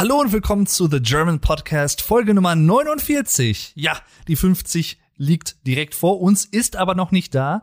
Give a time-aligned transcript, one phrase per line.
[0.00, 3.72] Hallo und willkommen zu The German Podcast, Folge Nummer 49.
[3.74, 7.62] Ja, die 50 liegt direkt vor uns, ist aber noch nicht da.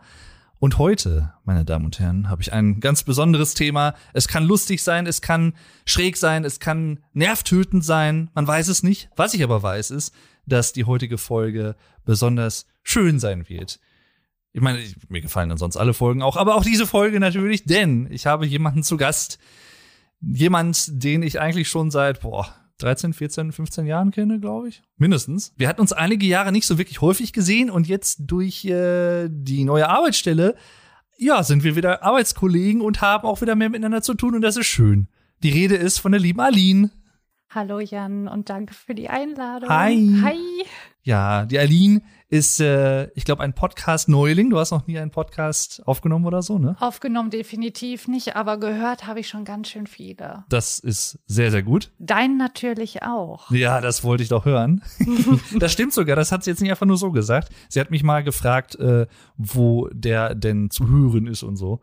[0.59, 3.95] Und heute, meine Damen und Herren, habe ich ein ganz besonderes Thema.
[4.13, 5.53] Es kann lustig sein, es kann
[5.83, 8.29] schräg sein, es kann nervtötend sein.
[8.35, 9.09] Man weiß es nicht.
[9.15, 10.13] Was ich aber weiß, ist,
[10.45, 11.75] dass die heutige Folge
[12.05, 13.79] besonders schön sein wird.
[14.53, 18.07] Ich meine, mir gefallen dann sonst alle Folgen auch, aber auch diese Folge natürlich, denn
[18.11, 19.39] ich habe jemanden zu Gast.
[20.21, 22.47] Jemand, den ich eigentlich schon seit, boah,
[22.79, 24.83] 13, 14, 15 Jahren kenne, glaube ich.
[24.97, 25.53] Mindestens.
[25.57, 29.63] Wir hatten uns einige Jahre nicht so wirklich häufig gesehen und jetzt durch äh, die
[29.63, 30.55] neue Arbeitsstelle,
[31.17, 34.57] ja, sind wir wieder Arbeitskollegen und haben auch wieder mehr miteinander zu tun und das
[34.57, 35.07] ist schön.
[35.41, 36.91] Die Rede ist von der lieben Aline.
[37.49, 39.69] Hallo Jan und danke für die Einladung.
[39.69, 40.19] Hi.
[40.21, 40.65] Hi.
[41.01, 44.49] Ja, die Aline ist, äh, ich glaube, ein Podcast-Neuling.
[44.49, 46.75] Du hast noch nie einen Podcast aufgenommen oder so, ne?
[46.79, 50.43] Aufgenommen definitiv nicht, aber gehört habe ich schon ganz schön viele.
[50.49, 51.91] Das ist sehr, sehr gut.
[51.99, 53.49] Dein natürlich auch.
[53.51, 54.83] Ja, das wollte ich doch hören.
[55.59, 57.49] das stimmt sogar, das hat sie jetzt nicht einfach nur so gesagt.
[57.69, 61.81] Sie hat mich mal gefragt, äh, wo der denn zu hören ist und so.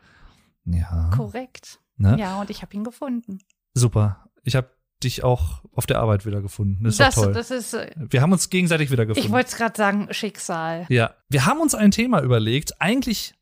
[0.67, 1.11] Ja.
[1.15, 1.81] Korrekt.
[1.97, 2.17] Ne?
[2.19, 3.39] Ja, und ich habe ihn gefunden.
[3.73, 4.29] Super.
[4.43, 4.69] Ich habe
[5.03, 6.85] dich auch auf der Arbeit wieder gefunden.
[6.85, 7.33] Das ist das, doch toll.
[7.33, 9.27] das ist, äh, Wir haben uns gegenseitig wieder gefunden.
[9.27, 10.87] ich wollte es gerade sagen, Schicksal.
[10.89, 12.81] Ja, wir haben uns ein Thema überlegt.
[12.81, 13.35] Eigentlich,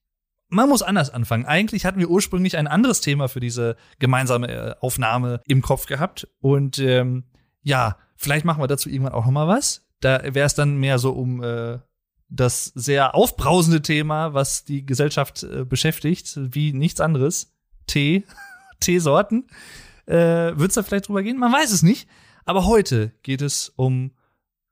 [0.48, 1.46] man muss anders anfangen.
[1.46, 6.26] Eigentlich hatten wir ursprünglich ein anderes Thema für diese gemeinsame äh, Aufnahme im Kopf gehabt.
[6.40, 7.24] Und ähm,
[7.62, 9.86] ja, vielleicht machen wir dazu irgendwann auch noch mal was.
[10.00, 11.78] Da wäre es dann mehr so um äh,
[12.28, 17.52] das sehr aufbrausende Thema, was die Gesellschaft äh, beschäftigt, wie nichts anderes.
[17.86, 18.24] Tee,
[18.80, 19.46] Teesorten.
[20.06, 21.38] Äh, Wird es da vielleicht drüber gehen?
[21.38, 22.08] Man weiß es nicht.
[22.44, 24.12] Aber heute geht es um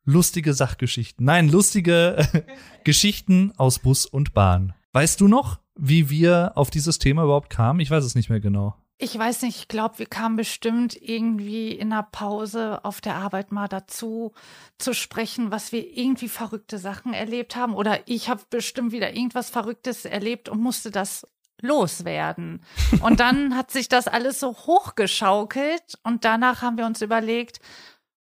[0.04, 1.24] lustige Sachgeschichten.
[1.24, 2.26] Nein, lustige
[2.84, 4.74] Geschichten aus Bus und Bahn.
[4.92, 7.80] Weißt du noch, wie wir auf dieses Thema überhaupt kamen?
[7.80, 8.74] Ich weiß es nicht mehr genau.
[9.02, 13.50] Ich weiß nicht, ich glaube, wir kamen bestimmt irgendwie in einer Pause auf der Arbeit
[13.50, 14.32] mal dazu
[14.76, 17.74] zu sprechen, was wir irgendwie verrückte Sachen erlebt haben.
[17.74, 21.26] Oder ich habe bestimmt wieder irgendwas Verrücktes erlebt und musste das
[21.62, 22.64] loswerden.
[23.00, 27.60] Und dann hat sich das alles so hochgeschaukelt und danach haben wir uns überlegt,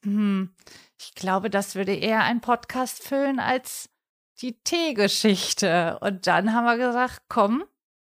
[0.03, 0.53] hm,
[0.99, 3.89] ich glaube, das würde eher ein Podcast füllen als
[4.41, 5.97] die Teegeschichte.
[6.01, 7.63] Und dann haben wir gesagt, komm,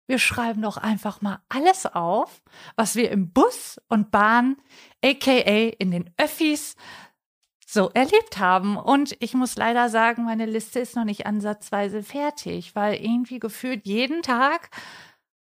[0.06, 2.42] wir schreiben doch einfach mal alles auf,
[2.76, 4.56] was wir im Bus und Bahn,
[5.02, 6.76] aka in den Öffis,
[7.74, 8.76] so erlebt haben.
[8.78, 13.84] Und ich muss leider sagen, meine Liste ist noch nicht ansatzweise fertig, weil irgendwie gefühlt
[13.86, 14.70] jeden Tag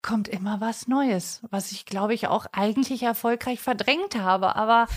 [0.01, 4.55] kommt immer was Neues, was ich glaube ich auch eigentlich erfolgreich verdrängt habe.
[4.55, 4.87] Aber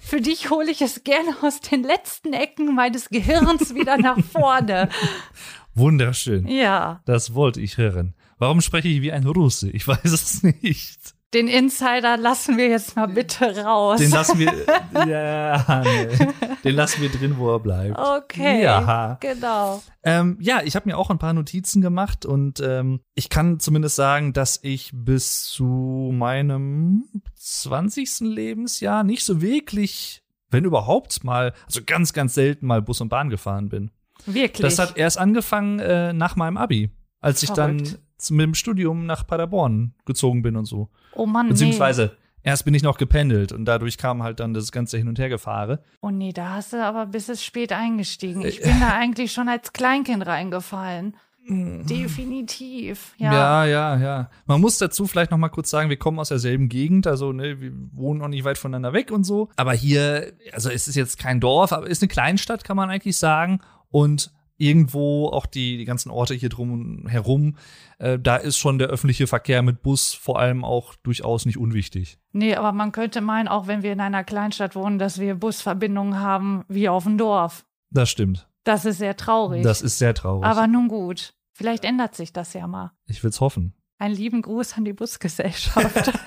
[0.00, 4.88] für dich hole ich es gerne aus den letzten Ecken meines Gehirns wieder nach vorne.
[5.74, 6.46] Wunderschön.
[6.46, 8.14] Ja, Das wollte ich hören.
[8.38, 9.70] Warum spreche ich wie ein Russe?
[9.70, 11.14] Ich weiß es nicht.
[11.34, 13.98] Den Insider lassen wir jetzt mal bitte raus.
[14.00, 14.52] Den lassen wir,
[15.06, 16.26] ja, nee.
[16.64, 17.98] den lassen wir drin, wo er bleibt.
[17.98, 19.16] okay, Ja.
[19.20, 19.82] genau.
[20.04, 23.96] Ähm, ja, ich habe mir auch ein paar Notizen gemacht und ähm, ich kann zumindest
[23.96, 27.04] sagen, dass ich bis zu meinem
[27.36, 28.20] 20.
[28.20, 33.30] Lebensjahr nicht so wirklich, wenn überhaupt mal, also ganz, ganz selten mal Bus und Bahn
[33.30, 33.90] gefahren bin.
[34.26, 34.62] Wirklich.
[34.62, 36.90] Das hat erst angefangen äh, nach meinem Abi,
[37.20, 37.96] als ich Verrückt.
[38.28, 40.90] dann mit dem Studium nach Paderborn gezogen bin und so.
[41.14, 44.98] Oh Mann, Beziehungsweise erst bin ich noch gependelt und dadurch kam halt dann das ganze
[44.98, 45.80] Hin- und Hergefahre.
[45.82, 45.98] Nee.
[46.00, 48.44] Oh nee, da hast du aber bis es spät eingestiegen.
[48.44, 51.14] Ich bin da eigentlich schon als Kleinkind reingefallen.
[51.48, 53.14] Definitiv.
[53.18, 53.32] Ja.
[53.32, 54.30] Ja, ja, ja.
[54.46, 57.60] Man muss dazu vielleicht noch mal kurz sagen, wir kommen aus derselben Gegend, also ne,
[57.60, 59.48] wir wohnen noch nicht weit voneinander weg und so.
[59.56, 62.90] Aber hier, also es ist jetzt kein Dorf, aber es ist eine Kleinstadt, kann man
[62.90, 63.60] eigentlich sagen.
[63.90, 64.30] Und
[64.62, 67.56] irgendwo auch die, die ganzen Orte hier drum herum,
[67.98, 72.18] äh, da ist schon der öffentliche Verkehr mit Bus vor allem auch durchaus nicht unwichtig.
[72.32, 76.18] Nee, aber man könnte meinen, auch wenn wir in einer Kleinstadt wohnen, dass wir Busverbindungen
[76.20, 77.64] haben wie auf dem Dorf.
[77.90, 78.48] Das stimmt.
[78.64, 79.62] Das ist sehr traurig.
[79.64, 80.44] Das ist sehr traurig.
[80.46, 81.34] aber nun gut.
[81.52, 82.92] Vielleicht ändert sich das ja mal.
[83.06, 83.74] ich will's hoffen.
[83.98, 86.12] Einen lieben Gruß an die Busgesellschaft.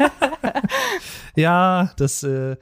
[1.35, 2.53] Ja, das, äh,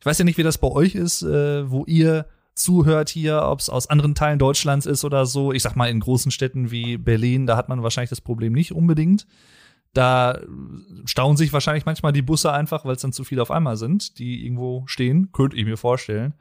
[0.00, 3.60] ich weiß ja nicht, wie das bei euch ist, äh, wo ihr zuhört hier, ob
[3.60, 5.52] es aus anderen Teilen Deutschlands ist oder so.
[5.52, 8.72] Ich sag mal, in großen Städten wie Berlin, da hat man wahrscheinlich das Problem nicht
[8.72, 9.26] unbedingt.
[9.92, 10.40] Da
[11.04, 14.18] stauen sich wahrscheinlich manchmal die Busse einfach, weil es dann zu viele auf einmal sind,
[14.18, 15.30] die irgendwo stehen.
[15.32, 16.34] Könnte ich mir vorstellen.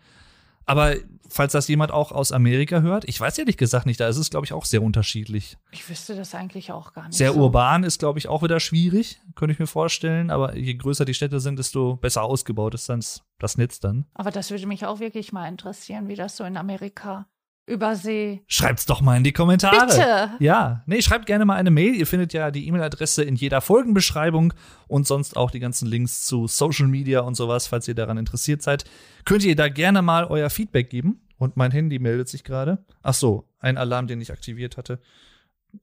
[0.66, 0.96] Aber
[1.30, 4.30] falls das jemand auch aus Amerika hört, ich weiß ehrlich gesagt nicht, da ist es,
[4.30, 5.58] glaube ich, auch sehr unterschiedlich.
[5.72, 7.18] ich wüsste das eigentlich auch gar nicht.
[7.18, 7.42] Sehr so.
[7.42, 10.30] urban ist, glaube ich, auch wieder schwierig, könnte ich mir vorstellen.
[10.30, 13.04] Aber je größer die Städte sind, desto besser ausgebaut ist dann
[13.40, 14.06] das Netz dann.
[14.14, 17.28] Aber das würde mich auch wirklich mal interessieren, wie das so in Amerika
[17.68, 18.42] übersehe.
[18.48, 19.88] Schreibt's doch mal in die Kommentare.
[19.88, 20.32] Bitte.
[20.40, 21.96] Ja, nee, schreibt gerne mal eine Mail.
[21.96, 24.54] Ihr findet ja die E-Mail-Adresse in jeder Folgenbeschreibung
[24.88, 28.62] und sonst auch die ganzen Links zu Social Media und sowas, falls ihr daran interessiert
[28.62, 28.86] seid.
[29.26, 31.22] Könnt ihr da gerne mal euer Feedback geben.
[31.38, 32.86] Und mein Handy meldet sich gerade.
[33.04, 35.00] Ach so, ein Alarm, den ich aktiviert hatte.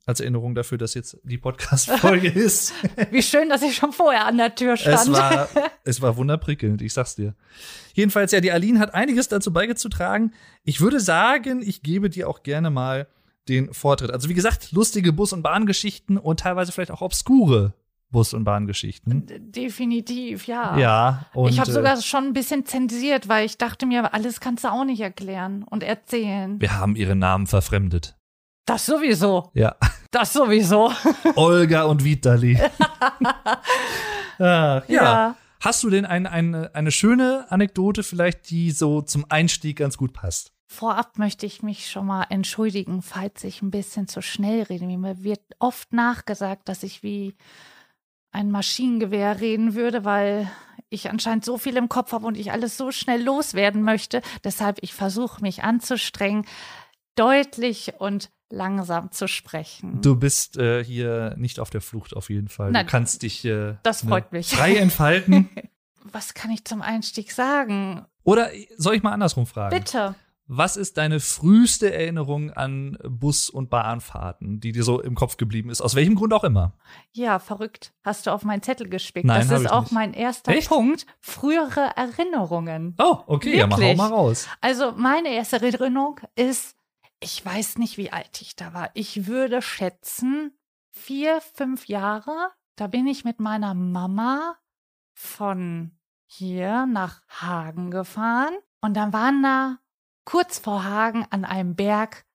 [0.07, 2.73] Als Erinnerung dafür, dass jetzt die Podcast-Folge ist.
[3.11, 5.01] Wie schön, dass ich schon vorher an der Tür stand.
[5.01, 5.49] Es war,
[5.85, 7.35] es war wunderprickelnd, ich sag's dir.
[7.95, 10.33] Jedenfalls, ja, die Aline hat einiges dazu beigetragen.
[10.65, 13.07] Ich würde sagen, ich gebe dir auch gerne mal
[13.49, 14.11] den Vortritt.
[14.11, 17.75] Also, wie gesagt, lustige Bus- und Bahngeschichten und teilweise vielleicht auch obskure
[18.13, 19.27] Bus- und Bahngeschichten.
[19.27, 20.79] Definitiv, ja.
[20.79, 21.51] Ja, und.
[21.51, 24.69] ich habe äh, sogar schon ein bisschen zensiert, weil ich dachte mir, alles kannst du
[24.71, 26.61] auch nicht erklären und erzählen.
[26.61, 28.17] Wir haben ihre Namen verfremdet.
[28.65, 29.51] Das sowieso.
[29.55, 29.77] Ja.
[30.11, 30.93] Das sowieso.
[31.37, 32.59] Olga und Vitali.
[34.39, 34.85] Ach, ja.
[34.89, 35.37] Ja.
[35.61, 40.13] Hast du denn ein, eine, eine schöne Anekdote vielleicht, die so zum Einstieg ganz gut
[40.13, 40.53] passt?
[40.67, 44.87] Vorab möchte ich mich schon mal entschuldigen, falls ich ein bisschen zu schnell rede.
[44.87, 47.37] Mir wird oft nachgesagt, dass ich wie
[48.33, 50.51] ein Maschinengewehr reden würde, weil
[50.89, 54.23] ich anscheinend so viel im Kopf habe und ich alles so schnell loswerden möchte.
[54.45, 56.45] Deshalb, ich versuche mich anzustrengen,
[57.15, 60.01] deutlich und langsam zu sprechen.
[60.03, 62.71] Du bist äh, hier nicht auf der Flucht auf jeden Fall.
[62.71, 64.51] Nein, du kannst dich äh, das freut mich.
[64.51, 65.49] frei entfalten.
[66.05, 68.05] Was kann ich zum Einstieg sagen?
[68.25, 69.77] Oder soll ich mal andersrum fragen?
[69.77, 70.15] Bitte.
[70.49, 75.71] Was ist deine früheste Erinnerung an Bus- und Bahnfahrten, die dir so im Kopf geblieben
[75.71, 75.81] ist?
[75.81, 76.75] Aus welchem Grund auch immer?
[77.13, 77.95] Ja, verrückt.
[78.05, 79.25] Hast du auf meinen Zettel gespickt?
[79.25, 79.93] Nein, das ist ich auch nicht.
[79.93, 80.69] mein erster Echt?
[80.69, 81.07] Punkt.
[81.21, 82.97] Frühere Erinnerungen.
[82.99, 83.97] Oh, okay, ja, mach auch Wirklich?
[83.99, 84.49] mal raus.
[84.61, 86.77] Also meine erste Erinnerung ist,
[87.23, 88.91] ich weiß nicht, wie alt ich da war.
[88.95, 90.53] Ich würde schätzen,
[90.91, 92.51] vier, fünf Jahre.
[92.77, 94.59] Da bin ich mit meiner Mama
[95.15, 95.97] von
[96.27, 98.55] hier nach Hagen gefahren.
[98.81, 99.79] Und dann waren da
[100.25, 102.27] kurz vor Hagen an einem Berg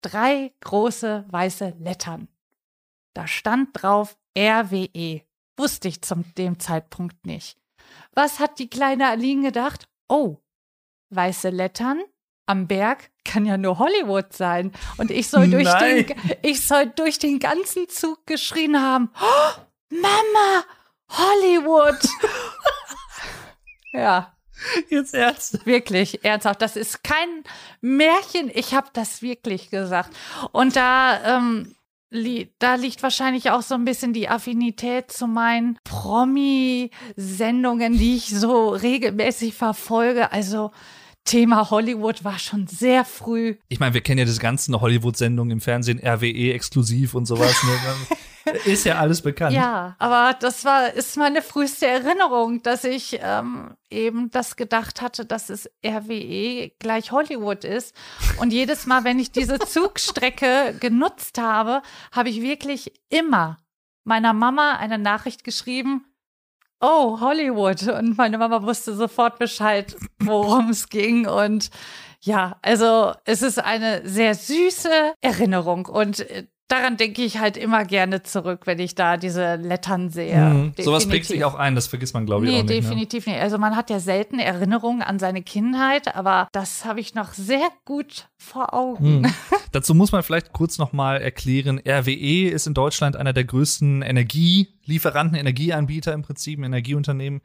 [0.00, 2.28] drei große weiße Lettern.
[3.14, 5.22] Da stand drauf RWE.
[5.56, 7.58] Wusste ich zum dem Zeitpunkt nicht.
[8.12, 9.88] Was hat die kleine Aline gedacht?
[10.08, 10.38] Oh,
[11.10, 12.02] weiße Lettern
[12.46, 14.72] am Berg kann ja nur Hollywood sein.
[14.98, 16.06] Und ich soll durch, Nein.
[16.06, 19.60] den, ich soll durch den ganzen Zug geschrien haben, oh,
[19.90, 20.64] Mama,
[21.10, 21.98] Hollywood.
[23.92, 24.32] ja,
[24.88, 25.66] Jetzt ernst.
[25.66, 26.62] wirklich, ernsthaft.
[26.62, 27.44] Das ist kein
[27.80, 28.50] Märchen.
[28.54, 30.10] Ich habe das wirklich gesagt.
[30.52, 31.74] Und da, ähm,
[32.10, 38.28] li da liegt wahrscheinlich auch so ein bisschen die Affinität zu meinen Promi-Sendungen, die ich
[38.30, 40.30] so regelmäßig verfolge.
[40.32, 40.70] Also
[41.24, 43.56] Thema Hollywood war schon sehr früh.
[43.68, 47.62] Ich meine, wir kennen ja diese ganzen Hollywood-Sendungen im Fernsehen, RWE exklusiv und sowas.
[47.64, 48.16] Ne?
[48.64, 49.54] ist ja alles bekannt.
[49.54, 55.24] Ja, aber das war, ist meine früheste Erinnerung, dass ich ähm, eben das gedacht hatte,
[55.24, 57.94] dass es RWE gleich Hollywood ist.
[58.38, 61.82] Und jedes Mal, wenn ich diese Zugstrecke genutzt habe,
[62.12, 63.58] habe ich wirklich immer
[64.04, 66.04] meiner Mama eine Nachricht geschrieben,
[66.84, 67.88] oh, Hollywood.
[67.88, 71.26] Und meine Mama wusste sofort Bescheid, worum es ging.
[71.26, 71.70] Und
[72.20, 75.86] ja, also es ist eine sehr süße Erinnerung.
[75.86, 80.38] Und äh, daran denke ich halt immer gerne zurück, wenn ich da diese Lettern sehe.
[80.38, 80.72] Mhm.
[80.78, 82.74] Sowas prägt sich auch ein, das vergisst man, glaube ich, Nee, auch nicht.
[82.74, 82.80] Ne?
[82.80, 83.38] definitiv nicht.
[83.38, 87.68] Also man hat ja selten Erinnerungen an seine Kindheit, aber das habe ich noch sehr
[87.84, 89.24] gut vor Augen.
[89.24, 89.34] Hm.
[89.72, 94.02] Dazu muss man vielleicht kurz noch mal erklären, RWE ist in Deutschland einer der größten
[94.02, 97.42] Energielieferanten, Energieanbieter im Prinzip, Energieunternehmen.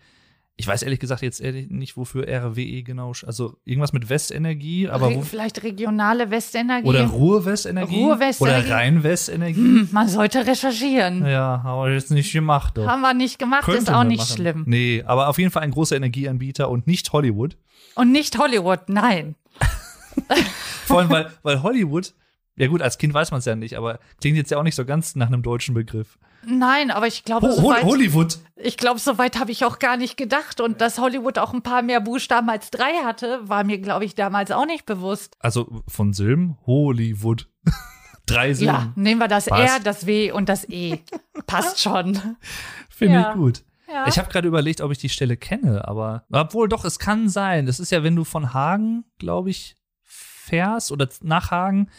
[0.59, 5.07] Ich weiß ehrlich gesagt jetzt ehrlich nicht, wofür RWE genau, also irgendwas mit Westenergie, aber
[5.07, 6.85] Re vielleicht regionale Westenergie.
[6.85, 8.65] oder Ruhr-Westenergie Ruhr-Westenergie.
[8.65, 9.55] oder Rhein-Westenergie.
[9.55, 11.25] Hm, man sollte recherchieren.
[11.25, 12.77] Ja, aber jetzt nicht gemacht.
[12.77, 12.85] Doch.
[12.85, 14.35] Haben wir nicht gemacht, Könnte ist auch nicht machen.
[14.35, 14.63] schlimm.
[14.67, 17.55] Nee, aber auf jeden Fall ein großer Energieanbieter und nicht Hollywood.
[17.95, 19.35] Und nicht Hollywood, nein.
[20.85, 22.13] Vor allem, weil, weil Hollywood,
[22.59, 24.75] ja gut, als Kind weiß man es ja nicht, aber klingt jetzt ja auch nicht
[24.75, 26.19] so ganz nach einem deutschen Begriff.
[26.45, 28.37] Nein, aber ich glaube, Ho so weit, Hollywood.
[28.55, 30.61] ich glaube, so weit habe ich auch gar nicht gedacht.
[30.61, 34.13] Und dass Hollywood auch ein paar mehr Buchstaben als drei hatte, war mir, glaube ich,
[34.15, 35.35] damals auch nicht bewusst.
[35.39, 37.47] Also von Silben, Hollywood.
[38.25, 38.93] Drei Ja, Silben.
[38.95, 39.73] nehmen wir das Passt.
[39.73, 40.99] R, das W und das E.
[41.47, 42.15] Passt schon.
[42.89, 43.29] Finde Ja.
[43.31, 43.63] ich gut.
[43.91, 44.05] Ja.
[44.07, 47.65] Ich habe gerade überlegt, ob ich die Stelle kenne, aber obwohl doch, es kann sein.
[47.65, 51.89] Das ist ja, wenn du von Hagen, glaube ich, fährst oder nach Hagen.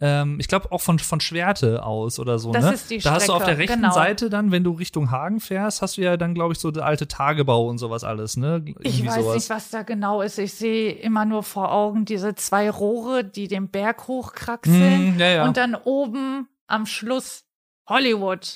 [0.00, 2.52] Ähm, ich glaube auch von, von Schwerte aus oder so.
[2.52, 2.72] Das ne?
[2.74, 3.94] ist die da hast du auf der Strecke, rechten genau.
[3.94, 6.84] Seite dann, wenn du Richtung Hagen fährst, hast du ja dann, glaube ich, so der
[6.84, 8.62] alte Tagebau und sowas alles, ne?
[8.64, 9.34] Irgendwie Ich weiß sowas.
[9.36, 10.38] nicht, was da genau ist.
[10.38, 15.28] Ich sehe immer nur vor Augen diese zwei Rohre, die den Berg hochkraxeln Hm, ja,
[15.28, 15.44] ja.
[15.44, 17.43] und dann oben am Schluss
[17.88, 18.54] Hollywood.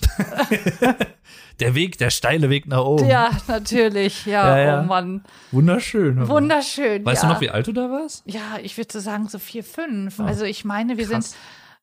[1.61, 3.07] der Weg, der steile Weg nach oben.
[3.07, 4.25] Ja, natürlich.
[4.27, 4.81] Ja, Ja, ja.
[4.81, 5.25] oh Mann.
[5.51, 6.19] Wunderschön.
[6.19, 6.29] aber.
[6.29, 7.05] Wunderschön.
[7.05, 7.29] Weißt ja.
[7.29, 8.23] du noch, wie alt du da warst?
[8.27, 10.19] Ja, ich würde so sagen, so vier, fünf.
[10.19, 11.31] Oh, also ich meine, wir krass.
[11.31, 11.37] sind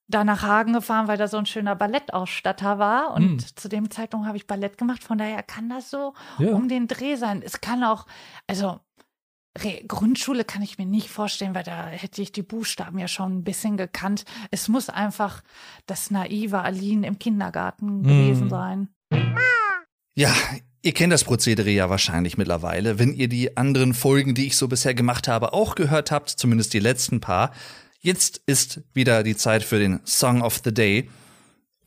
[0.08, 3.14] da nach Hagen gefahren, weil da so ein schöner Ballettausstatter war.
[3.14, 3.56] Und Hm.
[3.56, 5.04] zu dem Zeitpunkt habe ich Ballett gemacht.
[5.04, 7.42] Von daher kann das so um den Dreh sein.
[7.44, 8.06] Es kann auch,
[8.48, 8.80] also
[9.58, 13.38] Re Grundschule kann ich mir nicht vorstellen, weil da hätte ich die Buchstaben ja schon
[13.38, 14.26] ein bisschen gekannt.
[14.52, 15.42] Es muss einfach
[15.86, 18.50] das naive Aline im Kindergarten gewesen Hm.
[18.50, 18.90] sein.
[20.16, 20.34] Ja,
[20.82, 23.00] ihr kennt das Prozedere ja wahrscheinlich mittlerweile.
[23.00, 26.74] Wenn ihr die anderen Folgen, die ich so bisher gemacht habe, auch gehört habt, zumindest
[26.74, 27.52] die letzten paar.
[28.00, 31.10] Jetzt ist wieder die Zeit für den Song of the Day.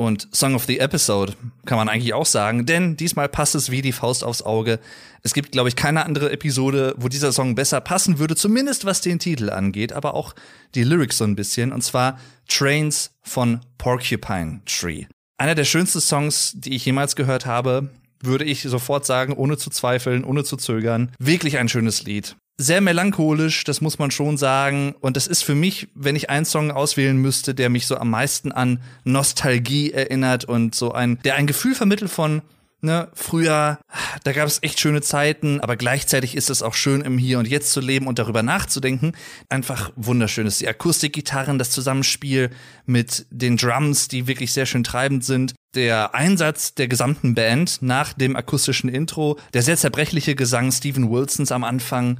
[0.00, 1.34] Und Song of the Episode
[1.66, 4.78] kann man eigentlich auch sagen, denn diesmal passt es wie die Faust aufs Auge.
[5.24, 9.00] Es gibt, glaube ich, keine andere Episode, wo dieser Song besser passen würde, zumindest was
[9.00, 10.36] den Titel angeht, aber auch
[10.76, 11.72] die Lyrics so ein bisschen.
[11.72, 15.06] Und zwar Trains von Porcupine Tree.
[15.36, 17.90] Einer der schönsten Songs, die ich jemals gehört habe,
[18.20, 21.10] würde ich sofort sagen, ohne zu zweifeln, ohne zu zögern.
[21.18, 22.36] Wirklich ein schönes Lied.
[22.60, 24.96] Sehr melancholisch, das muss man schon sagen.
[25.00, 28.10] Und das ist für mich, wenn ich einen Song auswählen müsste, der mich so am
[28.10, 32.42] meisten an Nostalgie erinnert und so ein, der ein Gefühl vermittelt von,
[32.80, 33.78] ne, früher,
[34.24, 37.46] da gab es echt schöne Zeiten, aber gleichzeitig ist es auch schön, im Hier und
[37.46, 39.12] Jetzt zu leben und darüber nachzudenken.
[39.48, 42.50] Einfach wunderschön ist die Akustikgitarren, das Zusammenspiel
[42.86, 45.54] mit den Drums, die wirklich sehr schön treibend sind.
[45.76, 51.52] Der Einsatz der gesamten Band nach dem akustischen Intro, der sehr zerbrechliche Gesang Stephen Wilsons
[51.52, 52.18] am Anfang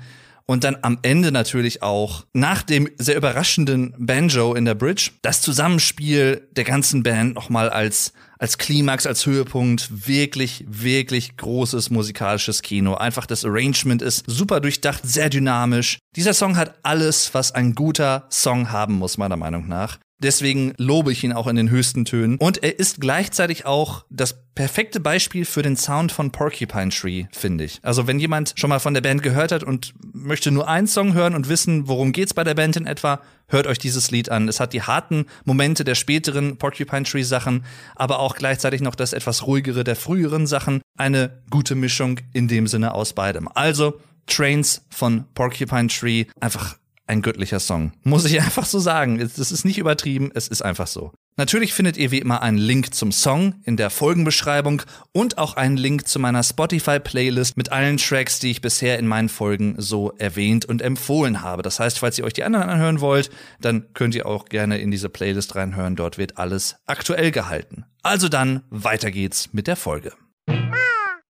[0.49, 5.43] und dann am Ende natürlich auch nach dem sehr überraschenden Banjo in der Bridge das
[5.43, 12.95] Zusammenspiel der ganzen Band nochmal als als Klimax, als Höhepunkt wirklich, wirklich großes musikalisches Kino.
[12.95, 15.99] Einfach das Arrangement ist super durchdacht, sehr dynamisch.
[16.15, 19.99] Dieser Song hat alles, was ein guter Song haben muss, meiner Meinung nach.
[20.21, 22.39] Deswegen lobe ich ihn auch in den höchsten Tönen.
[22.39, 27.63] Und er ist gleichzeitig auch das perfekte Beispiel für den Sound von Porcupine Tree, finde
[27.63, 27.79] ich.
[27.83, 31.15] Also wenn jemand schon mal von der Band gehört hat und möchte nur einen Song
[31.15, 34.49] hören und wissen, worum geht's bei der Band in etwa, hört euch dieses Lied an.
[34.49, 39.13] Es hat die harten Momente der späteren Porcupine Tree Sachen, aber auch gleichzeitig noch das
[39.13, 40.83] etwas ruhigere der früheren Sachen.
[40.97, 43.49] Eine gute Mischung in dem Sinne aus beidem.
[43.55, 46.78] Also Trains von Porcupine Tree, einfach
[47.09, 47.93] ein göttlicher Song.
[48.05, 49.21] Muss ich einfach so sagen.
[49.21, 51.13] Es ist nicht übertrieben, es ist einfach so.
[51.37, 55.77] Natürlich findet ihr wie immer einen Link zum Song in der Folgenbeschreibung und auch einen
[55.77, 60.65] Link zu meiner Spotify-Playlist mit allen Tracks, die ich bisher in meinen Folgen so erwähnt
[60.65, 61.63] und empfohlen habe.
[61.63, 64.91] Das heißt, falls ihr euch die anderen anhören wollt, dann könnt ihr auch gerne in
[64.91, 65.95] diese Playlist reinhören.
[65.95, 67.85] Dort wird alles aktuell gehalten.
[68.03, 70.13] Also dann, weiter geht's mit der Folge.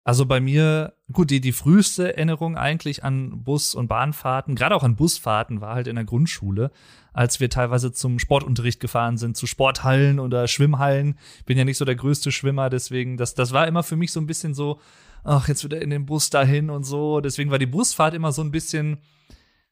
[0.08, 4.82] Also bei mir, gut, die, die früheste Erinnerung eigentlich an Bus- und Bahnfahrten, gerade auch
[4.82, 6.70] an Busfahrten, war halt in der Grundschule,
[7.12, 11.18] als wir teilweise zum Sportunterricht gefahren sind, zu Sporthallen oder Schwimmhallen.
[11.44, 14.18] Bin ja nicht so der größte Schwimmer, deswegen, das, das war immer für mich so
[14.18, 14.80] ein bisschen so,
[15.24, 17.20] ach, jetzt wieder in den Bus dahin und so.
[17.20, 19.02] Deswegen war die Busfahrt immer so ein bisschen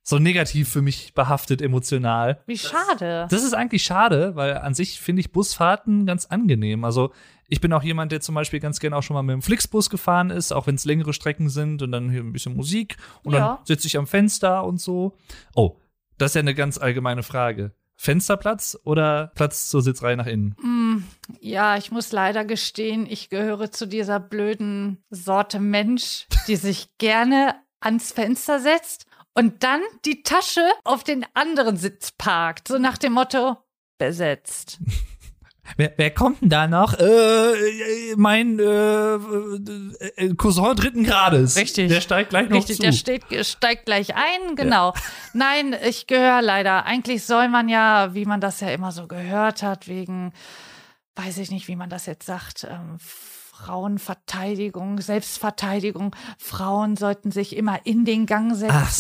[0.09, 2.41] so negativ für mich behaftet emotional.
[2.47, 3.27] Wie schade.
[3.29, 6.85] Das ist eigentlich schade, weil an sich finde ich Busfahrten ganz angenehm.
[6.85, 7.13] Also
[7.49, 9.91] ich bin auch jemand, der zum Beispiel ganz gerne auch schon mal mit dem Flixbus
[9.91, 13.35] gefahren ist, auch wenn es längere Strecken sind und dann hier ein bisschen Musik und
[13.35, 13.57] Ja.
[13.57, 15.17] dann sitze ich am Fenster und so.
[15.57, 15.77] Oh,
[16.19, 17.73] das ist ja eine ganz allgemeine Frage.
[17.97, 20.55] Fensterplatz oder Platz zur Sitzreihe nach innen?
[20.61, 21.05] Hm,
[21.41, 27.57] ja, ich muss leider gestehen, ich gehöre zu dieser blöden Sorte Mensch, die sich gerne
[27.81, 29.07] ans Fenster setzt
[29.37, 32.69] und dann die Tasche auf den anderen Sitz parkt.
[32.69, 33.59] So nach dem Motto,
[33.99, 34.79] besetzt.
[35.77, 36.95] Wer, wer kommt denn da noch?
[36.97, 41.57] Äh, äh, mein äh, äh, Cousin dritten Grades.
[41.57, 41.89] Richtig.
[41.89, 42.83] Der steigt gleich noch Richtig, zu.
[42.83, 44.95] der steht, steigt gleich ein, genau.
[45.33, 46.87] Nein, ich gehöre leider.
[46.87, 50.33] Eigentlich soll man ja, wie man das ja immer so gehört hat, wegen,
[51.17, 52.99] weiß ich nicht, wie man das jetzt sagt, ähm,
[53.57, 56.15] Frauenverteidigung, Selbstverteidigung.
[56.39, 58.75] Frauen sollten sich immer in den Gang setzen.
[58.77, 58.91] Ach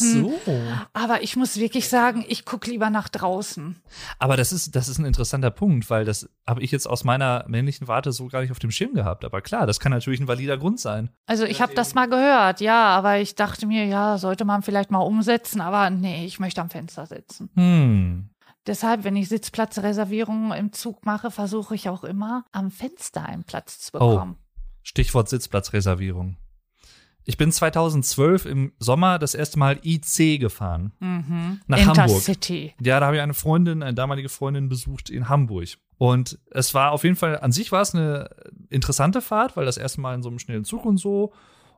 [0.44, 0.60] so.
[0.92, 3.76] Aber ich muss wirklich sagen, ich gucke lieber nach draußen.
[4.18, 7.44] Aber das ist, das ist ein interessanter Punkt, weil das habe ich jetzt aus meiner
[7.48, 9.24] männlichen Warte so gar nicht auf dem Schirm gehabt.
[9.24, 11.10] Aber klar, das kann natürlich ein valider Grund sein.
[11.26, 14.90] Also ich habe das mal gehört, ja, aber ich dachte mir, ja, sollte man vielleicht
[14.90, 17.50] mal umsetzen, aber nee, ich möchte am Fenster sitzen.
[17.54, 18.30] Hm.
[18.66, 23.78] Deshalb, wenn ich Sitzplatzreservierungen im Zug mache, versuche ich auch immer, am Fenster einen Platz
[23.78, 24.34] zu Oh.
[24.86, 26.36] Stichwort Sitzplatzreservierung.
[27.24, 30.92] Ich bin 2012 im Sommer das erste Mal IC gefahren.
[31.00, 31.60] Mhm.
[31.66, 32.06] Nach Hamburg.
[32.06, 32.72] Intercity.
[32.80, 35.70] Ja, da habe ich eine Freundin, eine damalige Freundin besucht in Hamburg.
[35.98, 38.30] Und es war auf jeden Fall, an sich war es eine
[38.70, 41.32] interessante Fahrt, weil das erste Mal in so einem schnellen Zug und so.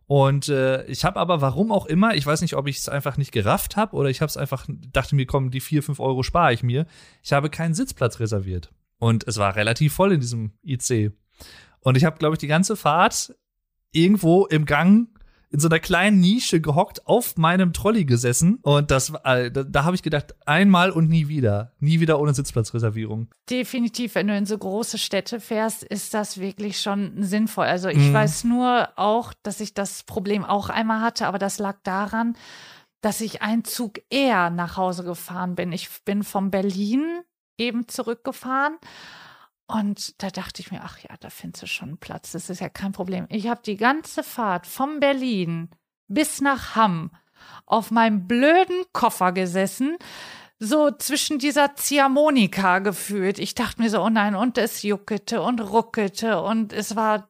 [0.06, 3.16] Und äh, ich habe aber, warum auch immer, ich weiß nicht, ob ich es einfach
[3.16, 6.22] nicht gerafft habe oder ich habe es einfach, dachte mir, komm, die vier, fünf Euro
[6.22, 6.86] spare ich mir.
[7.22, 8.70] Ich habe keinen Sitzplatz reserviert.
[8.98, 11.12] Und es war relativ voll in diesem IC.
[11.88, 13.34] Und ich habe, glaube ich, die ganze Fahrt
[13.92, 15.08] irgendwo im Gang
[15.50, 18.58] in so einer kleinen Nische gehockt, auf meinem Trolley gesessen.
[18.60, 21.72] Und das, äh, da, da habe ich gedacht, einmal und nie wieder.
[21.80, 23.28] Nie wieder ohne Sitzplatzreservierung.
[23.48, 27.64] Definitiv, wenn du in so große Städte fährst, ist das wirklich schon sinnvoll.
[27.64, 28.12] Also ich Mhm.
[28.12, 32.36] weiß nur auch, dass ich das Problem auch einmal hatte, aber das lag daran,
[33.00, 35.72] dass ich einen Zug eher nach Hause gefahren bin.
[35.72, 37.20] Ich bin von Berlin
[37.56, 38.76] eben zurückgefahren.
[39.70, 42.32] Und da dachte ich mir, ach ja, da findest du schon einen Platz.
[42.32, 43.26] Das ist ja kein Problem.
[43.28, 45.68] Ich habe die ganze Fahrt von Berlin
[46.08, 47.10] bis nach Hamm
[47.66, 49.98] auf meinem blöden Koffer gesessen,
[50.58, 53.38] so zwischen dieser Ziehharmonika gefühlt.
[53.38, 57.28] Ich dachte mir so, oh nein, und es juckete und ruckelte und es war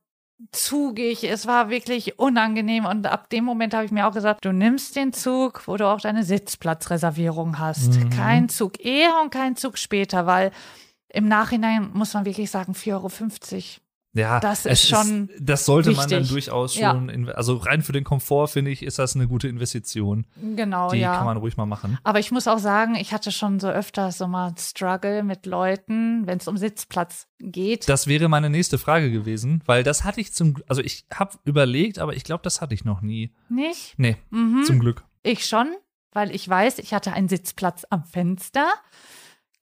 [0.53, 4.53] zugig, es war wirklich unangenehm und ab dem Moment habe ich mir auch gesagt, du
[4.53, 7.95] nimmst den Zug, wo du auch deine Sitzplatzreservierung hast.
[7.95, 8.11] Mhm.
[8.11, 10.53] Kein Zug eher und kein Zug später, weil
[11.11, 13.11] im Nachhinein muss man wirklich sagen, 4,50 Euro.
[14.15, 16.31] Ja, Das ist schon das sollte man dann wichtig.
[16.47, 16.91] durchaus Ja.
[16.93, 20.27] schon, in, also rein für den Komfort finde ich, ist das eine gute Investition.
[20.57, 21.15] Genau, Die ja.
[21.15, 21.99] kann man ruhig mal machen.
[22.05, 26.27] Aber ich muss auch sagen, ich hatte schon so öfters so mal Struggle mit Leuten,
[26.27, 27.87] wenn es um Sitzplatz geht.
[27.89, 31.99] Das wäre meine nächste Frage gewesen, weil das hatte ich zum, also ich habe überlegt,
[31.99, 33.35] aber ich glaube, das hatte ich noch nie.
[33.51, 33.95] Nicht?
[33.99, 34.65] Nee, Mhm.
[34.65, 35.05] zum Glück.
[35.23, 35.69] Ich schon,
[36.13, 38.67] weil ich weiß, ich hatte einen Sitzplatz am Fenster.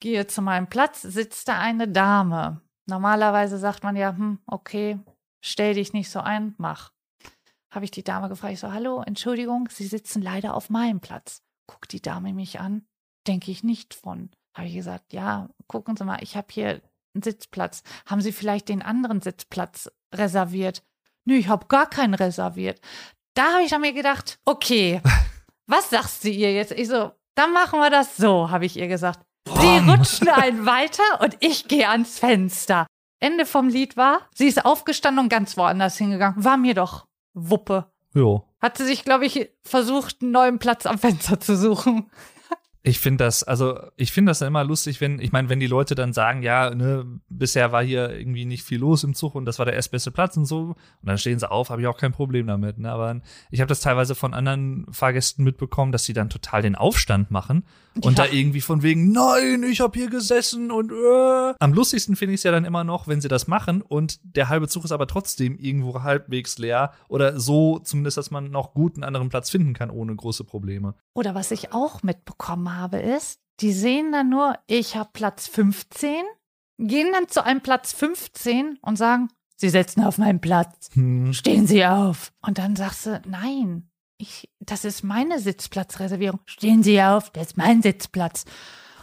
[0.00, 2.60] Gehe zu meinem Platz, sitzt da eine Dame.
[2.86, 4.98] Normalerweise sagt man ja, hm, okay,
[5.40, 6.92] stell dich nicht so ein, mach.
[7.72, 11.42] Habe ich die Dame gefragt, ich so, hallo, Entschuldigung, Sie sitzen leider auf meinem Platz.
[11.66, 12.86] Guckt die Dame mich an,
[13.26, 14.30] denke ich nicht von.
[14.56, 16.80] Habe ich gesagt, ja, gucken Sie mal, ich habe hier
[17.14, 17.82] einen Sitzplatz.
[18.06, 20.82] Haben Sie vielleicht den anderen Sitzplatz reserviert?
[21.24, 22.80] Nö, ich habe gar keinen reserviert.
[23.34, 25.02] Da habe ich dann mir gedacht, okay,
[25.66, 26.72] was sagst du ihr jetzt?
[26.72, 29.20] Ich so, dann machen wir das so, habe ich ihr gesagt.
[29.46, 29.90] Sie Brom.
[29.90, 32.86] rutschen einen weiter und ich gehe ans Fenster.
[33.20, 36.44] Ende vom Lied war, sie ist aufgestanden und ganz woanders hingegangen.
[36.44, 37.90] War mir doch Wuppe.
[38.14, 38.44] Jo.
[38.60, 42.10] Hat sie sich, glaube ich, versucht, einen neuen Platz am Fenster zu suchen.
[42.88, 45.96] Ich finde das, also ich finde das immer lustig, wenn, ich meine, wenn die Leute
[45.96, 49.58] dann sagen, ja, ne, bisher war hier irgendwie nicht viel los im Zug und das
[49.58, 52.12] war der erstbeste Platz und so, und dann stehen sie auf, habe ich auch kein
[52.12, 52.78] Problem damit.
[52.78, 52.88] Ne?
[52.92, 53.20] Aber
[53.50, 57.64] ich habe das teilweise von anderen Fahrgästen mitbekommen, dass sie dann total den Aufstand machen
[58.02, 58.26] und Ja.
[58.26, 61.54] da irgendwie von wegen, nein, ich habe hier gesessen und äh.
[61.58, 64.48] am lustigsten finde ich es ja dann immer noch, wenn sie das machen und der
[64.48, 68.94] halbe Zug ist aber trotzdem irgendwo halbwegs leer oder so zumindest, dass man noch gut
[68.94, 70.94] einen anderen Platz finden kann ohne große Probleme.
[71.14, 76.24] Oder was ich auch mitbekommen habe, ist, die sehen dann nur, ich habe Platz 15,
[76.78, 80.90] gehen dann zu einem Platz 15 und sagen, Sie setzen auf meinen Platz.
[80.92, 81.32] Hm.
[81.32, 82.32] Stehen Sie auf.
[82.42, 86.40] Und dann sagst du, nein, ich, das ist meine Sitzplatzreservierung.
[86.44, 88.44] Stehen Sie auf, das ist mein Sitzplatz.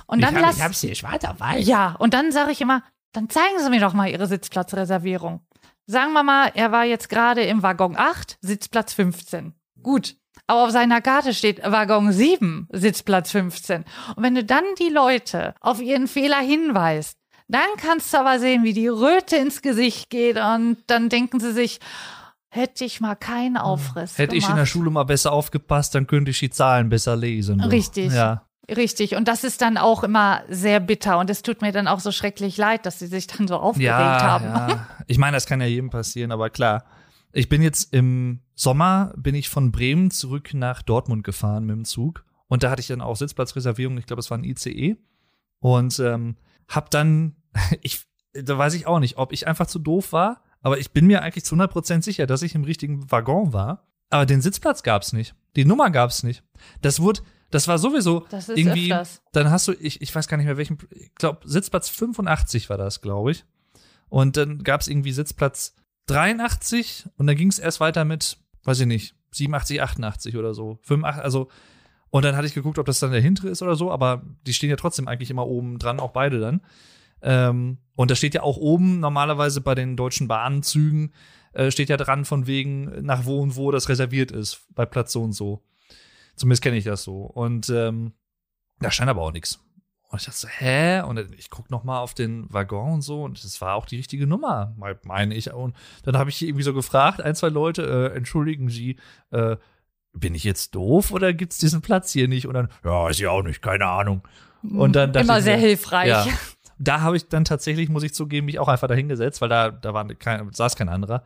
[0.05, 1.65] Und dann lass, hier schwarz auf weiß.
[1.65, 2.83] ja, und dann sage ich immer,
[3.13, 5.41] dann zeigen Sie mir doch mal Ihre Sitzplatzreservierung.
[5.85, 9.53] Sagen wir mal, er war jetzt gerade im Waggon 8, Sitzplatz 15.
[9.81, 10.17] Gut.
[10.47, 13.85] Aber auf seiner Karte steht Waggon 7, Sitzplatz 15.
[14.15, 18.63] Und wenn du dann die Leute auf ihren Fehler hinweist, dann kannst du aber sehen,
[18.63, 21.79] wie die Röte ins Gesicht geht und dann denken sie sich,
[22.49, 24.69] hätte ich mal keinen Aufriss Hätte ich in der gemacht.
[24.69, 27.59] Schule mal besser aufgepasst, dann könnte ich die Zahlen besser lesen.
[27.59, 27.67] du.
[27.69, 28.11] Richtig.
[28.13, 28.43] Ja.
[28.69, 29.15] Richtig.
[29.15, 31.19] Und das ist dann auch immer sehr bitter.
[31.19, 33.87] Und es tut mir dann auch so schrecklich leid, dass sie sich dann so aufgeregt
[33.89, 34.45] Ja, haben.
[34.45, 34.87] ja.
[35.07, 36.85] Ich meine, das kann ja jedem passieren, aber klar.
[37.33, 41.85] Ich bin jetzt im Sommer, bin ich von Bremen zurück nach Dortmund gefahren mit dem
[41.85, 42.25] Zug.
[42.47, 43.97] Und da hatte ich dann auch Sitzplatzreservierung.
[43.97, 44.97] Ich glaube, es war ein ICE.
[45.59, 46.35] Und ähm,
[46.67, 47.35] hab dann,
[47.81, 51.07] ich, da weiß ich auch nicht, ob ich einfach zu doof war, aber ich bin
[51.07, 53.87] mir eigentlich zu 100% sicher, dass ich im richtigen Waggon war.
[54.11, 55.35] Aber den Sitzplatz gab's nicht.
[55.55, 56.43] Die Nummer gab's nicht.
[56.81, 59.21] Das wurde, das war sowieso Das ist irgendwie, öfters.
[59.31, 62.77] dann hast du, ich, ich weiß gar nicht mehr welchen, ich glaube, Sitzplatz 85 war
[62.77, 63.43] das, glaube ich.
[64.09, 65.75] Und dann gab's irgendwie Sitzplatz
[66.07, 70.79] 83 und dann ging es erst weiter mit, weiß ich nicht, 87, 88 oder so.
[70.83, 71.49] 85, also,
[72.09, 74.53] und dann hatte ich geguckt, ob das dann der hintere ist oder so, aber die
[74.53, 76.61] stehen ja trotzdem eigentlich immer oben dran, auch beide dann.
[77.21, 81.13] Ähm, und da steht ja auch oben normalerweise bei den deutschen Bahnzügen,
[81.53, 85.13] äh, steht ja dran von wegen nach wo und wo das reserviert ist, bei Platz
[85.13, 85.63] so und so.
[86.35, 87.21] Zumindest kenne ich das so.
[87.21, 88.13] Und ähm,
[88.79, 89.63] da stand aber auch nichts.
[90.13, 91.01] Und ich dachte so, hä?
[91.01, 93.97] Und ich guck noch mal auf den Waggon und so und das war auch die
[93.97, 95.51] richtige Nummer, me- meine ich.
[95.51, 98.97] Und dann habe ich irgendwie so gefragt, ein, zwei Leute, äh, entschuldigen Sie,
[99.31, 99.57] äh,
[100.13, 102.45] bin ich jetzt doof oder gibt's diesen Platz hier nicht?
[102.45, 104.21] Und dann, ja, ist ja auch nicht, keine Ahnung.
[104.61, 106.09] Und dann Immer sehr mir, hilfreich.
[106.09, 106.27] Ja.
[106.77, 109.95] Da habe ich dann tatsächlich, muss ich zugeben, mich auch einfach dahingesetzt, weil da, da
[109.95, 111.23] war kein, saß kein anderer.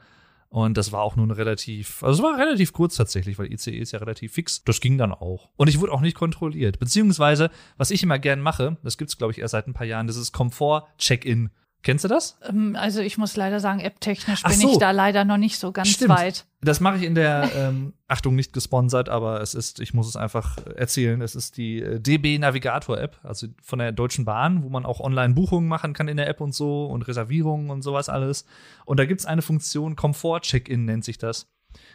[0.49, 3.91] Und das war auch eine relativ, also es war relativ kurz tatsächlich, weil ICE ist
[3.91, 4.63] ja relativ fix.
[4.63, 5.49] Das ging dann auch.
[5.57, 6.79] Und ich wurde auch nicht kontrolliert.
[6.79, 10.07] Beziehungsweise, was ich immer gern mache, das gibt's glaube ich erst seit ein paar Jahren,
[10.07, 11.49] das ist Komfort-Check-In.
[11.83, 12.37] Kennst du das?
[12.47, 14.71] Ähm, Also ich muss leider sagen, app-technisch bin so.
[14.71, 16.09] ich da leider noch nicht so ganz Stimmt.
[16.09, 16.45] weit.
[16.61, 20.15] Das mache ich in der, ähm, Achtung, nicht gesponsert, aber es ist, ich muss es
[20.15, 24.69] einfach erzählen, es ist die äh, DB Navigator App, also von der Deutschen Bahn, wo
[24.69, 28.09] man auch online Buchungen machen kann in der App und so und Reservierungen und sowas
[28.09, 28.45] alles.
[28.85, 31.47] Und da gibt's eine Funktion, Komfort-Check-In nennt sich das.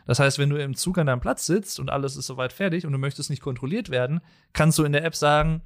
[0.06, 2.86] Das heißt, wenn du im Zug an deinem Platz sitzt und alles ist soweit fertig
[2.86, 4.20] und du möchtest nicht kontrolliert werden,
[4.52, 5.62] kannst du in der App sagen,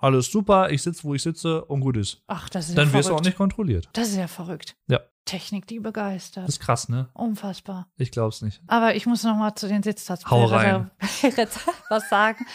[0.00, 2.22] alles super, ich sitze, wo ich sitze und gut ist.
[2.26, 3.88] Ach, das ist Dann ja wirst du auch nicht kontrolliert.
[3.92, 4.76] Das ist ja verrückt.
[4.88, 5.00] Ja.
[5.24, 6.44] Technik, die begeistert.
[6.44, 7.08] Das ist krass, ne?
[7.12, 7.88] Unfassbar.
[7.96, 8.60] Ich glaub's nicht.
[8.66, 10.90] Aber ich muss noch mal zu den Sitzplatz Hau rein.
[11.88, 12.46] was sagen.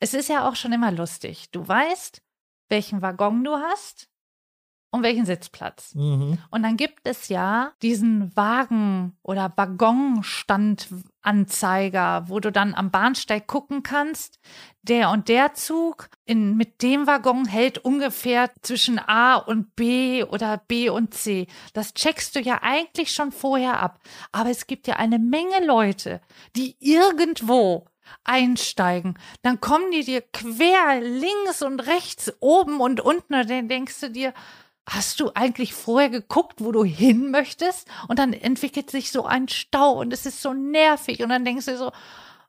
[0.00, 1.50] Es ist ja auch schon immer lustig.
[1.52, 2.22] Du weißt,
[2.68, 4.09] welchen Waggon du hast
[4.90, 5.94] und welchen Sitzplatz.
[5.94, 6.36] Mhm.
[6.50, 13.84] Und dann gibt es ja diesen Wagen- oder Waggonstandanzeiger, wo du dann am Bahnsteig gucken
[13.84, 14.40] kannst,
[14.82, 20.56] der und der Zug in, mit dem Waggon hält ungefähr zwischen A und B oder
[20.56, 21.46] B und C.
[21.72, 24.00] Das checkst du ja eigentlich schon vorher ab.
[24.32, 26.20] Aber es gibt ja eine Menge Leute,
[26.56, 27.86] die irgendwo
[28.24, 34.00] einsteigen, dann kommen die dir quer links und rechts, oben und unten und dann denkst
[34.00, 34.34] du dir,
[34.90, 37.86] Hast du eigentlich vorher geguckt, wo du hin möchtest?
[38.08, 41.22] Und dann entwickelt sich so ein Stau und es ist so nervig.
[41.22, 41.92] Und dann denkst du so,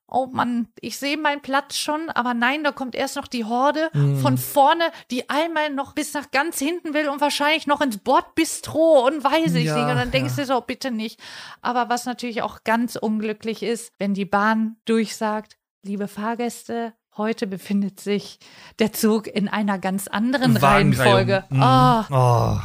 [0.08, 3.90] oh Mann, ich sehe meinen Platz schon, aber nein, da kommt erst noch die Horde
[4.22, 9.08] von vorne, die einmal noch bis nach ganz hinten will und wahrscheinlich noch ins Bordbistro
[9.08, 9.90] und weiß ich Ja, nicht.
[9.92, 10.44] Und dann denkst ja.
[10.44, 11.20] du so, bitte nicht.
[11.62, 18.00] Aber was natürlich auch ganz unglücklich ist, wenn die Bahn durchsagt, liebe Fahrgäste, heute befindet
[18.00, 18.40] sich
[18.80, 21.44] der Zug in einer ganz anderen Reihenfolge.
[21.52, 22.60] Ah, Oh.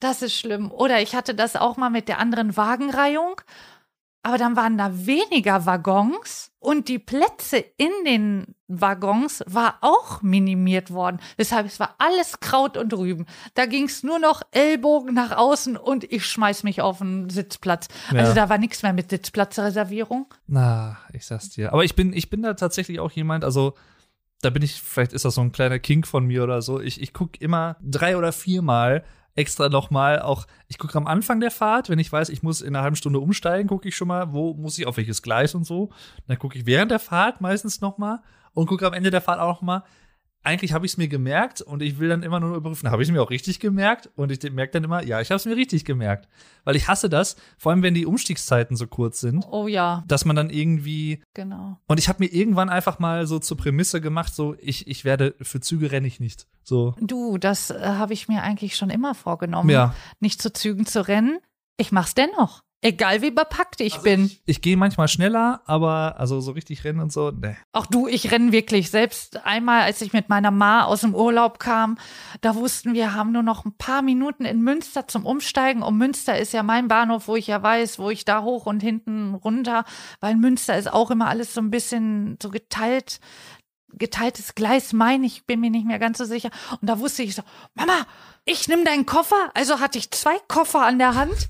[0.00, 0.70] das ist schlimm.
[0.70, 3.40] Oder ich hatte das auch mal mit der anderen Wagenreihung.
[4.22, 10.90] Aber dann waren da weniger Waggons und die Plätze in den Waggons war auch minimiert
[10.90, 11.20] worden.
[11.38, 13.26] Deshalb, es war alles Kraut und Rüben.
[13.54, 17.88] Da ging es nur noch Ellbogen nach außen und ich schmeiß mich auf einen Sitzplatz.
[18.12, 18.20] Ja.
[18.20, 20.26] Also da war nichts mehr mit Sitzplatzreservierung.
[20.46, 21.72] Na, ich sag's dir.
[21.72, 23.74] Aber ich bin, ich bin da tatsächlich auch jemand, also
[24.42, 26.80] da bin ich, vielleicht ist das so ein kleiner Kink von mir oder so.
[26.80, 29.04] Ich, ich gucke immer drei oder viermal
[29.36, 32.74] extra nochmal auch, ich gucke am Anfang der Fahrt, wenn ich weiß, ich muss in
[32.74, 35.64] einer halben Stunde umsteigen, gucke ich schon mal, wo muss ich auf welches Gleis und
[35.64, 35.90] so.
[36.26, 38.20] Dann gucke ich während der Fahrt meistens nochmal
[38.56, 39.82] und gucke am Ende der Fahrt auch nochmal.
[40.42, 43.08] Eigentlich habe ich es mir gemerkt und ich will dann immer nur überprüfen, habe ich
[43.08, 44.10] es mir auch richtig gemerkt?
[44.14, 46.28] Und ich merke dann immer, ja, ich habe es mir richtig gemerkt.
[46.62, 50.24] Weil ich hasse das, vor allem wenn die Umstiegszeiten so kurz sind, Oh ja, dass
[50.24, 51.78] man dann irgendwie genau.
[51.88, 55.34] und ich habe mir irgendwann einfach mal so zur Prämisse gemacht, so ich, ich werde
[55.42, 56.46] für Züge renne ich nicht.
[56.62, 56.94] So.
[57.00, 59.70] Du, das äh, habe ich mir eigentlich schon immer vorgenommen.
[59.70, 59.94] Ja.
[60.20, 61.38] Nicht zu Zügen zu rennen.
[61.76, 62.62] Ich mach's dennoch.
[62.82, 64.26] Egal wie bepackt ich Also bin.
[64.26, 67.56] Ich, ich gehe manchmal schneller, aber also so richtig rennen und so, ne.
[67.72, 68.90] Auch du, ich renne wirklich.
[68.90, 71.96] Selbst einmal, als ich mit meiner Ma aus dem Urlaub kam,
[72.42, 75.82] da wussten wir, haben nur noch ein paar Minuten in Münster zum Umsteigen.
[75.82, 78.80] Und Münster ist ja mein Bahnhof, wo ich ja weiß, wo ich da hoch und
[78.80, 79.84] hinten runter,
[80.20, 83.20] weil Münster ist auch immer alles so ein bisschen so geteilt.
[83.94, 86.50] Geteiltes Gleis, mein ich, bin mir nicht mehr ganz so sicher.
[86.82, 87.42] Und da wusste ich so,
[87.74, 88.06] Mama,
[88.44, 89.50] ich nimm deinen Koffer.
[89.54, 91.48] Also hatte ich zwei Koffer an der Hand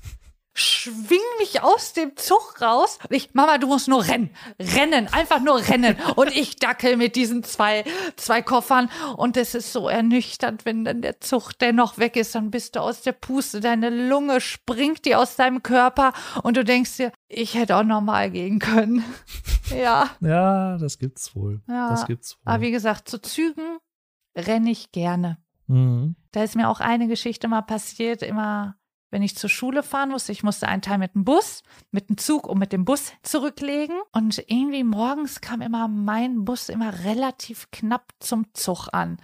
[0.57, 2.97] schwing mich aus dem Zug raus.
[3.07, 4.31] Und ich, Mama, du musst nur rennen.
[4.59, 5.95] Rennen, einfach nur rennen.
[6.15, 8.89] Und ich dackel mit diesen zwei, zwei Koffern.
[9.17, 12.81] Und es ist so ernüchternd, wenn dann der Zug dennoch weg ist, dann bist du
[12.81, 13.59] aus der Puste.
[13.59, 18.31] Deine Lunge springt dir aus deinem Körper und du denkst dir, ich hätte auch normal
[18.31, 19.03] gehen können.
[19.69, 20.09] ja.
[20.21, 21.61] Ja, das gibt's wohl.
[21.67, 21.89] Ja.
[21.89, 22.53] Das gibt's wohl.
[22.53, 23.77] Aber wie gesagt, zu Zügen
[24.35, 25.37] renne ich gerne.
[25.67, 26.15] mhm.
[26.31, 28.75] Da ist mir auch eine Geschichte mal passiert, immer
[29.09, 30.31] wenn ich zur Schule fahren musste.
[30.31, 33.97] Ich musste einen Teil mit dem Bus, mit dem Zug und mit dem Bus zurücklegen.
[34.11, 39.17] Und irgendwie morgens kam immer mein Bus immer relativ knapp zum Zug an.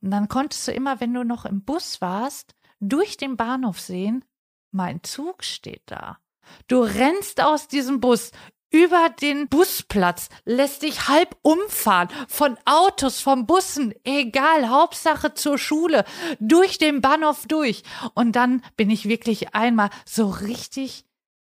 [0.00, 4.24] Und dann konntest du immer, wenn du noch im Bus warst, durch den Bahnhof sehen,
[4.70, 6.18] mein Zug steht da.
[6.66, 8.32] Du rennst aus diesem Bus
[8.70, 16.04] über den Busplatz, lässt dich halb umfahren, von Autos, von Bussen, egal, Hauptsache zur Schule,
[16.38, 17.82] durch den Bahnhof durch.
[18.14, 21.04] Und dann bin ich wirklich einmal so richtig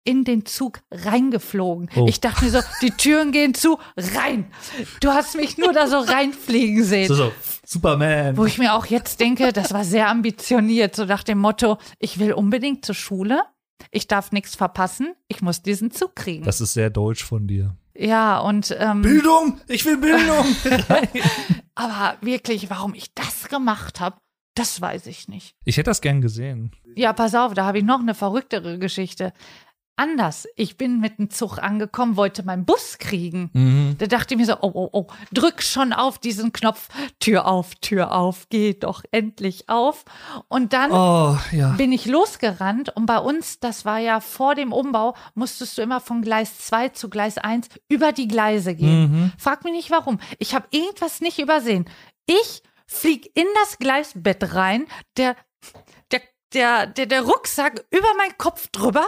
[0.04, 1.88] in den Zug reingeflogen.
[1.96, 2.06] Oh.
[2.06, 4.52] Ich dachte mir so, die Türen gehen zu, rein.
[5.00, 7.08] Du hast mich nur da so reinfliegen sehen.
[7.08, 7.32] So, so,
[7.64, 8.36] Superman.
[8.36, 12.18] Wo ich mir auch jetzt denke, das war sehr ambitioniert, so nach dem Motto, ich
[12.18, 13.42] will unbedingt zur Schule,
[13.90, 16.44] ich darf nichts verpassen, ich muss diesen Zug kriegen.
[16.44, 17.76] Das ist sehr deutsch von dir.
[17.94, 19.60] ja, und ähm, Bildung!
[19.68, 20.44] Ich will Bildung!
[21.74, 24.16] aber wirklich, warum ich das gemacht habe,
[24.54, 25.56] das weiß ich nicht.
[25.64, 26.70] ich hätte das gern gesehen.
[26.96, 29.32] Ja, pass auf, da habe ich noch eine verrücktere Geschichte.
[29.96, 30.46] Anders.
[30.56, 33.50] Ich bin mit dem Zug angekommen, wollte meinen Bus kriegen.
[33.52, 33.96] Mhm.
[33.98, 36.88] Da dachte ich mir so, oh, oh, oh, drück schon auf diesen Knopf.
[37.20, 40.04] Tür auf, Tür auf, geh doch endlich auf.
[40.48, 41.70] Und dann Oh, ja.
[41.72, 46.00] bin ich losgerannt und bei uns, das war ja vor dem Umbau, musstest du immer
[46.00, 49.10] von Gleis 2 zu Gleis 1 über die Gleise gehen.
[49.12, 49.32] Mhm.
[49.38, 50.18] Frag mich nicht warum.
[50.38, 51.84] Ich habe irgendwas nicht übersehen.
[52.26, 55.36] Ich flieg in das Gleisbett rein, der,
[56.12, 56.20] der,
[56.52, 59.06] der, der, der Rucksack über meinen Kopf drüber,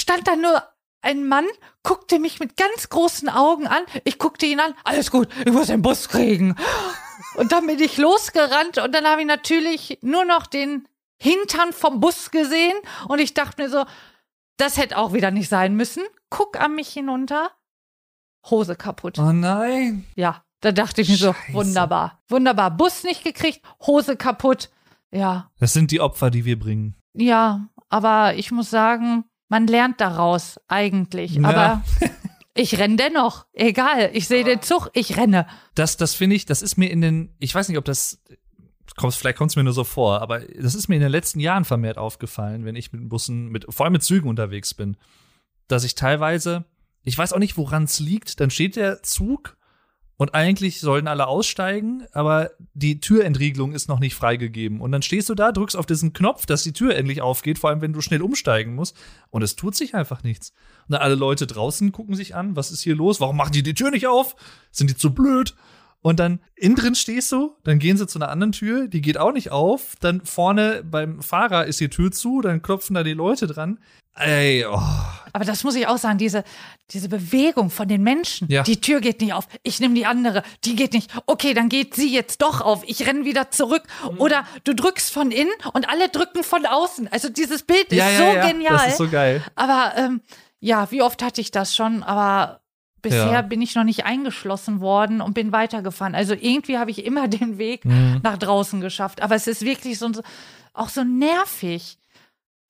[0.00, 0.62] stand da nur
[1.02, 1.46] ein Mann,
[1.82, 3.82] guckte mich mit ganz großen Augen an.
[4.04, 6.56] Ich guckte ihn an, alles gut, ich muss den Bus kriegen.
[7.36, 12.00] Und dann bin ich losgerannt und dann habe ich natürlich nur noch den Hintern vom
[12.00, 12.74] Bus gesehen
[13.08, 13.84] und ich dachte mir so,
[14.58, 16.02] das hätte auch wieder nicht sein müssen.
[16.30, 17.50] Guck an mich hinunter,
[18.50, 19.18] Hose kaputt.
[19.18, 20.06] Oh nein.
[20.14, 21.52] Ja, da dachte ich mir so, Scheiße.
[21.52, 22.22] wunderbar.
[22.28, 22.70] Wunderbar.
[22.70, 24.70] Bus nicht gekriegt, Hose kaputt.
[25.10, 26.96] Ja, Das sind die Opfer, die wir bringen.
[27.14, 31.34] ja, aber ich muss sagen, man lernt daraus eigentlich.
[31.34, 31.48] Ja.
[31.48, 31.84] Aber
[32.54, 33.46] ich renne dennoch.
[33.52, 35.46] Egal, ich sehe den Zug, ich renne.
[35.74, 38.22] Das, das finde ich, das ist mir in den, ich weiß nicht, ob das,
[39.10, 41.64] vielleicht kommt es mir nur so vor, aber das ist mir in den letzten Jahren
[41.64, 44.96] vermehrt aufgefallen, wenn ich mit Bussen, mit, vor allem mit Zügen unterwegs bin,
[45.68, 46.64] dass ich teilweise,
[47.02, 49.56] ich weiß auch nicht, woran es liegt, dann steht der Zug
[50.18, 54.80] und eigentlich sollten alle aussteigen, aber die Türentriegelung ist noch nicht freigegeben.
[54.80, 57.68] Und dann stehst du da, drückst auf diesen Knopf, dass die Tür endlich aufgeht, vor
[57.68, 58.96] allem wenn du schnell umsteigen musst.
[59.28, 60.52] Und es tut sich einfach nichts.
[60.88, 63.20] Und dann alle Leute draußen gucken sich an, was ist hier los?
[63.20, 64.36] Warum machen die die Tür nicht auf?
[64.70, 65.54] Sind die zu blöd?
[66.00, 69.18] Und dann innen drin stehst du, dann gehen sie zu einer anderen Tür, die geht
[69.18, 69.96] auch nicht auf.
[70.00, 73.80] Dann vorne beim Fahrer ist die Tür zu, dann klopfen da die Leute dran.
[74.16, 74.80] Ey, oh.
[75.32, 76.44] Aber das muss ich auch sagen, diese,
[76.92, 78.48] diese Bewegung von den Menschen.
[78.50, 78.62] Ja.
[78.62, 81.10] Die Tür geht nicht auf, ich nehme die andere, die geht nicht.
[81.26, 83.82] Okay, dann geht sie jetzt doch auf, ich renne wieder zurück.
[84.10, 84.18] Mhm.
[84.20, 87.08] Oder du drückst von innen und alle drücken von außen.
[87.12, 88.72] Also dieses Bild ist ja, ja, so ja, genial.
[88.78, 89.42] Das ist so geil.
[89.56, 90.22] Aber ähm,
[90.60, 92.02] ja, wie oft hatte ich das schon?
[92.02, 92.62] Aber
[93.02, 93.42] bisher Ja.
[93.42, 96.14] bin ich noch nicht eingeschlossen worden und bin weitergefahren.
[96.14, 98.20] Also irgendwie habe ich immer den Weg Mhm.
[98.22, 99.20] nach draußen geschafft.
[99.20, 100.22] Aber es ist wirklich so, so
[100.72, 101.98] auch so nervig.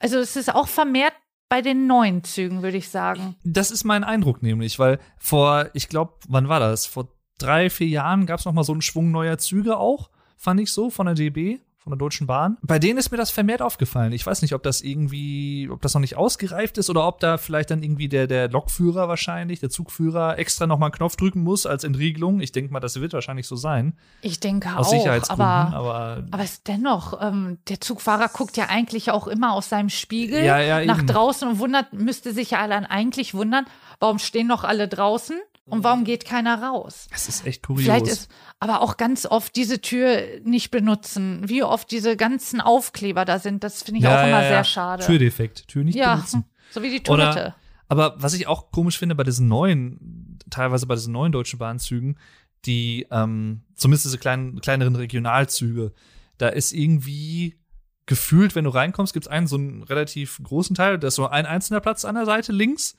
[0.00, 1.14] Also es ist auch vermehrt
[1.48, 3.36] bei den neuen Zügen, würde ich sagen.
[3.44, 6.86] Das ist mein Eindruck nämlich, weil vor, ich glaube, wann war das?
[6.86, 10.60] Vor drei, vier Jahren gab es noch mal so einen Schwung neuer Züge auch, fand
[10.60, 12.58] ich so, von der DB, von der Deutschen Bahn.
[12.62, 14.10] Bei denen ist mir das vermehrt aufgefallen.
[14.10, 17.38] Ich weiß nicht, ob das irgendwie, ob das noch nicht ausgereift ist oder ob da
[17.38, 21.44] vielleicht dann irgendwie der, der Lokführer wahrscheinlich, der Zugführer, extra noch mal einen Knopf drücken
[21.44, 22.40] muss als Entriegelung.
[22.40, 23.96] Ich denke mal, das wird wahrscheinlich so sein.
[24.20, 25.46] Ich denke Aus auch, Sicherheitsgründen.
[25.46, 29.88] aber, aber, aber es dennoch, ähm, der Zugfahrer guckt ja eigentlich auch immer aus seinem
[29.88, 31.06] Spiegel Ja, ja, nach eben.
[31.06, 33.64] draußen und wundert, müsste sich ja alle eigentlich wundern,
[34.00, 35.38] warum stehen noch alle draußen
[35.68, 37.08] und warum geht keiner raus?
[37.10, 37.84] es ist echt kurios.
[37.84, 41.48] Vielleicht ist aber auch ganz oft diese Tür nicht benutzen.
[41.48, 45.04] Wie oft diese ganzen Aufkleber da sind, das finde ich auch immer sehr schade.
[45.04, 46.44] Türdefekt, Tür nicht ja, benutzen.
[46.70, 47.40] so wie die Toilette.
[47.40, 47.56] Oder,
[47.88, 52.16] aber was ich auch komisch finde bei diesen neuen, teilweise bei diesen neuen deutschen Bahnzügen,
[52.64, 55.92] die, ähm, zumindest diese kleinen, kleineren Regionalzüge,
[56.38, 57.58] da ist irgendwie
[58.06, 61.26] gefühlt, wenn du reinkommst, gibt es einen so einen relativ großen Teil, da ist so
[61.26, 62.96] ein einzelner Platz an der Seite links.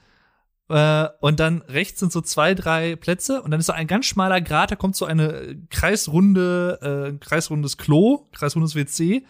[0.70, 4.06] Äh, und dann rechts sind so zwei, drei Plätze und dann ist so ein ganz
[4.06, 9.26] schmaler Grat, da kommt so eine kreisrunde, äh, kreisrundes Klo, kreisrundes WC.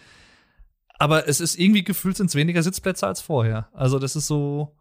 [1.00, 3.70] Aber es ist irgendwie gefühlt sind es weniger Sitzplätze als vorher.
[3.74, 4.74] Also das ist so.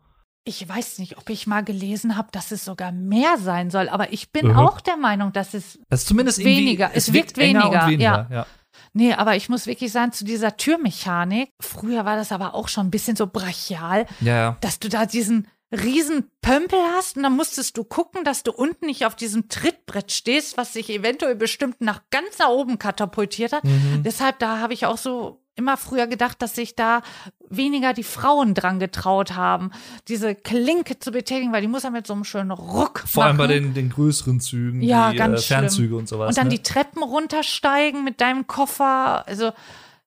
[0.44, 4.12] Ich weiß nicht, ob ich mal gelesen habe, dass es sogar mehr sein soll, aber
[4.12, 4.56] ich bin Mhm.
[4.56, 6.90] auch der Meinung, dass es Es ist zumindest Weniger.
[6.94, 8.46] Es wirkt enger weniger, weniger ja.
[8.92, 12.86] Nee, aber ich muss wirklich sagen, zu dieser Türmechanik, früher war das aber auch schon
[12.86, 14.56] ein bisschen so brachial, Ja, ja.
[14.60, 18.86] dass du da diesen riesen Pömpel hast und dann musstest du gucken, dass du unten
[18.86, 23.64] nicht auf diesem Trittbrett stehst, was sich eventuell bestimmt nach ganz nach oben katapultiert hat.
[23.64, 24.02] Mhm.
[24.04, 27.02] Deshalb, da habe ich auch so immer früher gedacht, dass sich da
[27.48, 29.70] weniger die Frauen dran getraut haben,
[30.06, 33.38] diese Klinke zu betätigen, weil die muss ja mit so einem schönen Ruck Vor allem
[33.38, 33.64] bei machen.
[33.64, 35.98] den, den größeren Zügen, Ja, die ganz äh, Fernzüge schlimm.
[36.00, 36.28] und sowas.
[36.28, 36.54] Und dann ne?
[36.56, 39.26] die Treppen runtersteigen mit deinem Koffer.
[39.26, 39.52] Also,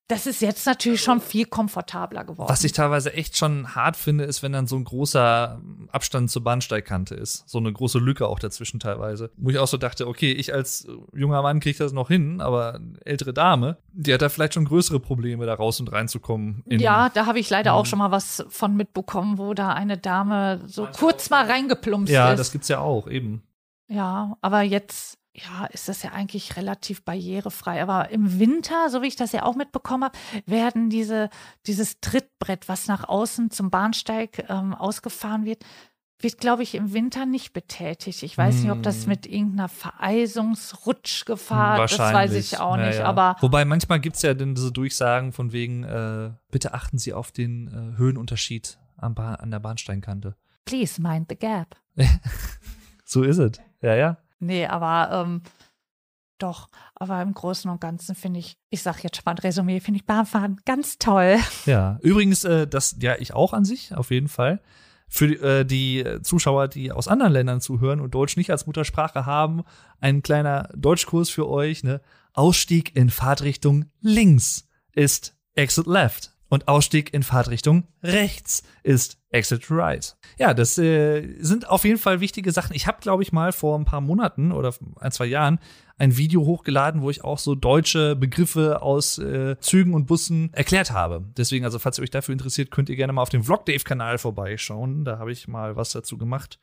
[0.10, 2.50] das ist jetzt natürlich schon viel komfortabler geworden.
[2.50, 6.44] Was ich teilweise echt schon hart finde, ist, wenn dann so ein großer Abstand zur
[6.44, 7.48] Bahnsteigkante ist.
[7.48, 9.30] So eine große Lücke auch dazwischen teilweise.
[9.38, 12.74] Wo ich auch so dachte, okay, ich als junger Mann kriege das noch hin, aber
[12.76, 16.64] eine ältere Dame, die hat da vielleicht schon größere Probleme, da raus und reinzukommen.
[16.66, 17.88] in- ja, da habe ich leider auch Mhm.
[17.90, 22.40] schon mal was von mitbekommen, wo da eine Dame so kurz mal reingeplumpst Ja, ist.
[22.40, 23.44] das gibt's ja auch, eben.
[23.88, 27.82] Ja, aber jetzt, ja, ist das ja eigentlich relativ barrierefrei.
[27.82, 31.30] Aber im Winter, so wie ich das ja auch mitbekommen habe, werden diese,
[31.68, 35.64] dieses Trittbrett, was nach außen zum Bahnsteig ähm, ausgefahren wird,
[36.22, 38.24] wird, glaube ich, im Winter nicht betätigt.
[38.24, 39.10] Ich weiß nicht, ob das Hm.
[39.10, 43.00] mit irgendeiner Vereisungsrutschgefahr, das weiß ich auch nicht.
[43.00, 43.06] ja.
[43.06, 47.32] Aber Wobei manchmal gibt's ja dann diese Durchsagen von wegen, äh, bitte achten Sie auf
[47.32, 50.36] den äh, Höhenunterschied am ba an der Bahnsteinkante.
[50.66, 51.76] Please mind the gap.
[53.06, 53.54] So ist es.
[53.82, 54.18] Ja, ja.
[54.40, 55.42] Nee, aber ähm,
[56.38, 60.06] doch, aber im Großen und Ganzen finde ich, ich sag jetzt spannend Resümee, finde ich
[60.06, 61.38] Bahnfahren ganz toll.
[61.66, 64.62] Ja, übrigens, äh, das ja ich auch an sich, auf jeden Fall.
[65.08, 69.64] Für äh, die Zuschauer, die aus anderen Ländern zuhören und Deutsch nicht als Muttersprache haben,
[70.00, 71.84] ein kleiner Deutschkurs für euch.
[71.84, 72.00] Ne?
[72.34, 80.18] Ausstieg in Fahrtrichtung links ist Exit Left und Ausstieg in Fahrtrichtung rechts ist Exit Right.
[80.38, 82.76] Ja, das äh, sind auf jeden Fall wichtige Sachen.
[82.76, 85.60] Ich habe, glaube ich, mal vor ein paar Monaten oder ein, zwei Jahren
[85.98, 90.92] ein Video hochgeladen, wo ich auch so deutsche Begriffe aus äh, Zügen und Bussen erklärt
[90.92, 91.26] habe.
[91.38, 94.18] Deswegen, also falls ihr euch dafür interessiert, könnt ihr gerne mal auf dem Vlog Dave-Kanal
[94.18, 95.06] vorbeischauen.
[95.06, 96.60] Da habe ich mal was dazu gemacht.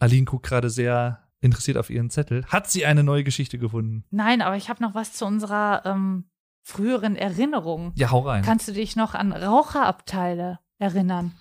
[0.00, 2.44] Aline guckt gerade sehr interessiert auf ihren Zettel.
[2.46, 4.04] Hat sie eine neue Geschichte gefunden?
[4.10, 6.24] Nein, aber ich habe noch was zu unserer ähm,
[6.62, 7.92] früheren Erinnerung.
[7.96, 8.42] Ja, hau rein.
[8.44, 11.32] Kannst du dich noch an Raucherabteile erinnern?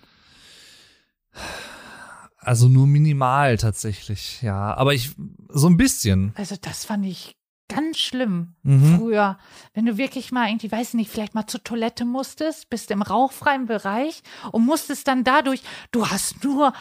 [2.38, 4.74] Also nur minimal tatsächlich, ja.
[4.76, 5.12] Aber ich,
[5.50, 6.32] so ein bisschen.
[6.36, 7.36] Also das fand ich
[7.68, 8.98] ganz schlimm Mhm.
[8.98, 9.38] früher.
[9.74, 13.68] Wenn du wirklich mal irgendwie, weiß nicht, vielleicht mal zur Toilette musstest, bist im rauchfreien
[13.68, 16.74] Bereich und musstest dann dadurch, du hast nur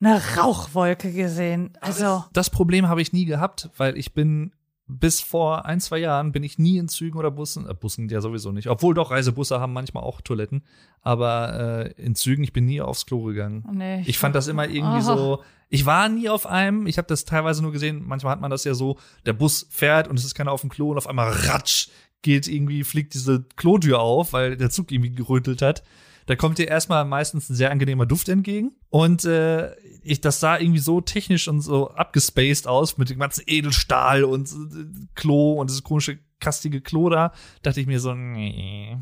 [0.00, 1.72] eine Rauchwolke gesehen.
[1.80, 4.52] Also, Das Problem habe ich nie gehabt, weil ich bin
[4.86, 8.20] bis vor ein, zwei Jahren bin ich nie in Zügen oder Bussen, äh, Bussen ja
[8.20, 8.68] sowieso nicht.
[8.68, 10.62] Obwohl doch Reisebusse haben manchmal auch Toiletten,
[11.00, 13.64] aber äh, in Zügen, ich bin nie aufs Klo gegangen.
[13.72, 14.02] nee.
[14.06, 15.16] Ich fand das immer irgendwie Oh.
[15.16, 15.42] so.
[15.70, 16.86] Ich war nie auf einem.
[16.86, 18.02] Ich habe das teilweise nur gesehen.
[18.06, 20.70] Manchmal hat man das ja so: Der Bus fährt und es ist keiner auf dem
[20.70, 21.88] Klo und auf einmal ratsch
[22.22, 25.82] geht irgendwie fliegt diese Klotür auf, weil der Zug irgendwie gerötelt hat.
[26.26, 28.72] Da kommt dir erstmal meistens ein sehr angenehmer Duft entgegen.
[28.88, 33.44] Und äh, ich, das sah irgendwie so technisch und so abgespaced aus mit dem ganzen
[33.46, 37.32] Edelstahl und äh, Klo und das komische kastige Klo da.
[37.62, 38.96] Dachte ich mir so, nee.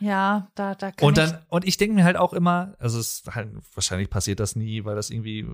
[0.00, 2.98] Ja, da, da kann Und ich, dann, und ich denke mir halt auch immer, also
[2.98, 5.46] es ist halt, wahrscheinlich passiert das nie, weil das irgendwie,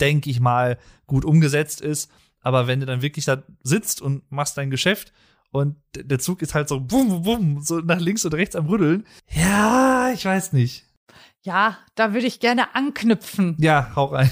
[0.00, 2.10] denke ich mal, gut umgesetzt ist.
[2.40, 5.12] Aber wenn du dann wirklich da sitzt und machst dein Geschäft
[5.52, 8.66] und der Zug ist halt so bum, bum, bum, so nach links und rechts am
[8.66, 9.06] Rütteln.
[9.28, 10.86] Ja, ich weiß nicht.
[11.42, 13.56] ja, da würde ich gerne anknüpfen.
[13.60, 14.30] Ja, hau rein.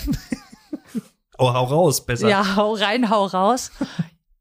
[1.38, 2.28] oh, hau raus, besser.
[2.28, 3.70] Ja, hau rein, hau raus.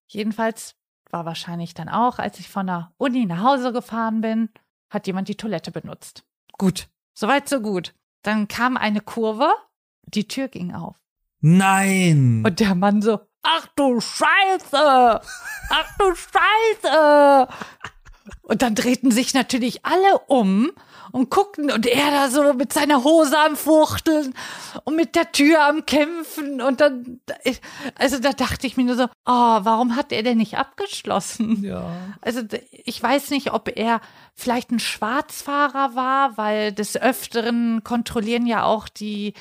[0.07, 0.75] Jedenfalls
[1.11, 4.49] war wahrscheinlich dann auch, als ich von der Uni nach Hause gefahren bin,
[4.89, 6.23] hat jemand die Toilette benutzt.
[6.57, 7.93] Gut, soweit so gut.
[8.23, 9.49] Dann kam eine Kurve,
[10.05, 10.97] die Tür ging auf.
[11.41, 12.43] Nein.
[12.45, 15.21] Und der Mann so, ach du Scheiße,
[15.69, 17.47] ach du Scheiße.
[18.43, 20.71] Und dann drehten sich natürlich alle um
[21.11, 24.33] und guckten und er da so mit seiner Hose am Fuchteln
[24.83, 27.19] und mit der Tür am Kämpfen und dann,
[27.95, 31.63] also da dachte ich mir nur so, oh, warum hat er denn nicht abgeschlossen?
[31.63, 31.91] ja.
[32.21, 34.01] Also ich weiß nicht, ob er
[34.35, 39.33] vielleicht ein Schwarzfahrer war, weil des Öfteren kontrollieren ja auch die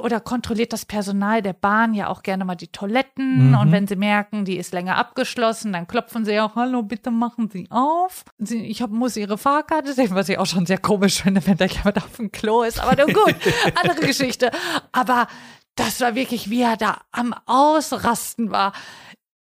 [0.00, 3.58] oder kontrolliert das Personal der Bahn ja auch gerne mal die Toiletten Mhm.
[3.58, 7.48] und wenn sie merken, die ist länger abgeschlossen, dann klopfen sie auch, hallo, bitte machen
[7.50, 8.24] Sie auf.
[8.38, 11.56] Sie, ich hab, muss Ihre Fahrkarte sehen, was ich auch schon sehr komisch finde, wenn
[11.56, 12.80] da jemand auf dem Klo ist.
[12.80, 13.34] Aber nun gut,
[13.82, 14.50] andere Geschichte.
[14.92, 15.26] Aber
[15.74, 18.72] das war wirklich, wie er da am Ausrasten war.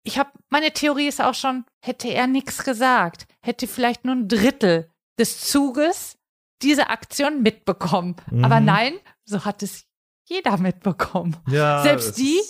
[0.02, 4.28] Ich habe, meine Theorie ist auch schon, hätte er nichts gesagt, hätte vielleicht nur ein
[4.28, 6.16] Drittel des Zuges
[6.62, 8.16] diese Aktion mitbekommen.
[8.30, 8.44] Mhm.
[8.44, 9.84] Aber nein, so hat es
[10.26, 11.36] jeder mitbekommen.
[11.48, 12.40] ja Selbst die?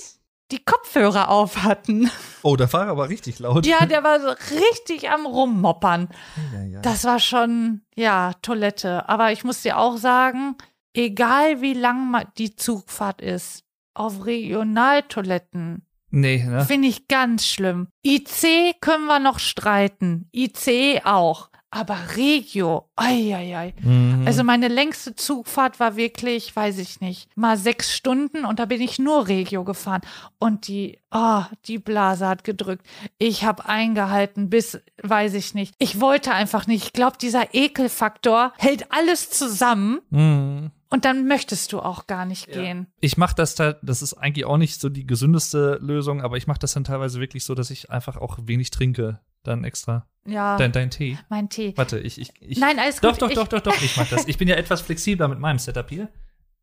[0.52, 2.08] Die Kopfhörer auf hatten.
[2.42, 3.66] Oh, der Fahrer war richtig laut.
[3.66, 6.08] Ja, der war so richtig am Rummoppern.
[6.54, 6.80] ja, ja.
[6.82, 9.08] Das war schon, ja, Toilette.
[9.08, 10.54] Aber ich muss dir auch sagen,
[10.94, 16.64] egal wie lang die Zugfahrt ist, auf Regionaltoiletten nee, ne?
[16.64, 17.88] finde ich ganz schlimm.
[18.04, 20.28] IC können wir noch streiten.
[20.32, 21.50] IC auch.
[21.76, 24.24] Aber Regio, ei, Mhm.
[24.26, 28.80] Also meine längste Zugfahrt war wirklich, weiß ich nicht, mal sechs Stunden und da bin
[28.80, 30.00] ich nur Regio gefahren.
[30.38, 32.86] Und die, oh, die Blase hat gedrückt.
[33.18, 35.74] Ich habe eingehalten bis, weiß ich nicht.
[35.78, 36.84] Ich wollte einfach nicht.
[36.86, 40.70] Ich glaube, dieser Ekelfaktor hält alles zusammen Mhm.
[40.88, 42.86] und dann möchtest du auch gar nicht gehen.
[43.00, 46.46] ich mache das da, das ist eigentlich auch nicht so die gesündeste Lösung, aber ich
[46.46, 50.06] mache das dann teilweise wirklich so, dass ich einfach auch wenig trinke, dann extra.
[50.26, 51.18] Ja, Dein, dein Tee.
[51.28, 51.72] mein Tee.
[51.76, 52.59] Warte, ich, ich, ich.
[52.59, 53.22] Nein, alles doch, gut.
[53.22, 54.26] doch, ich, doch, doch, doch, ich mach das.
[54.28, 56.09] Ich bin ja etwas flexibler mit meinem Setup hier.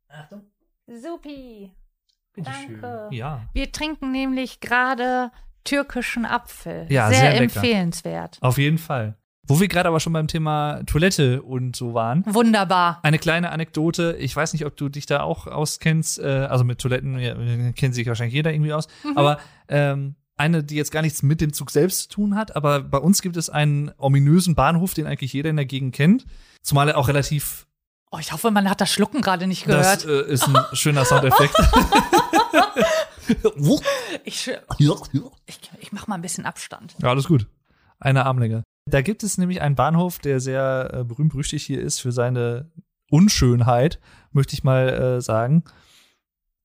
[0.10, 0.42] Achtung.
[0.88, 1.72] Supi.
[2.36, 3.08] Danke.
[3.12, 3.48] Ja.
[3.54, 5.32] Wir trinken nämlich gerade
[5.64, 6.88] türkischen Apfel.
[6.90, 8.38] Ja, sehr, sehr empfehlenswert.
[8.42, 9.18] Auf jeden Fall.
[9.46, 12.24] Wo wir gerade aber schon beim Thema Toilette und so waren.
[12.26, 13.00] Wunderbar.
[13.04, 14.16] Eine kleine Anekdote.
[14.18, 16.20] Ich weiß nicht, ob du dich da auch auskennst.
[16.20, 17.36] Äh, also mit Toiletten ja,
[17.74, 18.88] kennt sich wahrscheinlich jeder irgendwie aus.
[19.04, 19.18] Mhm.
[19.18, 22.56] Aber ähm, eine, die jetzt gar nichts mit dem Zug selbst zu tun hat.
[22.56, 26.26] Aber bei uns gibt es einen ominösen Bahnhof, den eigentlich jeder in der Gegend kennt.
[26.62, 27.68] Zumal er auch relativ
[28.16, 29.84] Oh, ich hoffe, man hat das Schlucken gerade nicht gehört.
[29.84, 31.56] Das äh, ist ein schöner Soundeffekt.
[34.24, 34.52] ich,
[35.48, 36.94] ich, ich mach mal ein bisschen Abstand.
[37.02, 37.48] Ja, alles gut.
[38.00, 38.62] Eine Armlänge.
[38.86, 42.70] Da gibt es nämlich einen Bahnhof, der sehr äh, berühmt-berüchtigt hier ist für seine
[43.10, 44.00] Unschönheit,
[44.32, 45.64] möchte ich mal äh, sagen.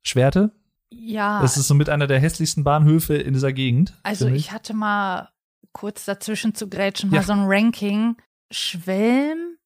[0.04, 0.52] Schwerte.
[0.90, 1.40] Ja.
[1.42, 3.94] Das ist somit einer der hässlichsten Bahnhöfe in dieser Gegend.
[4.02, 5.30] Also finde ich hatte mal
[5.72, 7.22] kurz dazwischen zu grätschen, mal Ja.
[7.22, 8.16] so ein Ranking.
[8.50, 9.56] Schwelm,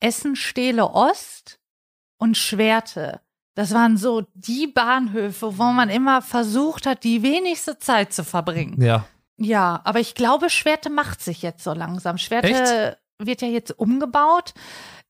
[0.00, 1.60] Essen, Stehle Ost
[2.18, 3.20] und Schwerte.
[3.54, 8.80] Das waren so die Bahnhöfe, wo man immer versucht hat, die wenigste Zeit zu verbringen.
[8.80, 9.04] Ja.
[9.36, 12.16] Ja, aber ich glaube, Schwerte macht sich jetzt so langsam.
[12.18, 14.54] Schwerte wird ja jetzt umgebaut.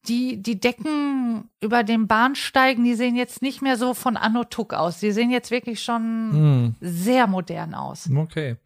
[0.08, 4.72] Die, die Decken über den Bahnsteigen, die sehen jetzt nicht mehr so von Anno Tuck
[4.72, 4.98] aus.
[4.98, 6.74] Die sehen jetzt wirklich schon Hm.
[6.80, 8.08] sehr modern aus.
[8.14, 8.56] Okay.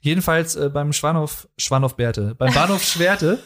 [0.00, 3.42] Jedenfalls äh, beim Schwanhof, Schwanhof Bärte, beim Bahnhof Schwerte,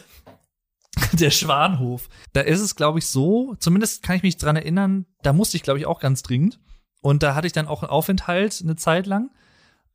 [1.13, 5.33] der Schwanhof, da ist es, glaube ich, so, zumindest kann ich mich dran erinnern, da
[5.33, 6.59] musste ich, glaube ich, auch ganz dringend.
[7.01, 9.31] Und da hatte ich dann auch einen Aufenthalt eine Zeit lang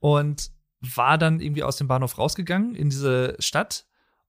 [0.01, 3.87] und war dann irgendwie aus dem Bahnhof rausgegangen in diese Stadt.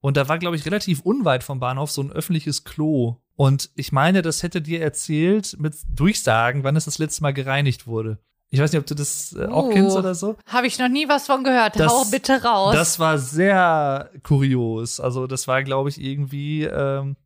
[0.07, 3.17] Und da war, glaube ich, relativ unweit vom Bahnhof so ein öffentliches Klo.
[3.35, 7.87] Und ich meine, das hätte dir erzählt mit Durchsagen, wann es das letzte Mal gereinigt
[7.87, 8.17] wurde.
[8.49, 9.69] Ich weiß nicht, ob du das äh, auch Uh.
[9.71, 10.37] kennst oder so.
[10.45, 11.77] Habe ich noch nie was von gehört.
[11.77, 12.73] Das- Hau bitte raus.
[12.73, 15.01] Das war sehr kurios.
[15.01, 17.17] Also, das war, glaube ich, irgendwie, ähm,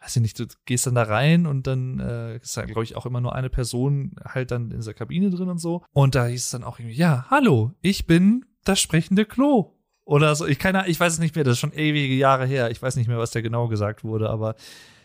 [0.00, 2.96] weiß ich nicht, du gehst dann da rein und dann äh, ist da, glaube ich,
[2.96, 5.82] auch immer nur eine Person halt dann in dieser Kabine drin und so.
[5.92, 9.74] Und da hieß es dann auch irgendwie, ja, hallo, ich bin das sprechende Klo.
[10.04, 10.46] Oder so.
[10.46, 12.70] Ich, keine, ich weiß es nicht mehr, das ist schon ewige Jahre her.
[12.70, 14.56] Ich weiß nicht mehr, was da genau gesagt wurde, aber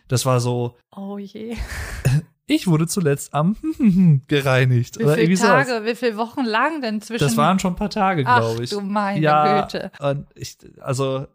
[0.08, 1.56] das war so, oh je.
[2.48, 3.56] ich wurde zuletzt am
[4.28, 5.00] gereinigt.
[5.00, 5.68] Wie oder viele sowas.
[5.68, 7.24] Tage, wie viele Wochen lang denn zwischen.
[7.24, 8.70] Das waren schon ein paar Tage, glaube ich.
[8.70, 9.92] du meine ja, Güte.
[10.00, 11.28] Und ich, also,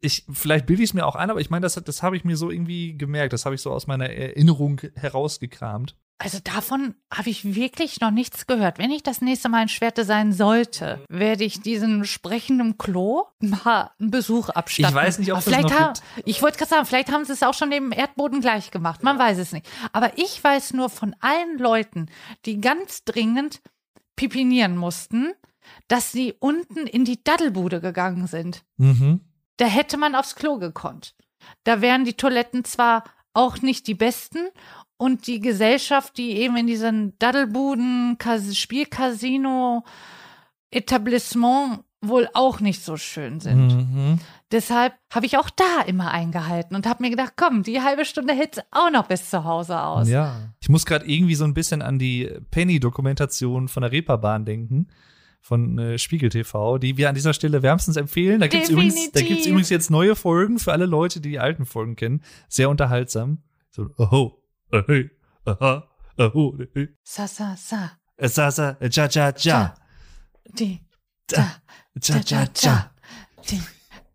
[0.00, 2.24] ich, vielleicht bilde ich es mir auch ein, aber ich meine, das, das habe ich
[2.24, 3.32] mir so irgendwie gemerkt.
[3.32, 5.96] Das habe ich so aus meiner Erinnerung herausgekramt.
[6.20, 8.78] Also davon habe ich wirklich noch nichts gehört.
[8.78, 13.92] Wenn ich das nächste Mal in Schwerte sein sollte, werde ich diesen sprechenden Klo mal
[14.00, 14.96] einen Besuch abstatten.
[14.96, 16.24] Ich weiß nicht, ob Aber es das vielleicht noch.
[16.24, 19.04] Ich wollte gerade sagen, vielleicht haben sie es auch schon dem Erdboden gleich gemacht.
[19.04, 19.68] Man weiß es nicht.
[19.92, 22.06] Aber ich weiß nur von allen Leuten,
[22.46, 23.60] die ganz dringend
[24.16, 25.32] pipinieren mussten,
[25.86, 28.64] dass sie unten in die Daddelbude gegangen sind.
[28.76, 29.20] Mhm.
[29.58, 31.14] Da hätte man aufs Klo gekonnt.
[31.64, 33.04] Da wären die Toiletten zwar
[33.34, 34.48] auch nicht die besten
[34.96, 38.18] und die Gesellschaft, die eben in diesen Daddelbuden,
[38.52, 39.84] Spielcasino,
[40.70, 43.68] Etablissement wohl auch nicht so schön sind.
[43.68, 44.20] Mhm.
[44.50, 48.34] Deshalb habe ich auch da immer eingehalten und habe mir gedacht, komm, die halbe Stunde
[48.34, 50.08] hält's auch noch bis zu Hause aus.
[50.08, 50.36] Ja.
[50.60, 54.88] Ich muss gerade irgendwie so ein bisschen an die Penny-Dokumentation von der Reeperbahn denken.
[55.40, 58.40] Von äh, Spiegel TV, die wir an dieser Stelle wärmstens empfehlen.
[58.40, 59.28] Da gibt's übrigens, da Definitiv.
[59.28, 62.22] gibt's übrigens jetzt neue Folgen für alle Leute, die die alten Folgen kennen.
[62.48, 63.42] Sehr unterhaltsam.
[63.70, 64.32] So, oh,
[64.70, 65.10] hey,
[65.44, 66.88] aha, oh, hey.
[67.02, 67.92] Sa, sa, sa.
[68.16, 69.74] Äh, Sa, sa, ja, ja, ja.
[70.58, 70.80] Die,
[71.28, 71.52] Da,
[72.02, 72.90] ja, ja, ja.
[73.48, 73.60] Die,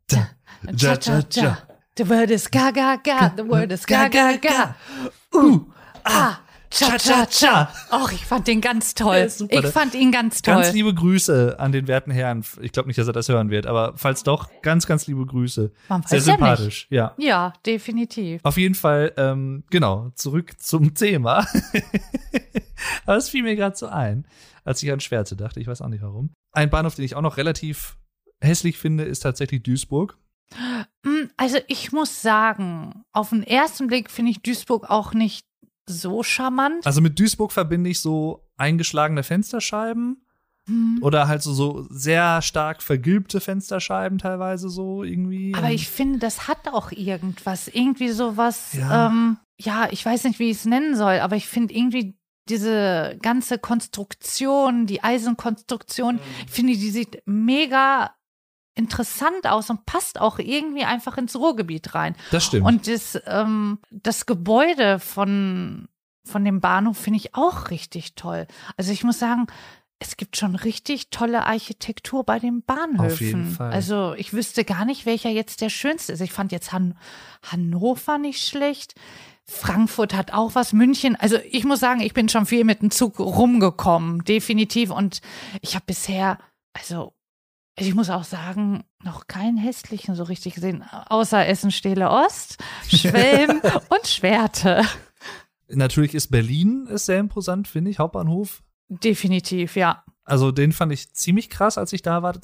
[0.09, 0.29] Da,
[0.75, 1.57] ja, ja, ja, ja.
[1.97, 3.29] The word is ga, ga, ga.
[3.35, 4.75] The word is ga, ga, ga.
[5.33, 5.59] Uh,
[6.05, 6.39] Ah,
[6.73, 7.69] cha, cha, cha.
[7.91, 9.15] Och, ich fand den ganz toll.
[9.17, 10.55] Ist super, ich der- fand ihn ganz toll.
[10.55, 12.43] Ganz liebe Grüße an den werten Herrn.
[12.61, 15.71] Ich glaube nicht, dass er das hören wird, aber falls doch, ganz, ganz liebe Grüße.
[16.05, 17.13] Sehr ja sympathisch, ja.
[17.17, 18.41] ja, definitiv.
[18.43, 21.45] Auf jeden Fall, ähm, genau, zurück zum Thema.
[23.05, 24.27] Aber es fiel mir gerade so ein,
[24.65, 25.59] als ich an Schwerte dachte.
[25.59, 26.33] Ich weiß auch nicht warum.
[26.51, 27.97] Ein Bahnhof, den ich auch noch relativ
[28.41, 30.17] hässlich finde, ist tatsächlich Duisburg.
[31.05, 35.45] Hm, Also ich muss sagen, auf den ersten Blick finde ich Duisburg auch nicht
[35.87, 36.85] so charmant.
[36.85, 40.17] Also mit Duisburg verbinde ich so eingeschlagene Fensterscheiben
[40.65, 40.99] Hm.
[41.01, 45.53] oder halt so, so sehr stark vergilbte Fensterscheiben teilweise so irgendwie.
[45.57, 47.67] Aber ich finde, das hat auch irgendwas.
[47.67, 49.07] Irgendwie sowas, Ja.
[49.07, 52.17] ähm, ja, ich weiß nicht, wie ich es nennen soll, aber ich finde irgendwie
[52.47, 58.11] diese ganze Konstruktion, die Eisenkonstruktion, ich finde, die sieht mega
[58.75, 62.15] interessant aus und passt auch irgendwie einfach ins Ruhrgebiet rein.
[62.31, 62.65] das stimmt.
[62.65, 65.87] Und das, ähm, das Gebäude von,
[66.25, 68.47] von dem Bahnhof finde ich auch richtig toll.
[68.77, 69.47] Also ich muss sagen,
[69.99, 73.05] es gibt schon richtig tolle Architektur bei den Bahnhöfen.
[73.05, 73.71] Auf jeden Fall.
[73.71, 76.21] Also ich wüsste gar nicht, welcher jetzt der schönste ist.
[76.21, 76.97] Ich fand jetzt Han
[77.43, 78.95] Hannover nicht schlecht.
[79.45, 81.15] Frankfurt hat auch was, München.
[81.15, 84.89] Also ich muss sagen, ich bin schon viel mit dem Zug rumgekommen, definitiv.
[84.89, 85.21] Und
[85.61, 86.37] ich habe bisher,
[86.73, 87.13] also
[87.77, 92.57] ich muss auch sagen, noch keinen hässlichen so richtig gesehen, außer Essen-Stehle Ost,
[92.87, 94.83] Schwelm und Schwerte.
[95.69, 98.61] Natürlich ist Berlin ist sehr imposant, finde ich, Hauptbahnhof.
[98.89, 100.03] Definitiv, ja.
[100.23, 102.39] Also den fand ich ziemlich krass, als ich da war.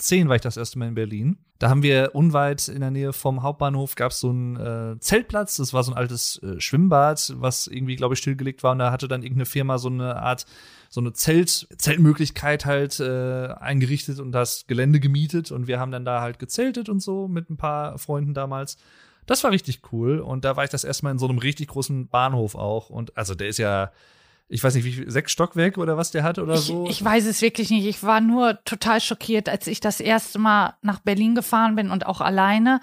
[0.00, 1.38] 2010 war ich das erste Mal in Berlin.
[1.58, 5.58] Da haben wir unweit in der Nähe vom Hauptbahnhof gab es so einen äh, Zeltplatz.
[5.58, 8.72] Das war so ein altes äh, Schwimmbad, was irgendwie, glaube ich, stillgelegt war.
[8.72, 10.46] Und da hatte dann irgendeine Firma so eine Art,
[10.88, 15.52] so eine Zelt, Zeltmöglichkeit halt äh, eingerichtet und das Gelände gemietet.
[15.52, 18.78] Und wir haben dann da halt gezeltet und so mit ein paar Freunden damals.
[19.26, 20.18] Das war richtig cool.
[20.20, 22.88] Und da war ich das erste Mal in so einem richtig großen Bahnhof auch.
[22.88, 23.92] Und also der ist ja
[24.52, 26.84] ich weiß nicht, wie sechs Stockwerke oder was der hat oder ich, so.
[26.88, 27.86] Ich weiß es wirklich nicht.
[27.86, 32.04] Ich war nur total schockiert, als ich das erste Mal nach Berlin gefahren bin und
[32.04, 32.80] auch alleine.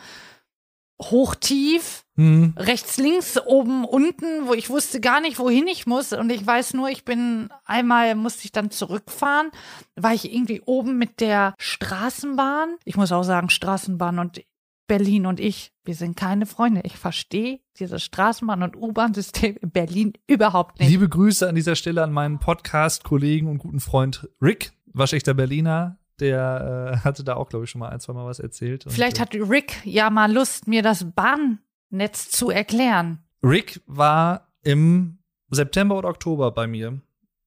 [0.99, 2.55] Hoch, tief, hm.
[2.57, 6.13] rechts, links, oben, unten, wo ich wusste gar nicht, wohin ich muss.
[6.13, 9.51] Und ich weiß nur, ich bin einmal musste ich dann zurückfahren,
[9.95, 12.77] war ich irgendwie oben mit der Straßenbahn.
[12.85, 14.41] Ich muss auch sagen, Straßenbahn und
[14.87, 16.81] Berlin und ich, wir sind keine Freunde.
[16.85, 20.89] Ich verstehe dieses Straßenbahn- und U-Bahn-System in Berlin überhaupt nicht.
[20.89, 25.99] Liebe Grüße an dieser Stelle an meinen Podcast-Kollegen und guten Freund Rick, waschechter Berliner.
[26.19, 28.85] Der äh, hatte da auch, glaube ich, schon mal ein, zwei Mal was erzählt.
[28.87, 33.19] Vielleicht hat Rick ja mal Lust, mir das Bahnnetz zu erklären.
[33.43, 35.19] Rick war im
[35.49, 36.99] September oder Oktober bei mir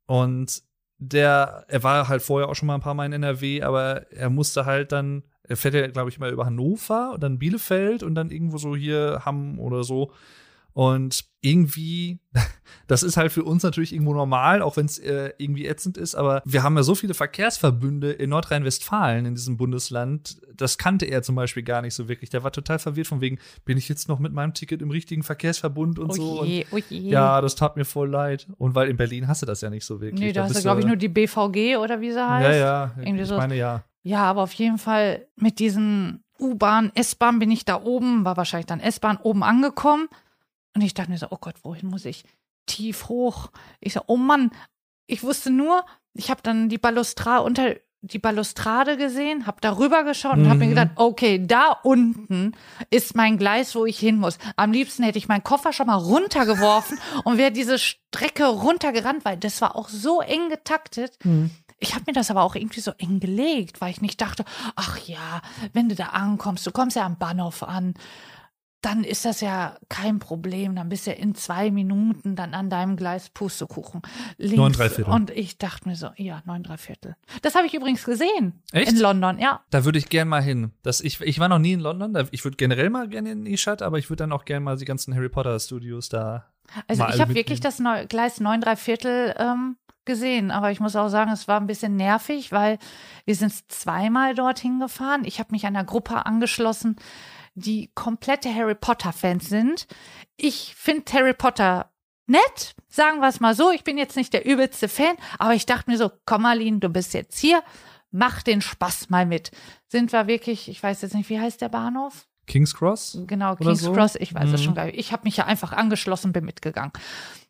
[0.06, 0.62] und
[0.98, 4.30] der, er war halt vorher auch schon mal ein paar Mal in NRW, aber er
[4.30, 8.14] musste halt dann er fährt ja, glaube ich, mal über Hannover und dann Bielefeld und
[8.14, 10.12] dann irgendwo so hier Hamm oder so.
[10.74, 12.20] Und irgendwie,
[12.86, 16.14] das ist halt für uns natürlich irgendwo normal, auch wenn es äh, irgendwie ätzend ist,
[16.14, 21.22] aber wir haben ja so viele Verkehrsverbünde in Nordrhein-Westfalen, in diesem Bundesland, das kannte er
[21.22, 22.30] zum Beispiel gar nicht so wirklich.
[22.30, 25.24] Der war total verwirrt von wegen, bin ich jetzt noch mit meinem Ticket im richtigen
[25.24, 26.44] Verkehrsverbund und oh so.
[26.44, 27.10] Je, und, oh je.
[27.10, 28.46] Ja, das tat mir voll leid.
[28.56, 30.20] Und weil in Berlin hast du das ja nicht so wirklich.
[30.20, 32.48] Nee, da hast du, glaube ich, nur die BVG oder wie sie heißt.
[32.48, 33.36] Ja, ja, Irgendwie ich so.
[33.36, 33.82] meine ja.
[34.02, 38.66] Ja, aber auf jeden Fall mit diesen U-Bahn, S-Bahn bin ich da oben, war wahrscheinlich
[38.66, 40.08] dann S-Bahn oben angekommen.
[40.74, 42.24] Und ich dachte mir so, oh Gott, wohin muss ich?
[42.66, 43.50] Tief hoch.
[43.80, 44.50] Ich so, oh Mann,
[45.06, 45.84] ich wusste nur,
[46.14, 50.66] ich habe dann die Balustrade unter die Balustrade gesehen, habe darüber geschaut und habe mir
[50.66, 50.70] Mhm.
[50.70, 52.52] gedacht, okay, da unten
[52.88, 54.38] ist mein Gleis, wo ich hin muss.
[54.56, 59.36] Am liebsten hätte ich meinen Koffer schon mal runtergeworfen und wäre diese Strecke runtergerannt, weil
[59.36, 61.18] das war auch so eng getaktet.
[61.80, 64.44] Ich habe mir das aber auch irgendwie so eng gelegt, weil ich nicht dachte,
[64.76, 65.40] ach ja,
[65.72, 67.94] wenn du da ankommst, du kommst ja am Bahnhof an,
[68.82, 70.74] dann ist das ja kein Problem.
[70.74, 74.02] Dann bist du ja in zwei Minuten dann an deinem Gleis Pustekuchen.
[74.38, 74.56] Links.
[74.56, 75.12] Neun, drei Viertel.
[75.12, 77.16] Und ich dachte mir so, ja, neun, drei Viertel.
[77.42, 78.62] Das habe ich übrigens gesehen.
[78.72, 78.92] Echt?
[78.92, 79.60] In London, ja.
[79.70, 80.72] Da würde ich gern mal hin.
[80.82, 82.28] Das, ich, ich war noch nie in London.
[82.30, 84.76] Ich würde generell mal gerne in die Stadt, aber ich würde dann auch gerne mal
[84.76, 86.46] die ganzen Harry Potter Studios da.
[86.86, 90.50] Also mal ich habe wirklich das Neu Gleis neun, drei Viertel ähm, gesehen.
[90.50, 92.78] Aber ich muss auch sagen, es war ein bisschen nervig, weil
[93.24, 95.24] wir sind zweimal dorthin gefahren.
[95.24, 96.96] Ich habe mich einer Gruppe angeschlossen,
[97.54, 99.86] die komplette Harry Potter-Fans sind.
[100.36, 101.90] Ich finde Harry Potter
[102.26, 103.70] nett, sagen wir es mal so.
[103.70, 106.88] Ich bin jetzt nicht der übelste Fan, aber ich dachte mir so, komm Marlene, du
[106.88, 107.62] bist jetzt hier,
[108.10, 109.50] mach den Spaß mal mit.
[109.88, 112.26] Sind wir wirklich, ich weiß jetzt nicht, wie heißt der Bahnhof?
[112.50, 113.18] King's Cross?
[113.26, 113.92] Genau, King's so?
[113.92, 114.64] Cross, ich weiß es Mhm.
[114.64, 114.98] schon gar nicht.
[114.98, 116.92] Ich habe mich ja einfach angeschlossen, bin mitgegangen.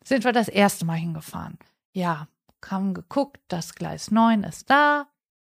[0.03, 1.57] Sind wir das erste Mal hingefahren.
[1.93, 2.27] Ja,
[2.69, 5.07] haben geguckt, das Gleis 9 ist da.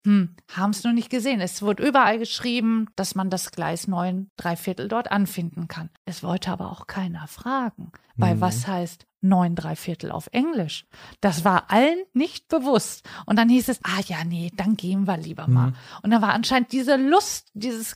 [0.05, 1.41] Hm, haben es nur nicht gesehen.
[1.41, 5.89] Es wurde überall geschrieben, dass man das Gleis 9 drei Viertel dort anfinden kann.
[6.05, 7.91] Es wollte aber auch keiner fragen.
[8.15, 8.41] Weil Mhm.
[8.41, 10.85] was heißt 9 drei Viertel auf Englisch?
[11.21, 13.07] Das war allen nicht bewusst.
[13.25, 15.71] Und dann hieß es, ah ja, nee, dann gehen wir lieber mal.
[15.71, 15.75] Mhm.
[16.03, 17.95] Und dann war anscheinend diese Lust, dieses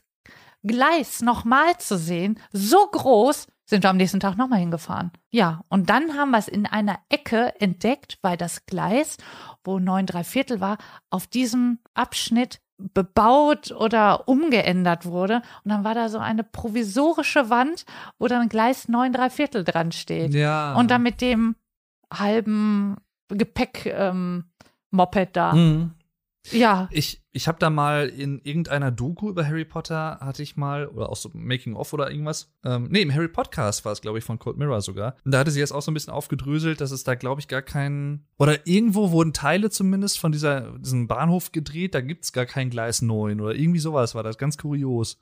[0.64, 5.12] Gleis nochmal zu sehen, so groß, sind wir am nächsten Tag nochmal hingefahren.
[5.30, 9.18] Ja, und dann haben wir es in einer Ecke entdeckt, weil das Gleis,
[9.64, 10.78] wo neun drei Viertel war,
[11.10, 15.42] auf diesem Abschnitt bebaut oder umgeändert wurde.
[15.64, 17.86] Und dann war da so eine provisorische Wand,
[18.18, 20.34] wo dann Gleis neun drei Viertel dran steht.
[20.34, 20.74] Ja.
[20.76, 21.56] Und dann mit dem
[22.12, 22.98] halben
[23.28, 24.46] Gepäck ähm,
[24.92, 25.54] Moped da.
[25.54, 25.92] Mhm.
[26.52, 30.88] Ja, Ich, ich habe da mal in irgendeiner Doku über Harry Potter, hatte ich mal,
[30.88, 32.52] oder auch so Making of oder irgendwas.
[32.64, 35.16] Ähm, nee, im Harry Podcast war es, glaube ich, von Cold Mirror sogar.
[35.26, 37.48] Und da hatte sie jetzt auch so ein bisschen aufgedröselt, dass es da, glaube ich,
[37.48, 38.26] gar keinen.
[38.38, 43.02] Oder irgendwo wurden Teile zumindest von dieser, diesem Bahnhof gedreht, da gibt's gar kein Gleis
[43.02, 45.20] 9 oder irgendwie sowas war das, ganz kurios.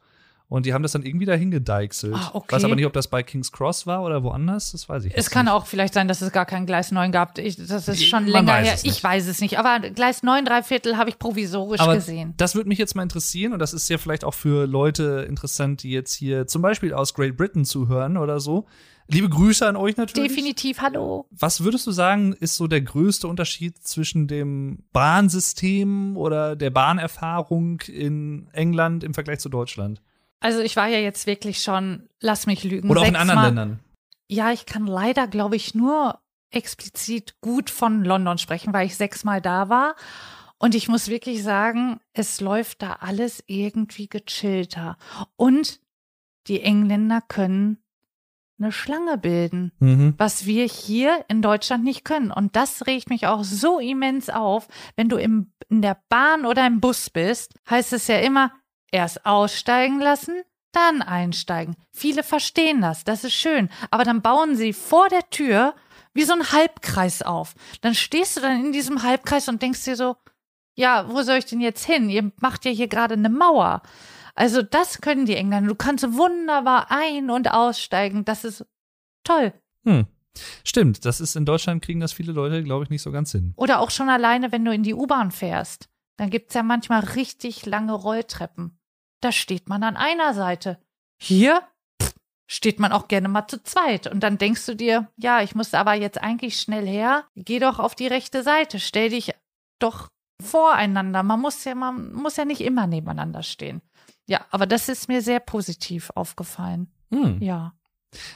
[0.50, 2.14] Und die haben das dann irgendwie dahin gedeichselt.
[2.16, 2.56] Ah, okay.
[2.56, 5.18] Weiß aber nicht, ob das bei King's Cross war oder woanders, das weiß ich Es
[5.26, 5.54] jetzt kann nicht.
[5.54, 7.38] auch vielleicht sein, dass es gar kein Gleis 9 gab.
[7.38, 8.74] Ich, das ist Ich- schon man länger her.
[8.76, 8.96] es nicht.
[8.98, 9.60] Ich weiß es nicht.
[9.60, 12.34] Aber Gleis 9 drei Viertel habe ich provisorisch Aber gesehen.
[12.38, 15.84] das würde mich jetzt mal interessieren und das ist ja vielleicht auch für Leute interessant,
[15.84, 18.68] die jetzt hier zum Beispiel aus Great Britain zuhören oder so.
[19.10, 20.30] Liebe Grüße an euch natürlich.
[20.30, 21.28] Definitiv, hallo.
[21.32, 27.82] Was würdest du sagen, ist so der größte Unterschied zwischen dem Bahnsystem oder der Bahnerfahrung
[27.82, 30.02] in England im Vergleich zu Deutschland?
[30.40, 32.90] Also ich war ja jetzt wirklich schon, lass mich lügen.
[32.90, 33.80] Oder auch in anderen sechsmal- Ländern?
[34.30, 36.20] Ja, ich kann leider, glaube ich, nur
[36.52, 39.96] explizit gut von London sprechen, weil ich sechsmal da war.
[40.60, 44.98] Und ich muss wirklich sagen, es läuft da alles irgendwie gechillter.
[45.36, 45.80] Und
[46.48, 47.78] die Engländer können
[48.60, 50.16] eine Schlange bilden, Mhm.
[50.18, 52.32] was wir hier in Deutschland nicht können.
[52.32, 54.68] Und das regt mich auch so immens auf.
[54.96, 58.52] Wenn du im, in der Bahn oder im Bus bist, heißt es ja immer,
[58.92, 61.76] erst aussteigen lassen, dann einsteigen.
[61.92, 63.70] Viele verstehen das, das ist schön.
[63.92, 65.76] Aber dann bauen sie vor der Tür
[66.14, 67.56] wie so ein Halbkreis auf.
[67.82, 70.16] Dann stehst du dann in diesem Halbkreis und denkst dir so,
[70.76, 72.10] ja, wo soll ich denn jetzt hin?
[72.10, 73.82] Ihr macht ja hier gerade eine Mauer.
[74.36, 75.70] Also das können die Engländer.
[75.70, 78.24] Du kannst wunderbar ein- und aussteigen.
[78.24, 78.66] Das ist
[79.24, 79.54] toll.
[79.84, 80.06] Hm.
[80.64, 83.54] Stimmt, das ist in Deutschland kriegen das viele Leute, glaube ich, nicht so ganz hin.
[83.56, 85.90] Oder auch schon alleine, wenn du in die U-Bahn fährst.
[86.18, 88.77] Dann gibt's ja manchmal richtig lange Rolltreppen.
[89.22, 90.80] Da steht man an einer Seite.
[91.22, 91.62] Hier
[92.02, 92.14] pff,
[92.48, 94.08] steht man auch gerne mal zu zweit.
[94.08, 97.26] Und dann denkst du dir, ja, ich muss aber jetzt eigentlich schnell her.
[97.36, 98.80] Geh doch auf die rechte Seite.
[98.80, 99.34] Stell dich
[99.80, 100.10] doch
[100.42, 101.24] voreinander.
[101.24, 103.82] Man muss ja, man muss ja nicht immer nebeneinander stehen.
[104.28, 106.92] Ja, aber das ist mir sehr positiv aufgefallen.
[107.12, 107.42] Hm.
[107.42, 107.74] Ja.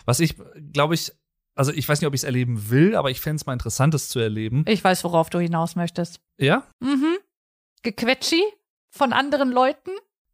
[0.06, 0.36] Was ich,
[0.74, 1.12] glaube ich,
[1.56, 3.94] also ich weiß nicht, ob ich es erleben will, aber ich fände es mal interessant,
[3.94, 4.64] das zu erleben.
[4.68, 6.22] Ich weiß, worauf du hinaus möchtest.
[6.38, 6.66] Ja?
[6.80, 7.18] Mhm.
[7.84, 8.42] Gequetschi
[8.90, 9.92] von anderen Leuten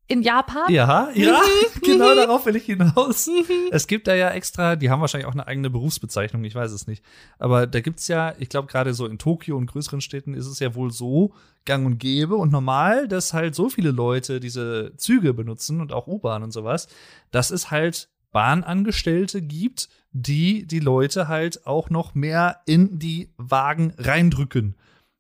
[0.08, 0.72] in Japan.
[0.72, 1.82] Ja, ja, Mhm.
[1.84, 3.30] genau darauf will ich hinaus.
[3.72, 6.88] Es gibt da ja extra, die haben wahrscheinlich auch eine eigene Berufsbezeichnung, ich weiß es
[6.88, 7.04] nicht.
[7.40, 10.60] Aber da gibt's ja, ich glaube gerade so in Tokio und größeren Städten ist es
[10.60, 11.34] ja wohl so
[11.66, 16.08] gang und gäbe und normal, dass halt so viele Leute diese Züge benutzen und auch
[16.08, 16.88] U-Bahn und sowas,
[17.32, 23.94] dass es halt Bahnangestellte gibt, die die Leute halt auch noch mehr in die Wagen
[23.98, 24.76] reindrücken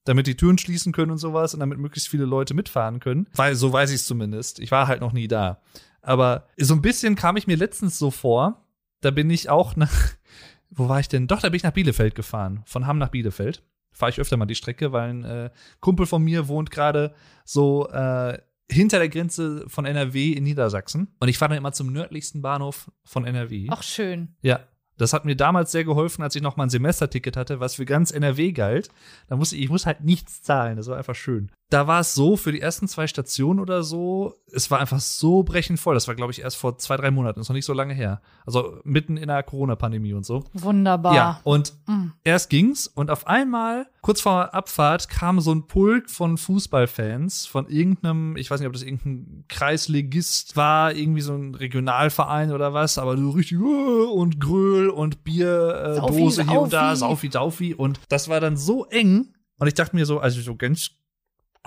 [0.08, 3.28] damit die Türen schließen können und sowas und damit möglichst viele Leute mitfahren können.
[3.36, 4.60] Weil so weiß ich es zumindest.
[4.60, 5.62] Ich war halt noch nie da.
[6.01, 8.66] Aber so ein bisschen kam ich mir letztens so vor.
[9.01, 9.91] Da bin ich auch nach.
[10.70, 11.28] Wo war ich denn?
[11.28, 12.64] Doch, da bin ich nach Bielefeld gefahren.
[12.66, 13.64] Von Hamm nach Bielefeld.
[13.91, 15.49] Fahre ich öfter mal die Strecke, weil ein äh,
[15.80, 18.38] Kumpel von mir wohnt gerade so äh,
[18.70, 21.16] hinter der Grenze von NRW in Niedersachsen.
[21.20, 23.68] Und ich fahre dann immer zum nördlichsten Bahnhof von NRW.
[23.72, 24.36] Ach, schön.
[24.41, 24.60] Ja.
[24.98, 27.86] Das hat mir damals sehr geholfen, als ich noch mal ein Semesterticket hatte, was für
[27.86, 28.89] ganz NRW galt.
[29.28, 30.78] Da musste ich, ich muss halt nichts zahlen.
[30.78, 31.52] Das war einfach schön.
[31.70, 35.43] Da war es so, für die ersten zwei Stationen oder so, es war einfach so
[35.43, 35.95] brechend voll.
[35.95, 37.41] Das war, glaube ich, erst vor zwei, drei Monaten.
[37.41, 38.22] Ist noch nicht so lange her.
[38.45, 40.45] Also mitten in der Corona-Pandemie und so.
[40.53, 41.13] Wunderbar.
[41.13, 42.11] Ja, und Mm.
[42.24, 47.68] erst ging's und auf einmal, kurz vor Abfahrt, kam so ein Pulk von Fußballfans von
[47.68, 52.97] irgendeinem, ich weiß nicht, ob das irgendein Kreisligist war, irgendwie so ein Regionalverein oder was,
[52.97, 56.95] aber so richtig und Gröl und Bierdose äh, hier und da.
[56.95, 60.55] Saufi, Daufi und das war dann so eng und ich dachte mir so, also so
[60.55, 60.91] ganz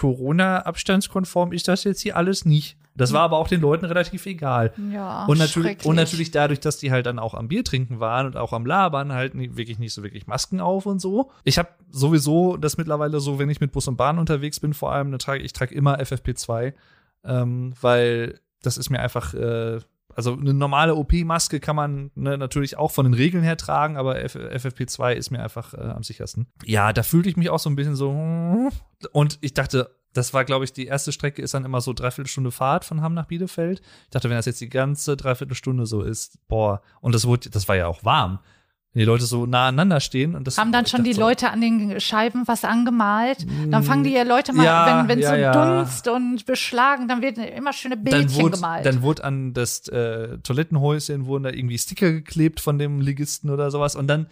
[0.01, 2.79] Corona-abstandskonform ist das jetzt hier alles nicht.
[2.97, 4.73] Das war aber auch den Leuten relativ egal.
[4.93, 8.27] Ja, Und natürlich, und natürlich dadurch, dass die halt dann auch am Bier trinken waren
[8.27, 11.31] und auch am Labern, halt wirklich nicht so wirklich Masken auf und so.
[11.45, 14.91] Ich habe sowieso das mittlerweile so, wenn ich mit Bus und Bahn unterwegs bin, vor
[14.93, 16.73] allem, dann trage ich trage immer FFP2,
[17.25, 19.81] ähm, weil das ist mir einfach, äh,
[20.15, 24.23] also eine normale OP-Maske kann man ne, natürlich auch von den Regeln her tragen, aber
[24.23, 26.47] F FFP2 ist mir einfach äh, am sichersten.
[26.65, 28.11] Ja, da fühlte ich mich auch so ein bisschen so
[29.13, 32.29] und ich dachte, das war, glaube ich, die erste Strecke ist dann immer so dreiviertel
[32.29, 33.81] Stunde Fahrt von Hamm nach Bielefeld.
[34.05, 37.69] Ich dachte, wenn das jetzt die ganze Dreiviertelstunde so ist, boah, und das wurde, das
[37.69, 38.41] war ja auch warm.
[38.93, 40.59] Wenn die Leute so nah aneinander stehen und das.
[40.59, 43.47] Haben dann schon die so, Leute an den Scheiben was angemalt?
[43.71, 45.53] Dann fangen die ja Leute mal, Ja, wenn, wenn ja, so ja.
[45.53, 48.85] Dunst und beschlagen, dann werden immer schöne dann Bildchen wurde, gemalt.
[48.87, 53.71] dann wurde an das äh, Toilettenhäuschen wurden da irgendwie Sticker geklebt von dem Ligisten oder
[53.71, 54.27] sowas und dann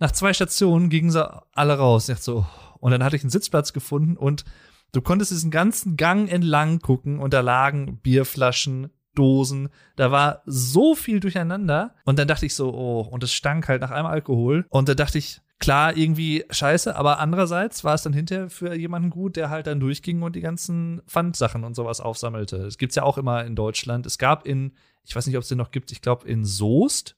[0.00, 2.08] nach zwei Stationen gingen sie alle raus.
[2.08, 2.46] Ich dachte so,
[2.80, 4.44] und dann hatte ich einen Sitzplatz gefunden und
[4.92, 10.94] du konntest diesen ganzen Gang entlang gucken und da lagen Bierflaschen, Dosen, da war so
[10.94, 14.66] viel durcheinander und dann dachte ich so, oh, und es stank halt nach einem Alkohol
[14.68, 19.10] und da dachte ich, klar, irgendwie scheiße, aber andererseits war es dann hinterher für jemanden
[19.10, 22.58] gut, der halt dann durchging und die ganzen Pfandsachen und sowas aufsammelte.
[22.58, 24.06] Das gibt's ja auch immer in Deutschland.
[24.06, 24.72] Es gab in,
[25.04, 27.16] ich weiß nicht, ob es den noch gibt, ich glaube in Soest,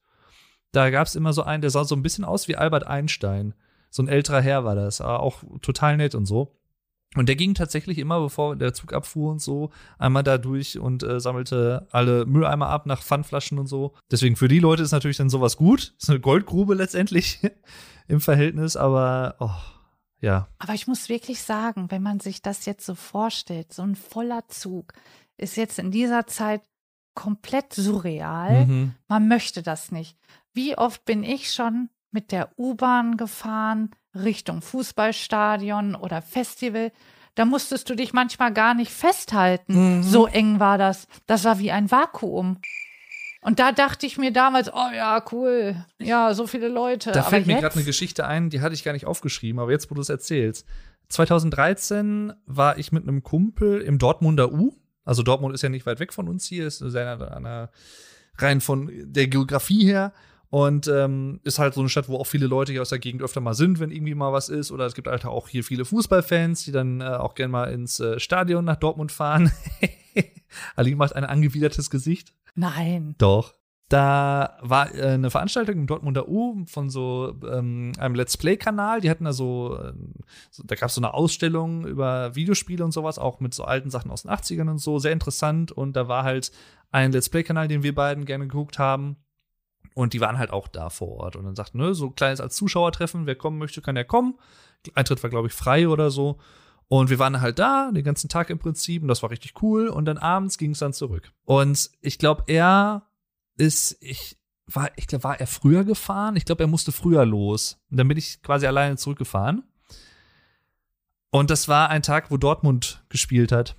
[0.73, 3.55] da gab's immer so einen, der sah so ein bisschen aus wie Albert Einstein.
[3.91, 6.56] So ein älterer Herr war das, aber auch total nett und so.
[7.17, 11.03] Und der ging tatsächlich immer, bevor der Zug abfuhr und so, einmal da durch und
[11.03, 13.95] äh, sammelte alle Mülleimer ab nach Pfandflaschen und so.
[14.11, 15.95] Deswegen für die Leute ist natürlich dann sowas gut.
[16.01, 17.41] Ist eine Goldgrube letztendlich
[18.09, 19.51] im Verhältnis, aber oh,
[20.21, 20.49] ja.
[20.59, 24.47] Aber ich muss wirklich sagen, wenn man sich das jetzt so vorstellt, so ein voller
[24.49, 24.93] Zug
[25.37, 26.63] ist jetzt in dieser Zeit
[27.15, 28.67] komplett surreal.
[28.67, 28.95] Mhm.
[29.09, 30.17] Man möchte das nicht.
[30.53, 33.91] Wie oft bin ich schon mit der U-Bahn gefahren
[34.25, 36.93] Richtung Fußballstadion oder Festival?
[37.35, 39.99] Da musstest du dich manchmal gar nicht festhalten.
[39.99, 40.03] Mhm.
[40.03, 41.07] So eng war das.
[41.27, 42.59] Das war wie ein Vakuum.
[43.43, 45.77] Und da dachte ich mir damals, oh ja, cool.
[45.99, 47.13] Ja, so viele Leute.
[47.13, 49.71] Da aber fällt mir gerade eine Geschichte ein, die hatte ich gar nicht aufgeschrieben, aber
[49.71, 50.67] jetzt, wo du es erzählst.
[51.11, 54.75] 2013 war ich mit einem Kumpel im Dortmunder U.
[55.05, 57.71] Also Dortmund ist ja nicht weit weg von uns hier, ist an einer,
[58.39, 60.13] rein von der Geografie her.
[60.49, 63.23] Und ähm, ist halt so eine Stadt, wo auch viele Leute hier aus der Gegend
[63.23, 64.71] öfter mal sind, wenn irgendwie mal was ist.
[64.71, 67.99] Oder es gibt halt auch hier viele Fußballfans, die dann äh, auch gerne mal ins
[68.01, 69.51] äh, Stadion nach Dortmund fahren.
[70.77, 72.33] Aline macht ein angewidertes Gesicht.
[72.55, 73.15] Nein.
[73.19, 73.55] Doch.
[73.89, 79.01] Da war äh, eine Veranstaltung im Dortmunder U von so ähm, einem Let's Play-Kanal.
[79.01, 80.15] Die hatten da so, ähm,
[80.51, 83.91] so da gab es so eine Ausstellung über Videospiele und sowas, auch mit so alten
[83.91, 84.99] Sachen aus den 80ern und so.
[84.99, 85.71] Sehr interessant.
[85.71, 86.51] Und da war halt
[86.91, 89.17] ein Let's Play-Kanal, den wir beiden gerne geguckt haben.
[89.97, 91.37] Und die waren halt auch da vor Ort.
[91.37, 94.35] Und dann sagten, ne, so kleines als Zuschauertreffen, wer kommen möchte, kann ja kommen.
[94.95, 96.37] Eintritt war, glaube ich, frei oder so.
[96.89, 99.89] Und wir waren halt da, den ganzen Tag im Prinzip, und das war richtig cool.
[99.89, 101.33] Und dann abends ging es dann zurück.
[101.47, 103.07] Und ich glaube, er
[103.57, 104.37] ist, ich
[104.67, 106.37] war, ich glaube, war er früher gefahren?
[106.37, 107.79] Ich glaube, er musste früher los.
[107.91, 109.63] Und dann bin ich quasi alleine zurückgefahren.
[111.31, 113.77] Und das war ein Tag, wo Dortmund gespielt hat.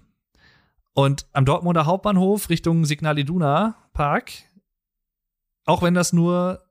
[0.94, 4.32] Und am Dortmunder Hauptbahnhof Richtung Signal Iduna Park,
[5.68, 6.64] auch wenn das nur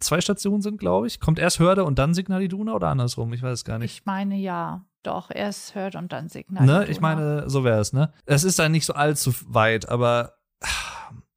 [0.00, 3.32] zwei Stationen sind, glaube ich, kommt erst Hörde und dann Signal Iduna oder andersrum?
[3.32, 4.00] Ich weiß es gar nicht.
[4.00, 4.84] Ich meine ja.
[5.02, 6.66] Doch, erst hört und dann Signal.
[6.66, 6.86] Ne?
[6.88, 8.12] Ich meine, so wäre es, ne?
[8.24, 10.32] Es ist dann nicht so allzu weit, aber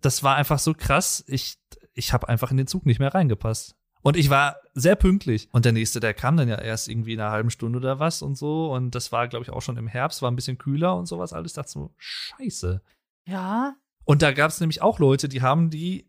[0.01, 1.23] das war einfach so krass.
[1.27, 1.59] Ich,
[1.93, 3.75] ich habe einfach in den Zug nicht mehr reingepasst.
[4.01, 5.49] Und ich war sehr pünktlich.
[5.51, 8.23] Und der nächste, der kam dann ja erst irgendwie in einer halben Stunde oder was
[8.23, 8.73] und so.
[8.73, 11.31] Und das war, glaube ich, auch schon im Herbst, war ein bisschen kühler und sowas
[11.31, 11.51] alles.
[11.51, 12.81] Ich dachte so, scheiße.
[13.25, 16.08] Ja, Und da gab es nämlich auch Leute, die haben die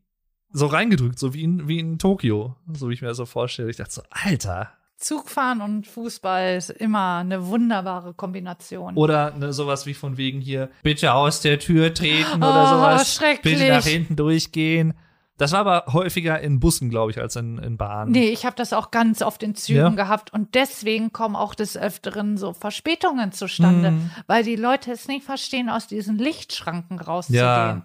[0.53, 3.71] so reingedrückt, so wie in, wie in Tokio, so wie ich mir das so vorstelle.
[3.71, 4.71] Ich dachte so, Alter.
[4.97, 8.97] Zugfahren und Fußball ist immer eine wunderbare Kombination.
[8.97, 13.15] Oder ne, sowas wie von wegen hier, bitte aus der Tür treten Oh, oder sowas.
[13.15, 13.59] schrecklich.
[13.59, 14.93] Bitte nach hinten durchgehen.
[15.39, 18.13] Das war aber häufiger in Bussen, glaube ich, als in, in Bahnen.
[18.13, 19.89] Nee, ich habe das auch ganz oft in Zügen Ja?
[19.89, 24.11] gehabt und deswegen kommen auch des Öfteren so Verspätungen zustande, Mhm.
[24.27, 27.43] weil die Leute es nicht verstehen, aus diesen Lichtschranken rauszugehen.
[27.43, 27.83] Ja.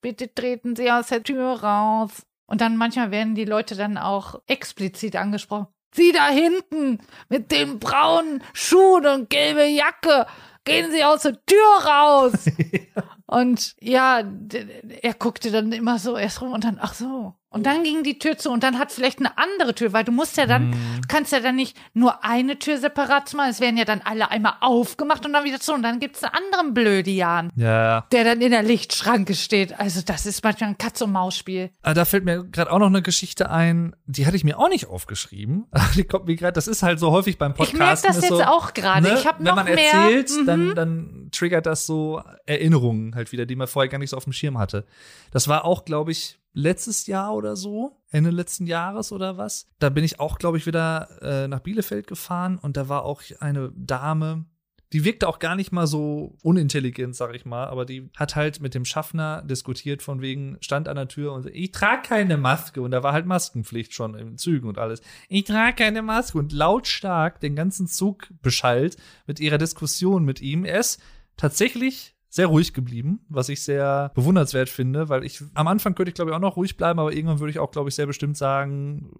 [0.00, 2.26] Bitte treten Sie aus der Tür raus.
[2.46, 5.68] Und dann manchmal werden die Leute dann auch explizit angesprochen.
[5.94, 10.26] Sie da hinten mit den braunen Schuhen und gelbe Jacke.
[10.64, 12.32] Gehen Sie aus der Tür raus.
[13.26, 14.22] Und ja,
[15.00, 17.34] er guckte dann immer so erst rum und dann, ach so.
[17.48, 20.12] Und dann ging die Tür zu und dann hat vielleicht eine andere Tür, weil du
[20.12, 20.76] musst ja dann, du
[21.08, 23.50] kannst ja dann nicht nur eine Tür separat machen.
[23.50, 25.74] Es werden ja dann alle einmal aufgemacht und dann wieder zu.
[25.74, 28.06] Und dann gibt's einen anderen Blödian, Ja.
[28.10, 29.78] der dann in der Lichtschranke steht.
[29.78, 31.70] Also das ist manchmal ein Katz-und-Maus-Spiel.
[31.82, 34.68] Ah, Da fällt mir gerade auch noch eine Geschichte ein, die hatte ich mir auch
[34.70, 35.66] nicht aufgeschrieben.
[35.94, 38.04] Die kommt mir gerade, das ist halt so häufig beim Ich merke Podcast.
[38.06, 39.12] das jetzt auch gerade.
[39.12, 39.92] Ich habe noch ne, Wenn man mehr.
[39.92, 40.46] erzählt, Mhm.
[40.52, 44.24] Dann, dann triggert das so Erinnerungen halt wieder, die man vorher gar nicht so auf
[44.24, 44.84] dem Schirm hatte.
[45.30, 49.66] Das war auch, glaube ich, letztes Jahr oder so, Ende letzten Jahres oder was.
[49.78, 53.22] Da bin ich auch, glaube ich, wieder äh, nach Bielefeld gefahren und da war auch
[53.40, 54.44] eine Dame,
[54.92, 58.60] die wirkte auch gar nicht mal so unintelligent, sag ich mal, aber die hat halt
[58.60, 62.82] mit dem Schaffner diskutiert von wegen, stand an der Tür und ich trage keine Maske
[62.82, 65.00] und da war halt Maskenpflicht schon in Zügen und alles.
[65.28, 70.64] Ich trage keine Maske und lautstark den ganzen Zug beschallt mit ihrer Diskussion mit ihm.
[70.64, 71.00] Er ist
[71.36, 76.14] tatsächlich sehr ruhig geblieben, was ich sehr bewundernswert finde, weil ich am Anfang könnte ich
[76.14, 78.38] glaube ich auch noch ruhig bleiben, aber irgendwann würde ich auch glaube ich sehr bestimmt
[78.38, 79.12] sagen,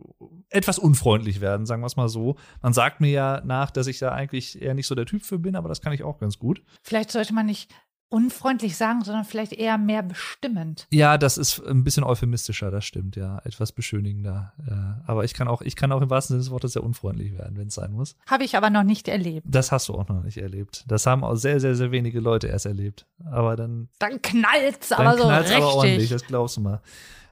[0.48, 2.36] etwas unfreundlich werden, sagen wir es mal so.
[2.62, 5.38] Man sagt mir ja nach, dass ich da eigentlich eher nicht so der Typ für
[5.38, 6.62] bin, aber das kann ich auch ganz gut.
[6.82, 7.70] Vielleicht sollte man nicht
[8.12, 10.86] unfreundlich sagen, sondern vielleicht eher mehr bestimmend.
[10.90, 14.52] Ja, das ist ein bisschen euphemistischer, das stimmt, ja, etwas beschönigender.
[14.68, 15.00] Ja.
[15.06, 17.56] Aber ich kann auch, ich kann auch im wahrsten Sinne des Wortes sehr unfreundlich werden,
[17.56, 18.14] wenn es sein muss.
[18.26, 19.46] Habe ich aber noch nicht erlebt.
[19.48, 20.84] Das hast du auch noch nicht erlebt.
[20.88, 23.06] Das haben auch sehr, sehr, sehr wenige Leute erst erlebt.
[23.24, 25.64] Aber dann, Dann knallt's dann aber so knallt's richtig.
[25.64, 26.80] aber ordentlich, das glaubst du mal.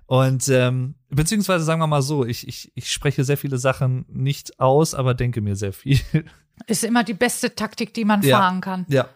[0.07, 4.59] Und ähm, beziehungsweise sagen wir mal so, ich, ich, ich spreche sehr viele Sachen nicht
[4.59, 6.01] aus, aber denke mir sehr viel.
[6.66, 8.39] Ist immer die beste Taktik, die man Ja.
[8.39, 8.87] fahren kann.
[8.89, 9.09] Ja.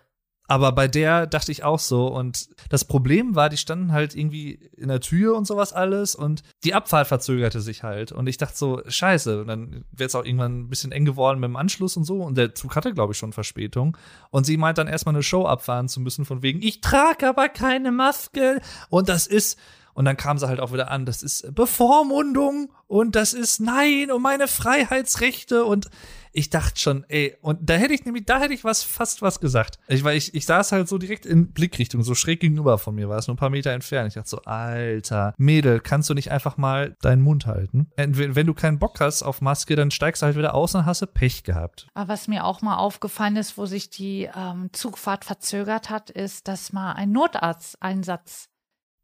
[0.47, 2.07] Aber bei der dachte ich auch so.
[2.07, 6.15] Und das Problem war, die standen halt irgendwie in der Tür und sowas alles.
[6.15, 8.13] Und die Abfahrt verzögerte sich halt.
[8.13, 9.41] Und ich dachte so, scheiße.
[9.41, 12.23] Und dann wäre es auch irgendwann ein bisschen eng geworden mit dem Anschluss und so.
[12.23, 13.97] Und der Zug hatte, glaube ich, schon Verspätung.
[14.31, 17.49] Und sie meint dann erstmal eine Show abfahren zu müssen, von wegen, ich trage aber
[17.49, 18.61] keine Maske.
[18.91, 19.59] Und das ist.
[19.95, 24.11] Und dann kam sie halt auch wieder an, das ist Bevormundung und das ist Nein
[24.11, 25.89] und meine Freiheitsrechte und
[26.37, 29.39] ich dachte schon, ey, und da hätte ich nämlich, da hätte ich was, fast was
[29.39, 29.79] gesagt.
[29.87, 33.09] Ich, weil ich, ich saß halt so direkt in Blickrichtung, so schräg gegenüber von mir
[33.09, 34.09] war es, nur ein paar Meter entfernt.
[34.09, 37.89] Ich dachte so, Alter, Mädel, kannst du nicht einfach mal deinen Mund halten?
[37.97, 40.87] Wenn, wenn du keinen Bock hast auf Maske, dann steigst du halt wieder aus und
[40.87, 41.87] hast du Pech gehabt.
[41.95, 46.49] Aber was mir auch mal aufgefallen ist, wo sich die ähm, Zugfahrt verzögert hat, ist,
[46.49, 48.49] dass mal ein Notarzteinsatz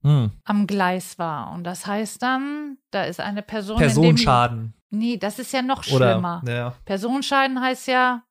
[0.03, 0.31] Hm.
[0.45, 1.53] am Gleis war.
[1.53, 3.77] Und das heißt dann, da ist eine Person.
[3.77, 4.75] in dem- Personenschaden.
[4.91, 6.43] Nee, das ist ja noch Oder, schlimmer.
[6.47, 6.75] ja.
[6.85, 8.23] Personenschaden heißt ja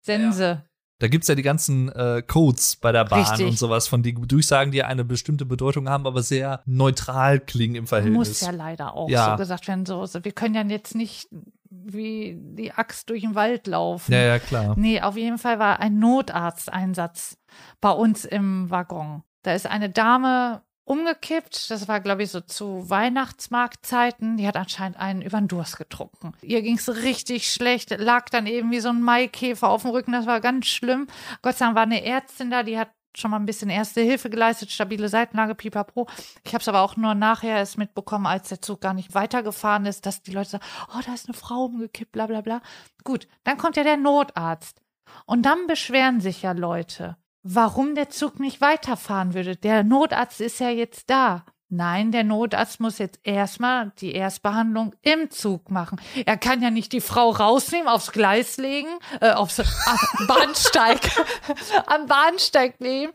[0.00, 0.64] Sense.
[0.98, 3.46] Da gibt's ja die ganzen äh, Codes bei der Bahn Richtig.
[3.48, 7.86] und sowas, von die Durchsagen, die eine bestimmte Bedeutung haben, aber sehr neutral klingen im
[7.88, 8.16] Verhältnis.
[8.16, 9.30] Muss ja leider auch Ja.
[9.32, 9.84] so gesagt werden.
[9.84, 11.28] So, so, wir können ja jetzt nicht
[11.70, 14.12] wie die Axt durch den Wald laufen.
[14.12, 14.74] ja, ja, klar.
[14.78, 17.36] Nee, auf jeden Fall war ein Notarzteinsatz
[17.80, 19.22] bei uns im Waggon.
[19.42, 21.70] Da ist eine Dame umgekippt.
[21.70, 24.36] Das war, glaube ich, so zu Weihnachtsmarktzeiten.
[24.36, 26.32] Die hat anscheinend einen über den Durst getrunken.
[26.42, 30.12] Ihr ging's richtig schlecht, lag dann eben wie so ein Maikäfer auf dem Rücken.
[30.12, 31.06] Das war ganz schlimm.
[31.42, 34.30] Gott sei Dank war eine Ärztin da, die hat schon mal ein bisschen erste Hilfe
[34.30, 36.08] geleistet, stabile Seitenlage, pipapo.
[36.44, 39.86] Ich habe es aber auch nur nachher erst mitbekommen, als der Zug gar nicht weitergefahren
[39.86, 40.64] ist, dass die Leute sagen,
[40.94, 42.62] oh, da ist eine Frau umgekippt, bla bla bla.
[43.04, 44.80] Gut, dann kommt ja der Notarzt.
[45.26, 49.56] Und dann beschweren sich ja Leute, warum der Zug nicht weiterfahren würde.
[49.56, 51.44] Der Notarzt ist ja jetzt da.
[51.74, 55.98] Nein, der Notarzt muss jetzt erstmal die Erstbehandlung im Zug machen.
[56.26, 58.90] Er kann ja nicht die Frau rausnehmen, aufs Gleis legen,
[59.22, 59.96] äh, aufs ah,
[60.28, 61.00] Bahnsteig,
[61.86, 63.14] am Bahnsteig nehmen.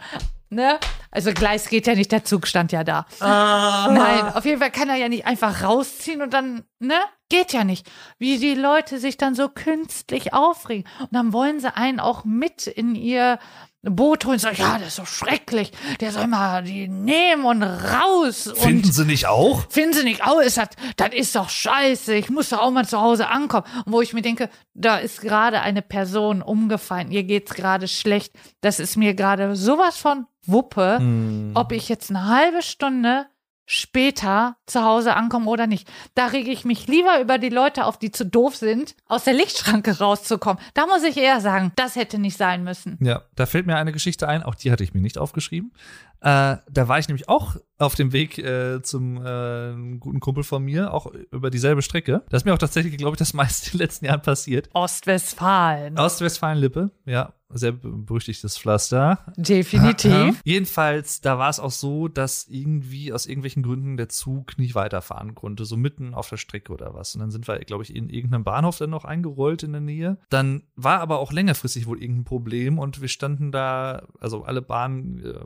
[0.49, 0.79] Ne?
[1.11, 3.05] Also Gleis geht ja nicht, der Zug stand ja da.
[3.19, 6.95] Nein, auf jeden Fall kann er ja nicht einfach rausziehen und dann, ne?
[7.29, 7.85] Geht ja nicht.
[8.19, 10.89] Wie die Leute sich dann so künstlich aufregen.
[10.99, 13.37] Und dann wollen sie einen auch mit in ihr
[13.83, 15.71] Boot holen und sagen, ja, das ist so schrecklich.
[15.99, 18.51] Der soll mal die nehmen und raus.
[18.55, 19.69] Finden und Sie nicht auch?
[19.69, 22.87] Finden Sie nicht, oh, ist das, das ist doch scheiße, ich muss doch auch mal
[22.87, 23.65] zu Hause ankommen.
[23.85, 28.33] Und wo ich mir denke, da ist gerade eine Person umgefallen, ihr geht's gerade schlecht.
[28.61, 31.51] Das ist mir gerade sowas von Wuppe, Hm.
[31.53, 33.27] ob ich jetzt eine halbe Stunde
[33.69, 35.89] später zu Hause ankomme oder nicht.
[36.15, 39.33] Da rege ich mich lieber über die Leute auf, die zu doof sind, aus der
[39.33, 40.63] Lichtschranke rauszukommen.
[40.73, 42.97] Da muss ich eher sagen, das hätte nicht sein müssen.
[43.01, 45.73] Ja, da fällt mir eine Geschichte ein, auch die hatte ich mir nicht aufgeschrieben.
[46.21, 50.63] Äh, da war ich nämlich auch auf dem Weg äh, zum äh, guten Kumpel von
[50.63, 52.23] mir, auch über dieselbe Strecke.
[52.29, 54.69] Das ist mir auch tatsächlich, glaube ich, das meiste in den letzten Jahren passiert.
[54.73, 55.97] Ostwestfalen.
[55.97, 59.19] Ostwestfalen-Lippe, ja, sehr berüchtigtes Pflaster.
[59.37, 60.41] Definitiv.
[60.43, 65.33] Jedenfalls, da war es auch so, dass irgendwie aus irgendwelchen Gründen der Zug nicht weiterfahren
[65.35, 67.15] konnte, so mitten auf der Strecke oder was.
[67.15, 70.17] Und dann sind wir, glaube ich, in irgendeinem Bahnhof dann noch eingerollt in der Nähe.
[70.29, 75.23] Dann war aber auch längerfristig wohl irgendein Problem und wir standen da, also alle Bahn,
[75.23, 75.45] äh,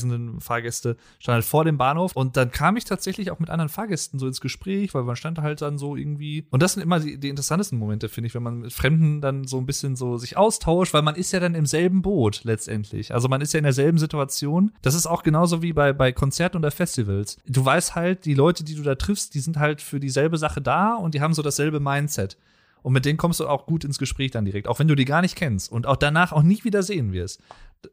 [0.00, 3.68] bahnreisenden Fahrgäste standen halt vor dem Bahnhof und dann kam ich tatsächlich auch mit anderen
[3.68, 6.46] Fahrgästen so ins Gespräch, weil man stand halt dann so irgendwie.
[6.50, 9.46] Und das sind immer die, die interessantesten Momente, finde ich, wenn man mit Fremden dann
[9.46, 13.12] so ein bisschen so sich austauscht, weil man ist ja dann im selben Boot letztendlich.
[13.14, 14.72] Also man ist ja in derselben Situation.
[14.82, 17.38] Das ist auch genauso wie bei, bei Konzerten oder Festivals.
[17.46, 20.60] Du weißt halt, die Leute, die du da triffst, die sind halt für dieselbe Sache
[20.60, 22.36] da und die haben so dasselbe Mindset.
[22.82, 25.04] Und mit denen kommst du auch gut ins Gespräch dann direkt, auch wenn du die
[25.04, 27.42] gar nicht kennst und auch danach auch nie wieder sehen wirst.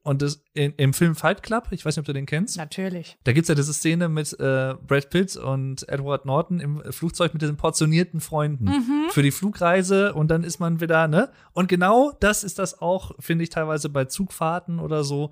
[0.04, 3.18] Und das in, im Film Fight Club, ich weiß nicht, ob du den kennst, Natürlich.
[3.24, 7.42] da gibt's ja diese Szene mit äh, Brad Pitt und Edward Norton im Flugzeug mit
[7.42, 8.68] diesen portionierten Freunden
[9.12, 11.30] für die Flugreise und dann ist man wieder, ne?
[11.54, 15.32] Und genau das ist das auch, finde ich, teilweise bei Zugfahrten oder so.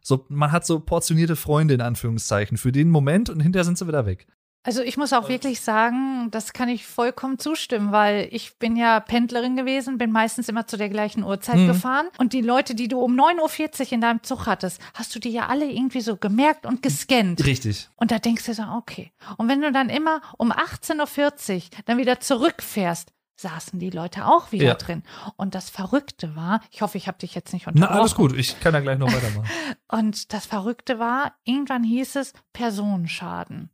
[0.00, 3.88] So, man hat so portionierte Freunde in Anführungszeichen für den Moment und hinterher sind sie
[3.88, 4.28] wieder weg.
[4.66, 8.98] Also ich muss auch wirklich sagen, das kann ich vollkommen zustimmen, weil ich bin ja
[8.98, 11.66] Pendlerin gewesen, bin meistens immer zu der gleichen Uhrzeit Mhm.
[11.68, 15.20] gefahren und die Leute, die du um 9.40 Uhr in deinem Zug hattest, hast du
[15.20, 17.46] die ja alle irgendwie so gemerkt und gescannt.
[17.46, 17.88] Richtig.
[17.94, 19.12] Und da denkst du so, okay.
[19.36, 24.50] Und wenn du dann immer um 18.40 Uhr dann wieder zurückfährst, saßen die Leute auch
[24.50, 24.74] wieder Ja.
[24.74, 25.04] drin.
[25.36, 27.98] Und das Verrückte war, ich hoffe, ich habe dich jetzt nicht Na, unterbrochen.
[28.00, 29.44] alles gut, ich kann da gleich noch weitermachen.
[29.92, 33.70] Und das Verrückte war, irgendwann hieß es Personenschaden.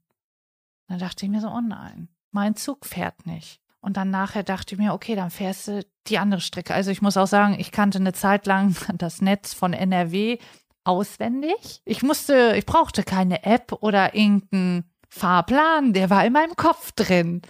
[0.88, 3.60] Dann dachte ich mir so, oh nein, mein Zug fährt nicht.
[3.80, 6.72] Und dann nachher dachte ich mir, okay, dann fährst du die andere Strecke.
[6.72, 10.38] Also ich muss auch sagen, ich kannte eine Zeit lang das Netz von NRW
[10.84, 11.82] auswendig.
[11.84, 17.42] Ich musste, ich brauchte keine App oder irgendeinen Fahrplan, der war in meinem Kopf drin.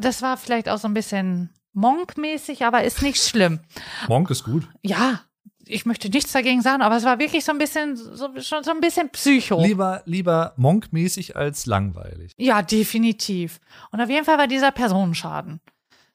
[0.00, 3.60] Das war vielleicht auch so ein bisschen Monk-mäßig, aber ist nicht schlimm.
[4.08, 4.68] Monk ist gut.
[4.82, 5.20] Ja,
[5.68, 8.70] ich möchte nichts dagegen sagen, aber es war wirklich so ein bisschen, so, schon so
[8.70, 9.62] ein bisschen Psycho.
[9.62, 12.32] Lieber, lieber Monk-mäßig als langweilig.
[12.36, 13.60] Ja, definitiv.
[13.90, 15.60] Und auf jeden Fall war dieser Personenschaden.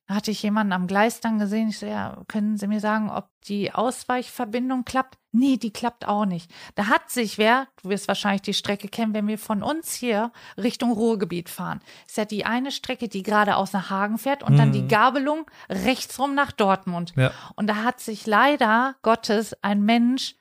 [0.07, 1.69] Da hatte ich jemanden am Gleis dann gesehen.
[1.69, 5.17] Ich so, ja, können Sie mir sagen, ob die Ausweichverbindung klappt?
[5.31, 6.51] Nee, die klappt auch nicht.
[6.75, 10.31] Da hat sich wer, du wirst wahrscheinlich die Strecke kennen, wenn wir von uns hier
[10.57, 11.81] Richtung Ruhrgebiet fahren.
[12.05, 16.35] Ist ja die eine Strecke, die geradeaus nach Hagen fährt und dann die Gabelung rechtsrum
[16.35, 17.13] nach Dortmund.
[17.15, 17.31] Ja.
[17.55, 20.35] Und da hat sich leider Gottes ein Mensch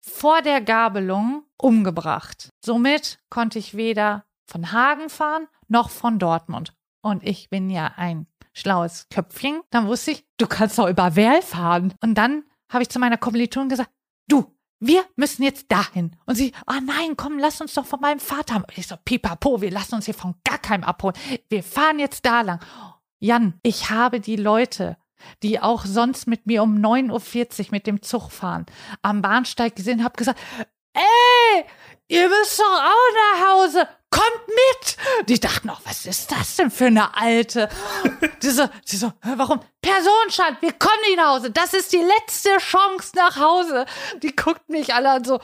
[0.00, 2.48] vor der Gabelung umgebracht.
[2.64, 6.74] Somit konnte ich weder von Hagen fahren noch von Dortmund.
[7.02, 9.60] Und ich bin ja ein schlaues Köpfchen.
[9.70, 11.94] Dann wusste ich, du kannst doch über Werl fahren.
[12.00, 13.90] Und dann habe ich zu meiner Kommilitonin gesagt,
[14.28, 16.16] du, wir müssen jetzt dahin.
[16.26, 18.54] Und sie, ah oh nein, komm, lass uns doch von meinem Vater.
[18.54, 18.64] haben.
[18.74, 21.16] Ich so, pipapo, wir lassen uns hier von gar keinem abholen.
[21.48, 22.60] Wir fahren jetzt da lang.
[23.20, 24.96] Jan, ich habe die Leute,
[25.44, 28.66] die auch sonst mit mir um 9.40 Uhr mit dem Zug fahren,
[29.02, 30.40] am Bahnsteig gesehen, habe gesagt,
[30.94, 31.64] ey,
[32.12, 35.28] ihr müsst doch auch nach Hause kommt mit.
[35.28, 37.68] Die dachten auch, was ist das denn für eine alte?
[38.42, 39.60] Die so, die so warum?
[39.80, 41.50] Personenstand, wir kommen nicht nach Hause.
[41.50, 43.86] Das ist die letzte Chance nach Hause.
[44.22, 45.40] Die guckt mich alle an so,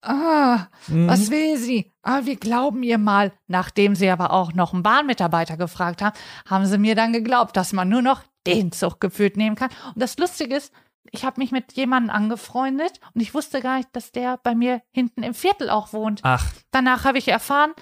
[0.00, 1.08] ah, mhm.
[1.08, 1.92] was will sie?
[2.02, 3.32] Ah, wir glauben ihr mal.
[3.46, 6.16] Nachdem sie aber auch noch einen Bahnmitarbeiter gefragt haben,
[6.48, 9.70] haben sie mir dann geglaubt, dass man nur noch den Zug geführt nehmen kann.
[9.94, 10.72] Und das Lustige ist,
[11.10, 14.82] ich habe mich mit jemandem angefreundet und ich wusste gar nicht, dass der bei mir
[14.90, 16.20] hinten im Viertel auch wohnt.
[16.22, 16.44] Ach.
[16.70, 17.72] Danach habe ich erfahren,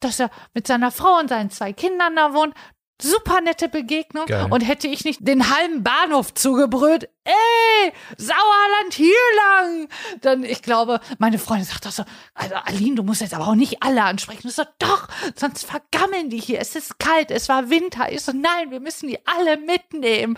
[0.00, 2.54] dass er mit seiner Frau und seinen zwei Kindern da wohnt.
[3.00, 4.26] Super nette Begegnung.
[4.26, 4.48] Geil.
[4.50, 9.88] Und hätte ich nicht den halben Bahnhof zugebrüllt, ey, Sauerland hier lang,
[10.20, 12.04] dann, ich glaube, meine Freundin sagt doch so,
[12.34, 14.48] also Aline, du musst jetzt aber auch nicht alle ansprechen.
[14.48, 15.06] Ich so, doch,
[15.36, 16.60] sonst vergammeln die hier.
[16.60, 18.10] Es ist kalt, es war Winter.
[18.10, 20.36] Ich so, nein, wir müssen die alle mitnehmen.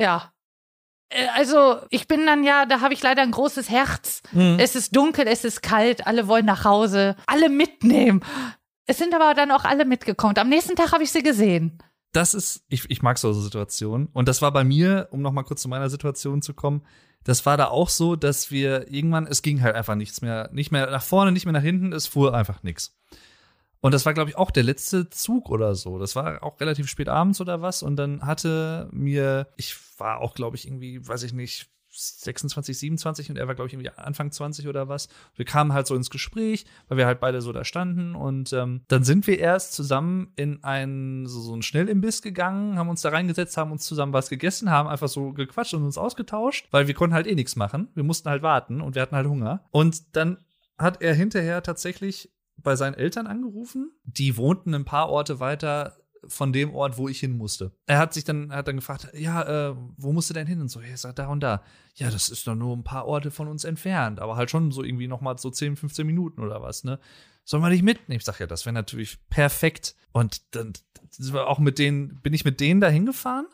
[0.00, 0.33] Ja,
[1.34, 4.22] also ich bin dann ja, da habe ich leider ein großes Herz.
[4.32, 4.56] Mhm.
[4.58, 8.22] Es ist dunkel, es ist kalt, alle wollen nach Hause, alle mitnehmen.
[8.86, 10.36] Es sind aber dann auch alle mitgekommen.
[10.38, 11.78] Am nächsten Tag habe ich sie gesehen.
[12.12, 14.08] Das ist, ich, ich mag solche Situationen.
[14.12, 16.82] Und das war bei mir, um noch mal kurz zu meiner Situation zu kommen,
[17.24, 20.70] das war da auch so, dass wir irgendwann, es ging halt einfach nichts mehr, nicht
[20.70, 22.96] mehr nach vorne, nicht mehr nach hinten, es fuhr einfach nichts.
[23.84, 25.98] Und das war, glaube ich, auch der letzte Zug oder so.
[25.98, 27.82] Das war auch relativ spät abends oder was.
[27.82, 33.28] Und dann hatte mir, ich war auch, glaube ich, irgendwie, weiß ich nicht, 26, 27
[33.28, 35.10] und er war, glaube ich, irgendwie Anfang 20 oder was.
[35.36, 38.84] Wir kamen halt so ins Gespräch, weil wir halt beide so da standen und ähm,
[38.88, 43.10] dann sind wir erst zusammen in ein, so, so ein Schnellimbiss gegangen, haben uns da
[43.10, 46.94] reingesetzt, haben uns zusammen was gegessen, haben einfach so gequatscht und uns ausgetauscht, weil wir
[46.94, 47.88] konnten halt eh nichts machen.
[47.94, 49.62] Wir mussten halt warten und wir hatten halt Hunger.
[49.72, 50.38] Und dann
[50.78, 53.92] hat er hinterher tatsächlich bei seinen Eltern angerufen.
[54.04, 55.96] Die wohnten ein paar Orte weiter
[56.28, 57.72] von dem Ort, wo ich hin musste.
[57.86, 60.60] Er hat sich dann, hat dann gefragt, ja, äh, wo musst du denn hin?
[60.60, 61.62] Und so, er sagt da und da.
[61.94, 64.82] Ja, das ist doch nur ein paar Orte von uns entfernt, aber halt schon so
[64.82, 66.98] irgendwie noch mal so 10, 15 Minuten oder was, ne?
[67.44, 68.18] Sollen wir dich mitnehmen?
[68.18, 69.94] Ich sag ja, das wäre natürlich perfekt.
[70.12, 70.72] Und dann
[71.34, 73.46] auch mit denen, bin ich mit denen da hingefahren.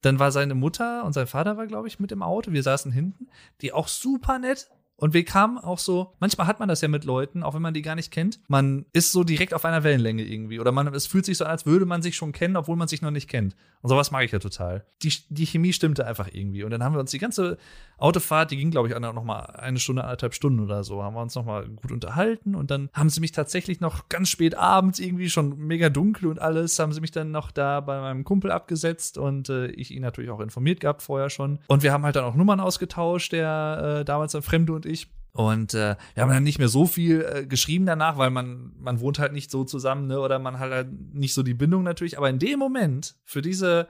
[0.00, 2.52] Dann war seine Mutter und sein Vater war, glaube ich, mit im Auto.
[2.52, 3.28] Wir saßen hinten.
[3.60, 7.04] Die auch super nett, und wir kamen auch so, manchmal hat man das ja mit
[7.04, 8.40] Leuten, auch wenn man die gar nicht kennt.
[8.48, 10.58] Man ist so direkt auf einer Wellenlänge irgendwie.
[10.58, 12.88] Oder man, es fühlt sich so an, als würde man sich schon kennen, obwohl man
[12.88, 13.56] sich noch nicht kennt.
[13.82, 14.86] Und sowas mag ich ja total.
[15.02, 16.64] Die, die Chemie stimmte einfach irgendwie.
[16.64, 17.58] Und dann haben wir uns die ganze
[17.98, 21.22] Autofahrt, die ging, glaube ich, noch mal eine Stunde, anderthalb Stunden oder so, haben wir
[21.22, 22.54] uns noch mal gut unterhalten.
[22.54, 26.40] Und dann haben sie mich tatsächlich noch ganz spät abends, irgendwie schon mega dunkel und
[26.40, 30.02] alles, haben sie mich dann noch da bei meinem Kumpel abgesetzt und äh, ich ihn
[30.02, 31.58] natürlich auch informiert gehabt vorher schon.
[31.68, 35.08] Und wir haben halt dann auch Nummern ausgetauscht, der äh, damals ein Fremde und ich.
[35.32, 39.00] Und äh, wir haben dann nicht mehr so viel äh, geschrieben danach, weil man, man
[39.00, 40.18] wohnt halt nicht so zusammen, ne?
[40.18, 42.16] Oder man hat halt nicht so die Bindung natürlich.
[42.16, 43.86] Aber in dem Moment, für diese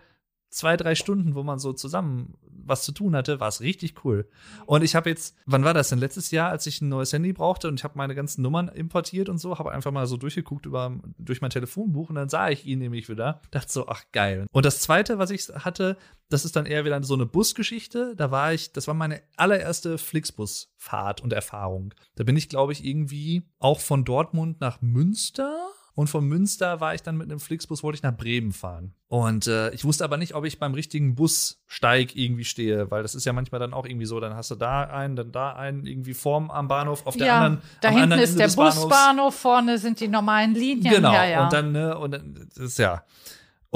[0.51, 2.35] zwei, drei Stunden, wo man so zusammen
[2.67, 4.29] was zu tun hatte, war es richtig cool.
[4.67, 5.99] Und ich habe jetzt, wann war das denn?
[5.99, 9.29] Letztes Jahr, als ich ein neues Handy brauchte und ich habe meine ganzen Nummern importiert
[9.29, 12.67] und so, habe einfach mal so durchgeguckt über, durch mein Telefonbuch und dann sah ich
[12.67, 13.41] ihn nämlich wieder.
[13.51, 14.47] Dachte so, ach geil.
[14.53, 15.97] Und das zweite, was ich hatte,
[16.29, 18.15] das ist dann eher wieder so eine Busgeschichte.
[18.17, 21.95] Da war ich, das war meine allererste Flixbus-Fahrt und Erfahrung.
[22.17, 26.95] Da bin ich, glaube ich, irgendwie auch von Dortmund nach Münster und von Münster war
[26.95, 28.93] ich dann mit einem Flixbus, wollte ich nach Bremen fahren.
[29.09, 33.15] Und äh, ich wusste aber nicht, ob ich beim richtigen Bussteig irgendwie stehe, weil das
[33.15, 35.87] ist ja manchmal dann auch irgendwie so, dann hast du da einen, dann da einen,
[35.87, 37.63] irgendwie vorm am Bahnhof, auf der ja, anderen.
[37.81, 40.97] Da hinten anderen ist Ende der Busbahnhof, vorne sind die normalen Linien.
[40.97, 41.45] Genau, ja, ja.
[41.45, 43.03] und dann, ne, und dann, das ist ja.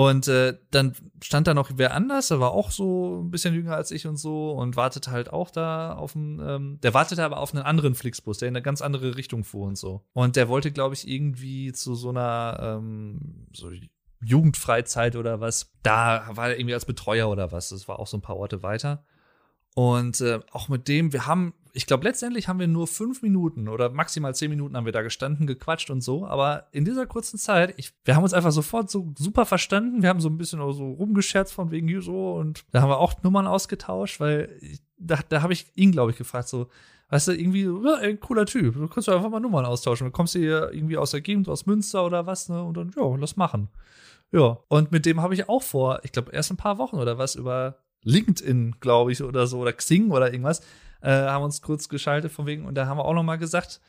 [0.00, 3.76] Und äh, dann stand da noch wer anders, der war auch so ein bisschen jünger
[3.76, 7.36] als ich und so und wartete halt auch da auf einen, ähm, der wartete aber
[7.36, 10.02] auf einen anderen Flixbus, der in eine ganz andere Richtung fuhr und so.
[10.14, 13.70] Und der wollte, glaube ich, irgendwie zu so einer ähm, so
[14.22, 15.70] Jugendfreizeit oder was.
[15.82, 17.68] Da war er irgendwie als Betreuer oder was.
[17.68, 19.04] Das war auch so ein paar Orte weiter.
[19.74, 23.68] Und äh, auch mit dem, wir haben, ich glaube, letztendlich haben wir nur fünf Minuten
[23.68, 26.26] oder maximal zehn Minuten haben wir da gestanden, gequatscht und so.
[26.26, 30.02] Aber in dieser kurzen Zeit, ich, wir haben uns einfach sofort so super verstanden.
[30.02, 32.98] Wir haben so ein bisschen auch so rumgescherzt von wegen so und da haben wir
[32.98, 36.68] auch Nummern ausgetauscht, weil ich, da, da habe ich ihn, glaube ich, gefragt, so,
[37.08, 38.74] weißt du, irgendwie, ja, ein cooler Typ.
[38.74, 40.06] Du kannst einfach mal Nummern austauschen.
[40.06, 42.62] Du kommst hier irgendwie aus der Gegend, aus Münster oder was, ne?
[42.62, 43.68] Und dann, ja, lass machen.
[44.32, 47.18] Ja, und mit dem habe ich auch vor, ich glaube, erst ein paar Wochen oder
[47.18, 50.62] was über LinkedIn, glaube ich, oder so, oder Xing oder irgendwas,
[51.02, 53.80] äh, haben uns kurz geschaltet von wegen, und da haben wir auch noch mal gesagt,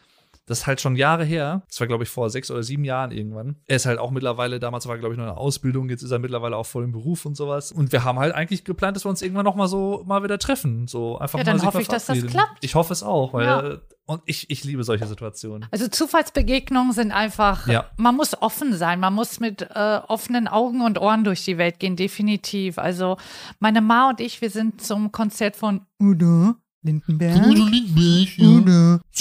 [0.48, 1.62] Das ist halt schon Jahre her.
[1.70, 3.58] Das war, glaube ich, vor sechs oder sieben Jahren irgendwann.
[3.68, 6.20] Er ist halt auch mittlerweile, damals war, glaube ich, noch eine Ausbildung, jetzt ist er
[6.20, 7.72] mittlerweile auch voll im Beruf und sowas.
[7.72, 10.40] Und wir haben halt eigentlich geplant, dass wir uns irgendwann noch mal so mal wieder
[10.40, 10.88] treffen.
[10.88, 12.58] So einfach Ja, mal dann hoffe ich, dass das klappt.
[12.62, 13.60] Ich hoffe es auch, weil Ja.
[13.74, 15.68] äh, und ich, ich liebe solche Situationen.
[15.72, 17.86] Also Zufallsbegegnungen sind einfach, Ja.
[17.98, 21.80] man muss offen sein, man muss mit äh, offenen Augen und Ohren durch die Welt
[21.80, 22.78] gehen, definitiv.
[22.78, 23.18] Also
[23.60, 27.36] meine Ma und ich, wir sind zum Konzert von Udo Lindenberg.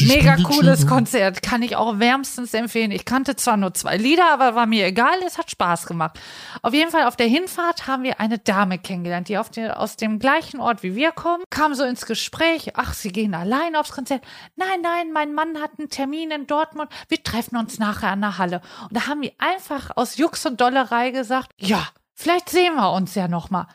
[0.01, 2.91] Mega cooles Konzert, kann ich auch wärmstens empfehlen.
[2.91, 6.19] Ich kannte zwar nur zwei Lieder, aber war mir egal, es hat Spaß gemacht.
[6.63, 9.97] Auf jeden Fall auf der Hinfahrt haben wir eine Dame kennengelernt, die auf der, aus
[9.97, 13.93] dem gleichen Ort wie wir kommen, kam so ins Gespräch, ach, sie gehen allein aufs
[13.93, 14.25] Konzert.
[14.57, 18.39] Nein, nein, mein Mann hat einen Termin in Dortmund, wir treffen uns nachher an der
[18.39, 18.63] Halle.
[18.89, 23.15] Und da haben wir einfach aus Jux und Dollerei gesagt, ja, vielleicht sehen wir uns
[23.15, 23.67] ja noch mal.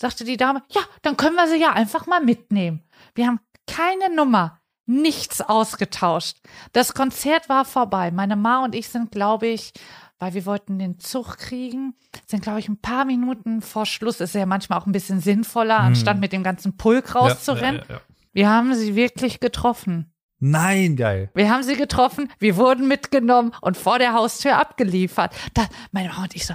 [0.00, 2.84] Sagte die Dame, ja, dann können wir sie ja einfach mal mitnehmen.
[3.18, 6.36] Wir haben keine Nummer, nichts ausgetauscht.
[6.72, 8.12] Das Konzert war vorbei.
[8.12, 9.72] Meine Ma und ich sind, glaube ich,
[10.20, 11.94] weil wir wollten den Zug kriegen,
[12.26, 14.20] sind, glaube ich, ein paar Minuten vor Schluss.
[14.20, 17.80] Ist ja manchmal auch ein bisschen sinnvoller, anstatt mit dem ganzen Pulk rauszurennen.
[17.80, 18.00] Ja, ja, ja.
[18.32, 20.14] Wir haben sie wirklich getroffen.
[20.38, 21.32] Nein, geil.
[21.34, 25.34] Wir haben sie getroffen, wir wurden mitgenommen und vor der Haustür abgeliefert.
[25.54, 26.54] Da, meine Mama und ich so,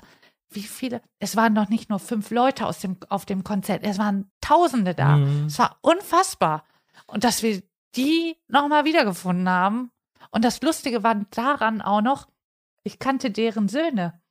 [0.55, 1.01] wie viele?
[1.19, 4.93] Es waren doch nicht nur fünf Leute aus dem, auf dem Konzert, es waren Tausende
[4.95, 5.17] da.
[5.17, 5.45] Mhm.
[5.47, 6.65] Es war unfassbar.
[7.07, 7.61] Und dass wir
[7.95, 9.91] die nochmal wiedergefunden haben.
[10.31, 12.27] Und das Lustige war daran auch noch,
[12.83, 14.21] ich kannte deren Söhne.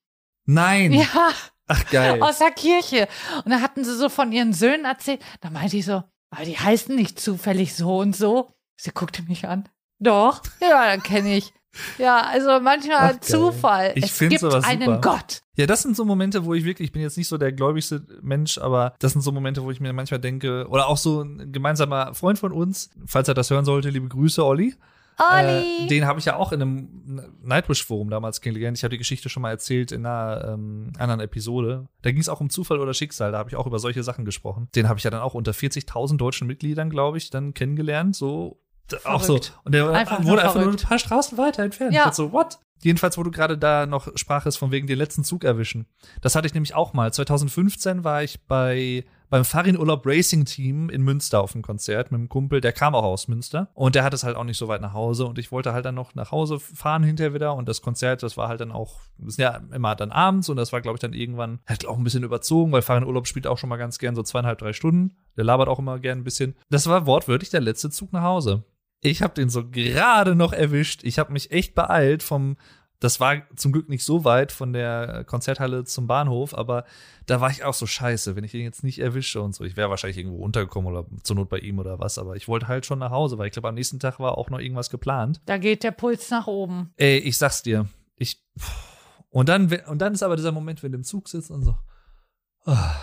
[0.44, 0.92] Nein.
[0.92, 1.30] Ja,
[1.68, 2.22] Ach, geil.
[2.22, 3.08] aus der Kirche.
[3.44, 5.24] Und da hatten sie so von ihren Söhnen erzählt.
[5.40, 8.52] Da meinte ich so, aber die heißen nicht zufällig so und so.
[8.76, 9.68] Sie guckte mich an.
[10.00, 11.54] Doch, ja, dann kenne ich.
[11.98, 13.20] Ja, also manchmal Ach.
[13.20, 13.92] Zufall.
[13.94, 15.00] Ich es gibt sowas einen super.
[15.00, 15.42] Gott.
[15.56, 18.06] Ja, das sind so Momente, wo ich wirklich, ich bin jetzt nicht so der gläubigste
[18.22, 21.52] Mensch, aber das sind so Momente, wo ich mir manchmal denke, oder auch so ein
[21.52, 24.74] gemeinsamer Freund von uns, falls er das hören sollte, liebe Grüße, Olli.
[25.18, 25.84] Olli.
[25.84, 28.78] Äh, den habe ich ja auch in einem Nightwish-Forum damals kennengelernt.
[28.78, 31.86] Ich habe die Geschichte schon mal erzählt in einer ähm, anderen Episode.
[32.02, 33.32] Da ging es auch um Zufall oder Schicksal.
[33.32, 34.68] Da habe ich auch über solche Sachen gesprochen.
[34.74, 38.16] Den habe ich ja dann auch unter 40.000 deutschen Mitgliedern, glaube ich, dann kennengelernt.
[38.16, 39.26] So d- auch so.
[39.38, 39.58] Verrückt.
[39.64, 40.88] Und der Einfach wurde einfach nur ein verrückt.
[40.88, 41.94] paar Straßen weiter entfernt.
[41.94, 42.12] Ja.
[42.12, 42.58] So, what?
[42.82, 45.86] Jedenfalls, wo du gerade da noch sprachest, von wegen den letzten Zug erwischen.
[46.20, 47.12] Das hatte ich nämlich auch mal.
[47.12, 52.18] 2015 war ich bei beim Farin Urlaub Racing Team in Münster auf dem Konzert mit
[52.18, 54.68] einem Kumpel, der kam auch aus Münster und der hat es halt auch nicht so
[54.68, 57.66] weit nach Hause und ich wollte halt dann noch nach Hause fahren hinterher wieder und
[57.66, 60.70] das Konzert, das war halt dann auch, das ist ja immer dann abends und das
[60.74, 63.56] war glaube ich dann irgendwann halt auch ein bisschen überzogen, weil Farin Urlaub spielt auch
[63.56, 66.54] schon mal ganz gern so zweieinhalb, drei Stunden, der labert auch immer gern ein bisschen.
[66.68, 68.64] Das war wortwörtlich der letzte Zug nach Hause.
[69.02, 71.02] Ich habe den so gerade noch erwischt.
[71.04, 72.56] Ich habe mich echt beeilt vom
[73.02, 76.84] das war zum Glück nicht so weit von der Konzerthalle zum Bahnhof, aber
[77.26, 79.64] da war ich auch so scheiße, wenn ich ihn jetzt nicht erwische und so.
[79.64, 82.68] Ich wäre wahrscheinlich irgendwo untergekommen oder zur Not bei ihm oder was, aber ich wollte
[82.68, 85.40] halt schon nach Hause, weil ich glaube, am nächsten Tag war auch noch irgendwas geplant.
[85.46, 86.92] Da geht der Puls nach oben.
[86.96, 88.40] Ey, ich sag's dir, ich
[89.30, 91.76] und dann und dann ist aber dieser Moment, wenn du im Zug sitzt und so.
[92.66, 92.94] ah,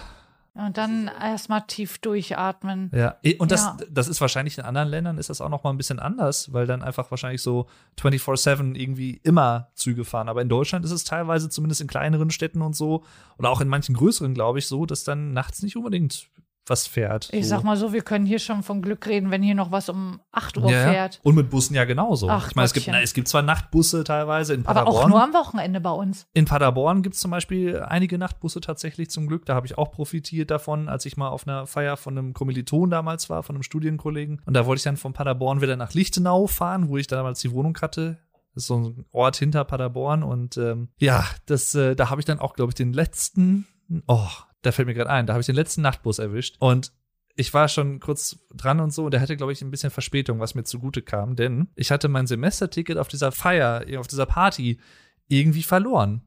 [0.66, 2.92] Und dann erstmal tief durchatmen.
[2.94, 3.78] Ja, eh, und das, Ja.
[3.90, 6.68] das ist wahrscheinlich in anderen Ländern ist das auch noch mal ein bisschen anders, weil
[6.68, 10.28] dann einfach wahrscheinlich so 24/7 irgendwie immer Züge fahren.
[10.30, 13.04] Aber in Deutschland ist es teilweise zumindest in kleineren Städten und so
[13.38, 16.30] oder auch in manchen größeren, glaube ich, so, dass dann nachts nicht unbedingt
[16.70, 17.30] was fährt.
[17.32, 17.50] Ich so.
[17.56, 20.20] sag mal so, wir können hier schon von Glück reden, wenn hier noch was um
[20.32, 21.20] 8 Uhr ja, fährt.
[21.24, 22.30] Und mit Bussen ja genauso.
[22.30, 25.04] Ach, ich meine, es gibt, na, es gibt zwar Nachtbusse teilweise in Aber Paderborn.
[25.04, 26.28] auch nur am Wochenende bei uns.
[26.34, 29.46] In Paderborn gibt es zum Beispiel einige Nachtbusse tatsächlich zum Glück.
[29.46, 32.90] Da habe ich auch profitiert davon, als ich mal auf einer Feier von einem Kommiliton
[32.90, 34.42] damals war, von einem Studienkollegen.
[34.46, 37.52] Und da wollte ich dann von Paderborn wieder nach Lichtenau fahren, wo ich damals die
[37.52, 38.18] Wohnung hatte.
[38.54, 40.24] Das ist so ein Ort hinter Paderborn.
[40.24, 43.68] Und ähm, ja, das, äh, da habe ich dann auch, glaube ich, den letzten,
[44.08, 44.28] oh,
[44.62, 46.58] da fällt mir gerade ein, da habe ich den letzten Nachtbus erwischt.
[46.60, 46.92] Und
[47.36, 50.40] ich war schon kurz dran und so, und der hatte, glaube ich, ein bisschen Verspätung,
[50.40, 54.80] was mir zugute kam, denn ich hatte mein Semesterticket auf dieser Feier, auf dieser Party
[55.28, 56.22] irgendwie verloren.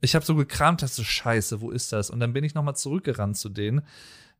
[0.00, 2.10] Ich habe so gekramt, dachte so, scheiße, wo ist das?
[2.10, 3.82] Und dann bin ich nochmal zurückgerannt zu denen.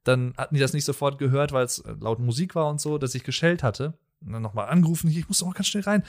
[0.02, 3.14] Dann hatten die das nicht sofort gehört, weil es laut Musik war und so, dass
[3.14, 3.98] ich geschellt hatte.
[4.20, 6.04] Und dann nochmal angerufen, ich muss doch mal ganz schnell rein.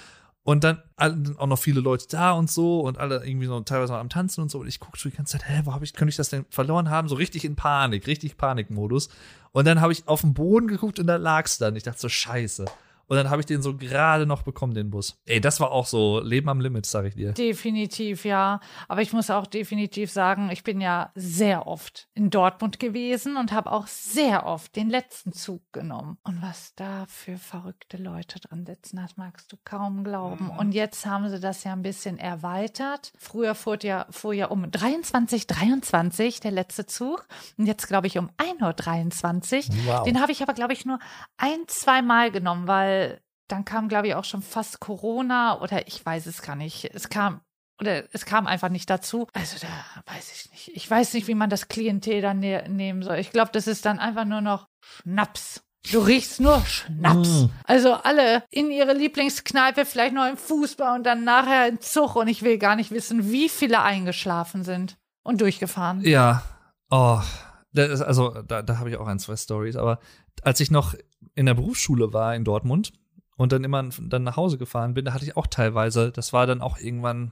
[0.46, 4.00] Und dann auch noch viele Leute da und so und alle irgendwie so teilweise noch
[4.00, 4.60] am Tanzen und so.
[4.60, 6.46] Und ich gucke so die ganze Zeit, hä, wo habe ich, könnte ich das denn
[6.52, 7.08] verloren haben?
[7.08, 9.10] So richtig in Panik, richtig Panikmodus.
[9.54, 11.76] Und dann habe ich auf den Boden geguckt und da lag's dann.
[11.76, 12.66] Ich dachte so, scheiße.
[13.08, 15.18] Und dann habe ich den so gerade noch bekommen, den Bus.
[15.26, 17.34] Ey, das war auch so Leben am Limit, sag ich dir.
[17.34, 18.60] Definitiv, ja.
[18.88, 23.52] Aber ich muss auch definitiv sagen, ich bin ja sehr oft in Dortmund gewesen und
[23.52, 26.18] habe auch sehr oft den letzten Zug genommen.
[26.24, 30.50] Und was da für verrückte Leute dran sitzen, das magst du kaum glauben.
[30.58, 33.14] Und jetzt haben sie das ja ein bisschen erweitert.
[33.18, 37.28] Früher fuhr ja, fuhr ja um 23, 23 der letzte Zug.
[37.58, 39.76] Und jetzt, glaube ich, um 1.23 Uhr.
[39.86, 40.04] Wow.
[40.04, 41.00] Den habe ich aber, glaube ich, nur
[41.38, 42.95] ein, zwei Mal genommen, weil
[43.48, 46.86] dann kam, glaube ich, auch schon fast Corona oder ich weiß es gar nicht.
[46.94, 47.42] Es kam
[47.80, 49.28] oder es kam einfach nicht dazu.
[49.34, 50.72] Also da weiß ich nicht.
[50.76, 53.18] Ich weiß nicht, wie man das Klientel dann ne nehmen soll.
[53.18, 55.62] Ich glaube, das ist dann einfach nur noch Schnaps.
[55.92, 57.30] Du riechst nur Schnaps.
[57.30, 57.46] Mm.
[57.66, 62.28] Also alle in ihre Lieblingskneipe, vielleicht noch im Fußball und dann nachher in Zug und
[62.28, 66.02] ich will gar nicht wissen, wie viele eingeschlafen sind und durchgefahren.
[66.02, 66.42] Ja.
[66.90, 67.20] Oh.
[67.76, 69.76] Das, also da, da habe ich auch ein, zwei Stories.
[69.76, 70.00] Aber
[70.42, 70.96] als ich noch
[71.36, 72.94] in der Berufsschule war in Dortmund
[73.38, 76.48] und dann immer dann nach Hause gefahren bin, da hatte ich auch teilweise, das war
[76.48, 77.32] dann auch irgendwann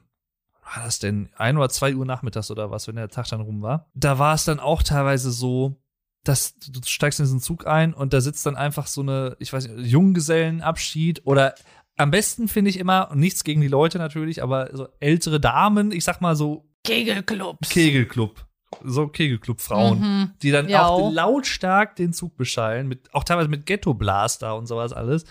[0.63, 3.61] war das denn ein oder zwei Uhr nachmittags oder was, wenn der Tag dann rum
[3.61, 3.89] war.
[3.93, 5.75] Da war es dann auch teilweise so,
[6.23, 9.51] dass du steigst in diesen Zug ein und da sitzt dann einfach so eine, ich
[9.51, 11.53] weiß nicht, Junggesellenabschied oder
[11.97, 15.91] am besten finde ich immer, und nichts gegen die Leute natürlich, aber so ältere Damen,
[15.91, 17.69] ich sag mal so Kegelclubs.
[17.69, 18.45] Kegelclub.
[18.83, 20.31] So Kegelclub-Frauen, mhm.
[20.41, 20.87] die dann ja.
[20.87, 25.25] auch lautstark den Zug beschallen, mit, auch teilweise mit Ghetto-Blaster und sowas alles.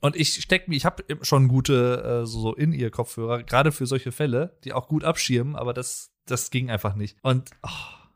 [0.00, 3.86] Und ich stecke mich, ich habe schon gute äh, so in ihr Kopfhörer, gerade für
[3.86, 7.16] solche Fälle, die auch gut abschirmen, aber das, das ging einfach nicht.
[7.22, 7.68] Und oh,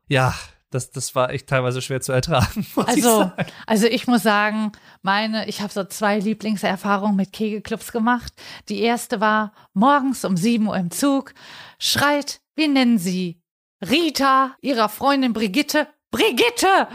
[0.09, 0.35] ja,
[0.71, 2.67] das, das war echt teilweise schwer zu ertragen.
[2.77, 4.73] also, ich also ich muss sagen,
[5.03, 8.33] meine, ich habe so zwei Lieblingserfahrungen mit Kegelclubs gemacht.
[8.69, 11.35] Die erste war morgens um 7 Uhr im Zug,
[11.79, 13.41] schreit, wie nennen sie?
[13.83, 15.87] Rita, ihrer Freundin Brigitte.
[16.11, 16.89] Brigitte!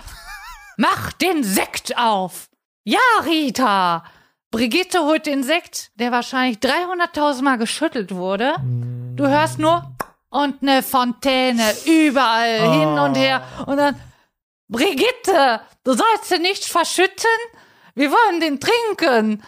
[0.77, 2.49] Mach den Sekt auf!
[2.83, 4.03] Ja, Rita!
[4.49, 8.55] Brigitte holt den Sekt, der wahrscheinlich 300.000 Mal geschüttelt wurde.
[9.15, 9.95] Du hörst nur
[10.29, 12.73] und eine Fontäne überall oh.
[12.73, 13.43] hin und her.
[13.67, 14.01] Und dann,
[14.67, 17.29] Brigitte, du sollst den nicht verschütten.
[17.93, 19.43] Wir wollen den trinken.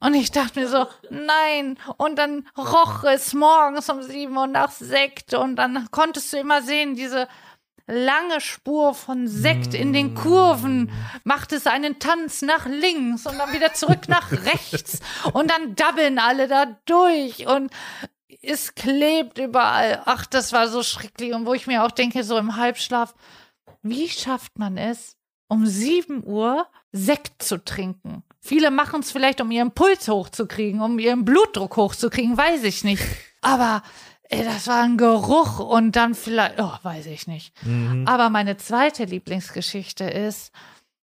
[0.00, 1.78] Und ich dachte mir so, nein.
[1.96, 5.34] Und dann roch es morgens um sieben Uhr nach Sekt.
[5.34, 7.28] Und dann konntest du immer sehen, diese
[7.88, 10.92] lange Spur von Sekt in den Kurven,
[11.24, 15.00] macht es einen Tanz nach links und dann wieder zurück nach rechts
[15.32, 17.72] und dann dabbeln alle da durch und
[18.42, 20.02] es klebt überall.
[20.04, 23.14] Ach, das war so schrecklich und wo ich mir auch denke, so im Halbschlaf,
[23.82, 25.16] wie schafft man es,
[25.48, 28.22] um sieben Uhr Sekt zu trinken?
[28.40, 33.02] Viele machen es vielleicht, um ihren Puls hochzukriegen, um ihren Blutdruck hochzukriegen, weiß ich nicht.
[33.40, 33.82] Aber
[34.30, 37.54] Ey, das war ein Geruch und dann vielleicht, oh, weiß ich nicht.
[37.64, 38.06] Mhm.
[38.06, 40.52] Aber meine zweite Lieblingsgeschichte ist,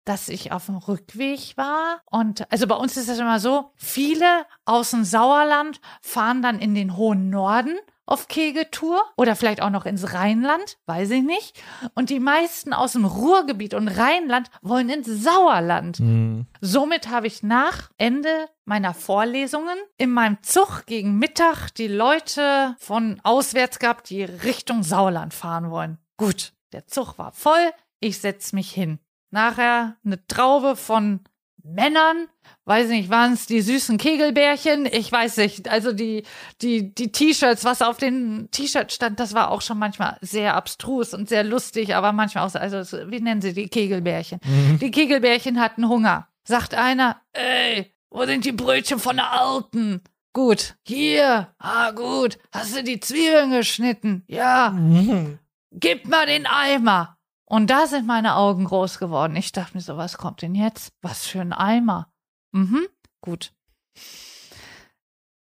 [0.05, 4.45] dass ich auf dem Rückweg war und also bei uns ist das immer so, viele
[4.65, 9.87] aus dem Sauerland fahren dann in den hohen Norden auf Kegeltour oder vielleicht auch noch
[9.87, 11.63] ins Rheinland, weiß ich nicht.
[11.95, 16.01] Und die meisten aus dem Ruhrgebiet und Rheinland wollen ins Sauerland.
[16.01, 16.47] Mhm.
[16.61, 23.21] Somit habe ich nach Ende meiner Vorlesungen in meinem Zug gegen Mittag die Leute von
[23.23, 25.99] auswärts gehabt, die Richtung Sauerland fahren wollen.
[26.17, 28.99] Gut, der Zug war voll, ich setze mich hin.
[29.31, 31.21] Nachher eine Traube von
[31.65, 32.29] Männern,
[32.67, 34.87] weiß nicht, waren es die süßen Kegelbärchen?
[34.87, 35.69] Ich weiß nicht.
[35.69, 36.25] Also die,
[36.61, 41.15] die, die T-Shirts, was auf den T-Shirts stand, das war auch schon manchmal sehr abstrus
[41.15, 44.41] und sehr lustig, aber manchmal auch, also wie nennen sie die Kegelbärchen?
[44.45, 44.79] Mhm.
[44.79, 46.29] Die Kegelbärchen hatten Hunger.
[46.47, 50.03] Sagt einer, ey, wo sind die Brötchen von der Alten?
[50.35, 51.55] Gut, hier.
[51.59, 52.39] Ah, gut.
[52.53, 54.25] Hast du die Zwiebeln geschnitten?
[54.27, 54.71] Ja.
[54.71, 55.39] Mhm.
[55.71, 57.17] Gib mal den Eimer.
[57.55, 59.37] Und da sind meine Augen groß geworden.
[59.37, 60.93] Ich dachte mir so, was kommt denn jetzt?
[61.03, 62.09] Was für ein Eimer.
[62.51, 62.89] Mhm,
[63.21, 63.53] gut.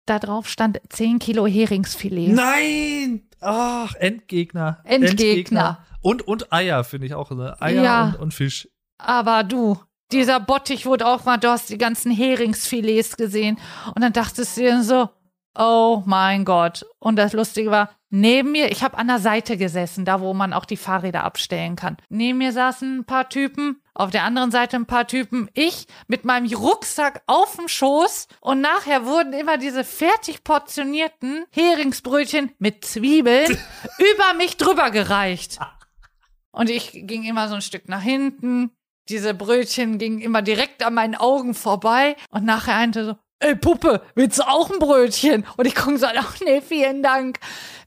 [0.06, 2.28] Da drauf stand 10 Kilo Heringsfilet.
[2.28, 3.28] Nein!
[3.40, 4.78] Ach, Endgegner.
[4.84, 5.08] Endgegner.
[5.10, 5.86] Endgegner.
[6.00, 7.32] Und, und Eier, finde ich auch.
[7.32, 7.60] Ne?
[7.60, 8.68] Eier ja, und, und Fisch.
[8.98, 9.76] Aber du,
[10.12, 13.58] dieser Bottich wurde auch mal, du hast die ganzen Heringsfilets gesehen.
[13.92, 15.08] Und dann dachtest du dir so,
[15.58, 16.86] oh mein Gott.
[17.00, 20.54] Und das Lustige war, Neben mir, ich habe an der Seite gesessen, da wo man
[20.54, 21.98] auch die Fahrräder abstellen kann.
[22.08, 26.24] Neben mir saßen ein paar Typen, auf der anderen Seite ein paar Typen, ich mit
[26.24, 33.58] meinem Rucksack auf dem Schoß und nachher wurden immer diese fertig portionierten Heringsbrötchen mit Zwiebeln
[33.98, 35.58] über mich drüber gereicht.
[36.50, 38.70] Und ich ging immer so ein Stück nach hinten.
[39.08, 44.02] Diese Brötchen gingen immer direkt an meinen Augen vorbei und nachher einte so, ey Puppe,
[44.14, 45.44] willst du auch ein Brötchen?
[45.56, 47.38] Und ich gucke so, ach nee, vielen Dank.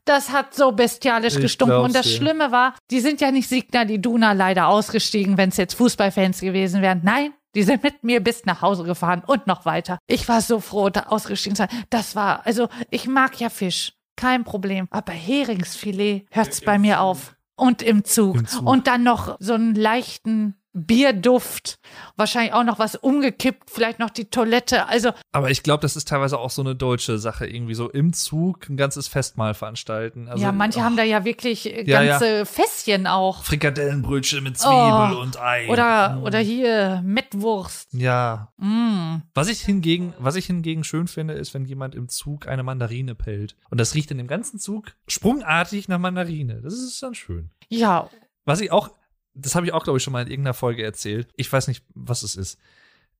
[0.06, 1.78] Das hat so bestialisch ich gestunken.
[1.78, 2.15] Und das dir.
[2.18, 6.41] Schlimme war, die sind ja nicht Signa, die Duna leider ausgestiegen, wenn es jetzt Fußballfans
[6.41, 7.02] gewesen wären.
[7.03, 9.99] Nein, die sind mit mir bis nach Hause gefahren und noch weiter.
[10.07, 11.86] Ich war so froh, da ausgestiegen zu sein.
[11.90, 13.94] Das war, also ich mag ja Fisch.
[14.15, 14.88] Kein Problem.
[14.91, 17.36] Aber Heringsfilet hört's bei mir auf.
[17.56, 18.38] Und im Zug.
[18.38, 18.68] Im Zug.
[18.68, 21.80] Und dann noch so einen leichten Bierduft,
[22.15, 24.88] wahrscheinlich auch noch was umgekippt, vielleicht noch die Toilette.
[24.88, 28.14] Also Aber ich glaube, das ist teilweise auch so eine deutsche Sache, irgendwie so im
[28.14, 30.27] Zug ein ganzes Festmahl veranstalten.
[30.27, 32.11] Also, ja, manche oh, haben da ja wirklich äh, Ja, ja.
[32.19, 33.43] ganze Fässchen auch.
[33.43, 35.22] Frikadellenbrötchen mit Zwiebel Oh.
[35.22, 35.69] und Ei.
[35.69, 36.23] Oder Mm.
[36.23, 37.93] oder hier Mettwurst.
[37.93, 38.52] Ja.
[38.57, 39.22] Mm.
[39.34, 43.15] Was ich hingegen, was ich hingegen schön finde, ist, wenn jemand im Zug eine Mandarine
[43.15, 43.56] pellt.
[43.69, 46.61] Und das riecht in dem ganzen Zug sprungartig nach Mandarine.
[46.61, 47.49] Das ist dann schön.
[47.69, 48.10] Ja,
[48.45, 48.89] Was ich auch,
[49.33, 51.29] das habe ich auch, glaube ich, schon mal in irgendeiner Folge erzählt.
[51.35, 52.59] Ich weiß nicht, was es ist.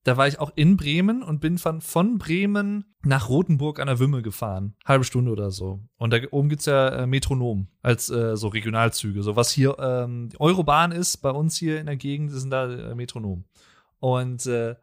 [0.04, 4.00] Da war ich auch in Bremen und bin von, von Bremen nach Rothenburg an der
[4.00, 4.74] Wümme gefahren.
[4.84, 5.80] Halbe Stunde oder so.
[5.96, 9.22] Und da oben gibt's ja äh, Metronom als äh, so Regionalzüge.
[9.22, 12.68] So was hier ähm, die Eurobahn ist, bei uns hier in der Gegend, sind da
[12.70, 13.44] äh, Metronom.
[14.00, 14.74] Und äh,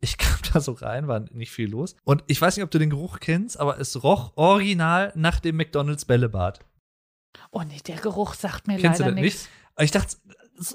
[0.00, 1.96] ich kam da so rein, war nicht viel los.
[2.04, 5.56] Und ich weiß nicht, ob du den Geruch kennst, aber es roch original nach dem
[5.56, 6.60] McDonalds Bällebad.
[7.52, 9.42] oh nee, der Geruch sagt mir Kennst du leider das nichts.
[9.42, 9.50] nicht?
[9.80, 10.16] Ich dachte,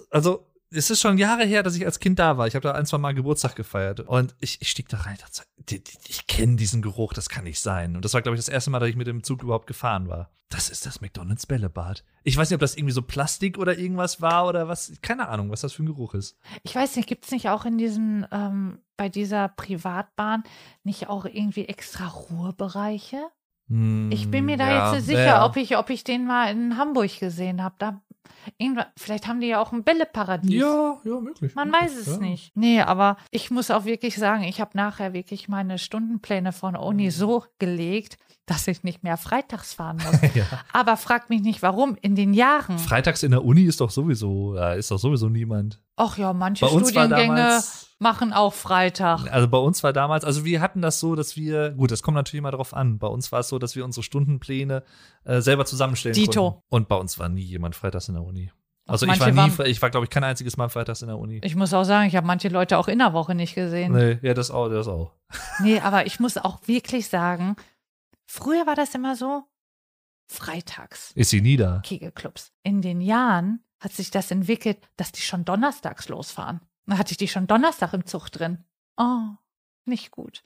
[0.10, 2.47] also es ist schon Jahre her, dass ich als Kind da war.
[2.47, 3.99] Ich habe da ein, zwei Mal Geburtstag gefeiert.
[3.99, 5.15] Und ich, ich stieg da rein.
[5.15, 7.95] Ich, dachte, ich kenne diesen Geruch, das kann nicht sein.
[7.95, 10.07] Und das war, glaube ich, das erste Mal, dass ich mit dem Zug überhaupt gefahren
[10.07, 10.31] war.
[10.49, 12.03] Das ist das McDonalds Bällebad.
[12.23, 14.93] Ich weiß nicht, ob das irgendwie so Plastik oder irgendwas war oder was.
[15.01, 16.38] Keine Ahnung, was das für ein Geruch ist.
[16.64, 20.43] Ich weiß nicht, gibt's nicht auch in diesen, ähm, bei dieser Privatbahn
[20.84, 23.30] nicht auch irgendwie extra Ruhebereiche?
[24.10, 25.45] Ich bin mir da Hm, ja, jetzt nicht sicher, ja.
[25.45, 27.73] ob ich, ob ich den mal in Hamburg gesehen habe.
[27.80, 28.02] Da
[28.58, 30.54] irgendwann, vielleicht haben die ja auch ein Bälleparadies.
[30.54, 31.56] Ja, ja, möglich.
[31.56, 32.18] Man weiß es ja.
[32.18, 32.56] nicht.
[32.56, 37.12] Nee, aber ich muss auch wirklich sagen, ich habe nachher wirklich meine Stundenpläne von Uni
[37.12, 40.36] so gelegt, dass ich nicht mehr freitags fahren muss.
[40.36, 40.45] Ja.
[40.74, 41.95] aber frag mich nicht, warum.
[42.02, 42.78] In den Jahren.
[42.80, 45.80] Freitags in der Uni ist doch sowieso, ist doch sowieso niemand.
[45.95, 49.32] Ach ja, manche Studiengänge damals, machen auch Freitag.
[49.32, 52.15] also bei uns war damals, also wir hatten das so, dass wir, gut, das kommt
[52.15, 52.98] natürlich immer drauf an.
[52.99, 54.84] Bei uns war es so, dass wir unsere Stundenpläne
[55.24, 56.52] äh, selber zusammenstellen Dito.
[56.52, 56.61] konnten.
[56.70, 58.52] Und bei uns war nie jemand freitags in der Uni.
[58.86, 61.18] Also ich war nie, waren- ich war glaube ich kein einziges Mal freitags in der
[61.18, 61.40] Uni.
[61.44, 63.94] Ich muss auch sagen, ich habe manche Leute auch in der Woche nicht gesehen.
[63.94, 65.14] Nee, ja, das auch, das auch.
[65.61, 67.56] Nee, aber ich muss auch wirklich sagen,
[68.26, 69.44] früher war das immer so,
[70.28, 71.82] freitags, Ist sie nie da.
[71.84, 72.52] Kegelclubs.
[72.64, 76.62] In den Jahren hat sich das entwickelt, dass die schon donnerstags losfahren.
[76.86, 78.64] Dann hatte ich die schon Donnerstag im Zug drin.
[78.98, 79.36] Oh,
[79.86, 80.44] nicht gut.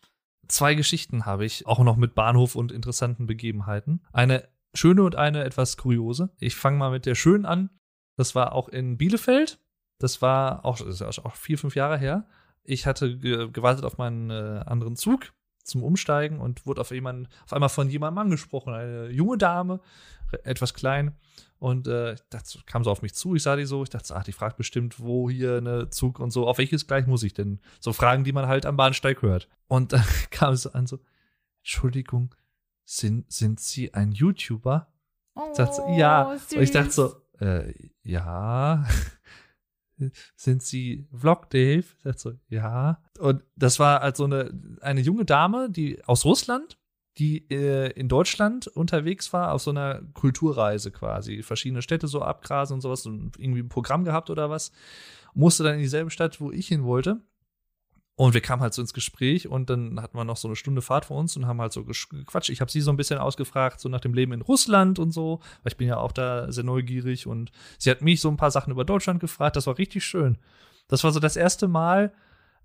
[0.47, 4.03] Zwei Geschichten habe ich, auch noch mit Bahnhof und interessanten Begebenheiten.
[4.13, 6.29] Eine schöne und eine etwas kuriose.
[6.39, 7.69] Ich fange mal mit der schönen an.
[8.15, 9.59] Das war auch in Bielefeld.
[9.99, 12.27] Das war auch, das auch vier, fünf Jahre her.
[12.63, 15.33] Ich hatte ge gewartet auf meinen äh, anderen Zug
[15.67, 18.73] zum Umsteigen und wurde auf jemanden, auf einmal von jemandem angesprochen.
[18.73, 19.79] Eine junge Dame,
[20.43, 21.15] etwas klein.
[21.59, 24.23] Und äh, dachte, kam so auf mich zu, ich sah die so, ich dachte, ach,
[24.23, 27.59] die fragt bestimmt, wo hier eine Zug und so, auf welches gleich muss ich denn?
[27.79, 29.47] So Fragen, die man halt am Bahnsteig hört.
[29.67, 30.99] Und dann kam es so an so,
[31.61, 32.33] Entschuldigung,
[32.85, 34.87] sind, sind Sie ein YouTuber?
[35.35, 36.31] Oh, Ich dachte ja.
[36.31, 36.95] Und ich dachte süß.
[36.95, 37.73] so, äh,
[38.03, 38.85] ja.
[40.35, 41.85] Sind Sie Vlog Dave?
[41.97, 43.01] Ich dachte so, ja.
[43.19, 44.51] Und das war halt so eine,
[44.81, 46.77] eine junge Dame, die aus Russland,
[47.17, 51.41] die äh, in Deutschland unterwegs war, auf so einer Kulturreise quasi.
[51.41, 54.71] Verschiedene Städte so abgrasen und sowas und irgendwie ein Programm gehabt oder was.
[55.33, 57.21] Musste dann in dieselbe Stadt, wo ich hin wollte.
[58.19, 60.81] Und wir kamen halt so ins Gespräch und dann hatten wir noch so eine Stunde
[60.81, 62.49] Fahrt vor uns und haben halt so gequatscht.
[62.49, 65.39] Ich habe sie so ein bisschen ausgefragt, so nach dem Leben in Russland und so,
[65.61, 68.49] weil ich bin ja auch da sehr neugierig und sie hat mich so ein paar
[68.49, 69.55] Sachen über Deutschland gefragt.
[69.55, 70.39] Das war richtig schön.
[70.87, 72.11] Das war so das erste Mal,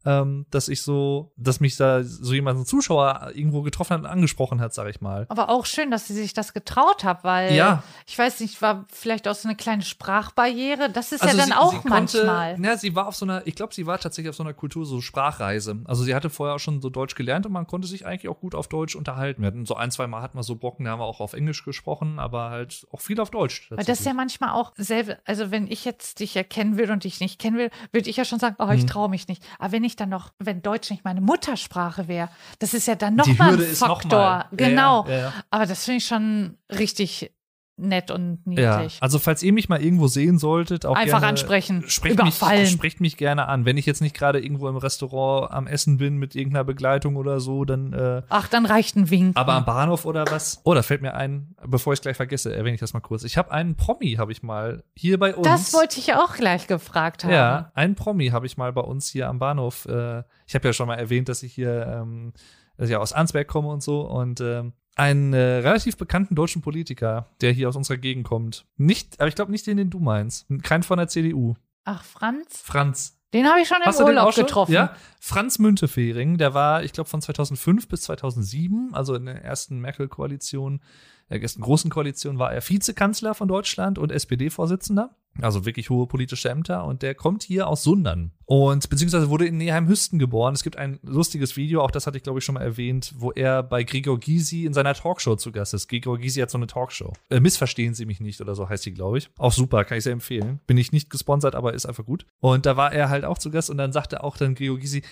[0.05, 4.07] ähm, dass ich so, dass mich da so jemand, ein Zuschauer irgendwo getroffen hat und
[4.07, 5.27] angesprochen hat, sag ich mal.
[5.29, 7.83] Aber auch schön, dass sie sich das getraut hat, weil Ja.
[8.07, 10.91] ich weiß nicht, war vielleicht auch so eine kleine Sprachbarriere.
[10.91, 12.61] Das ist Also ja dann sie, auch sie konnte, manchmal.
[12.65, 14.85] Ja, sie war auf so einer, ich glaube, sie war tatsächlich auf so einer Kultur,
[14.87, 15.79] so Sprachreise.
[15.85, 18.41] Also sie hatte vorher auch schon so Deutsch gelernt und man konnte sich eigentlich auch
[18.41, 19.43] gut auf Deutsch unterhalten.
[19.43, 21.33] Wir hatten so ein, zwei Mal hatten wir so Brocken, da haben wir auch auf
[21.33, 23.71] Englisch gesprochen, aber halt auch viel auf Deutsch.
[23.71, 27.05] Weil das ist ja manchmal auch selber, also wenn ich jetzt dich erkennen will und
[27.05, 28.73] dich nicht kennen will, würde ich ja schon sagen, oh, Mhm.
[28.73, 29.43] ich traue mich nicht.
[29.59, 32.29] Aber wenn ich dann noch, wenn Deutsch nicht meine Muttersprache wäre,
[32.59, 34.19] das ist ja dann nochmal ein ist noch Faktor.
[34.21, 34.39] mal.
[34.39, 35.07] Ja, Genau.
[35.09, 35.33] ja, ja.
[35.51, 37.33] Aber das finde ich schon richtig
[37.77, 38.99] nett und Ja, niedlich.
[39.01, 42.61] also falls ihr mich mal irgendwo sehen solltet, auch Einfach gerne, ansprechen, Sprecht überfallen.
[42.63, 43.65] mich, sprecht mich gerne an.
[43.65, 47.41] Wenn ich jetzt nicht gerade irgendwo im Restaurant am Essen bin mit irgendeiner Begleitung oder
[47.41, 49.37] so, dann äh, Ach, dann reicht ein Wink.
[49.37, 50.61] aber am Bahnhof oder was.
[50.65, 53.25] Oh, da fällt mir ein, bevor ich es gleich vergesse, erwähne ich das mal kurz.
[53.25, 55.47] Ich habe einen Promi, habe ich mal hier bei uns.
[55.47, 57.33] das wollte ich ja auch gleich gefragt haben.
[57.33, 59.87] Ja, einen Promi habe ich mal bei uns hier am Bahnhof.
[59.87, 62.33] Äh, ich habe ja schon mal erwähnt, dass ich hier ähm,
[62.77, 64.01] dass ich aus Arnsberg komme und so.
[64.03, 68.67] Und ähm, einen äh, relativ bekannten deutschen Politiker, der hier aus unserer Gegend kommt.
[68.77, 70.47] Nicht, aber ich glaube nicht den, den du meinst.
[70.63, 71.55] Kein von der CDU.
[71.85, 72.63] Ach, Franz?
[72.63, 73.19] Franz.
[73.33, 74.45] Den habe ich schon im Hast Urlaub schon?
[74.45, 74.73] getroffen.
[74.73, 79.79] Ja, Franz Müntefering, der war, ich glaube, von 2005 bis 2007, also in der ersten
[79.81, 80.83] Merkel-Koalition,
[81.31, 85.17] der ersten großen Koalition, war er Vizekanzler von Deutschland und SPD-Vorsitzender.
[85.41, 89.57] Also wirklich hohe politische Ämter und der kommt hier aus Sundern und beziehungsweise wurde in
[89.57, 90.53] Neheim-Hüsten geboren.
[90.53, 93.33] Es gibt ein lustiges Video, auch das hatte ich glaube ich schon mal erwähnt, wo
[93.33, 95.89] er bei Gregor Gysi in seiner Talkshow zu Gast ist.
[95.89, 97.15] Gregor Gysi hat so eine Talkshow.
[97.31, 99.31] Äh, Missverstehen Sie mich nicht oder so heißt die, glaube ich.
[99.39, 100.61] Auch super, kann ich sehr empfehlen.
[100.67, 102.27] Bin ich nicht gesponsert, aber ist einfach gut.
[102.41, 105.03] Und da war er halt auch zu Gast und dann sagte auch dann Gregor Gysi,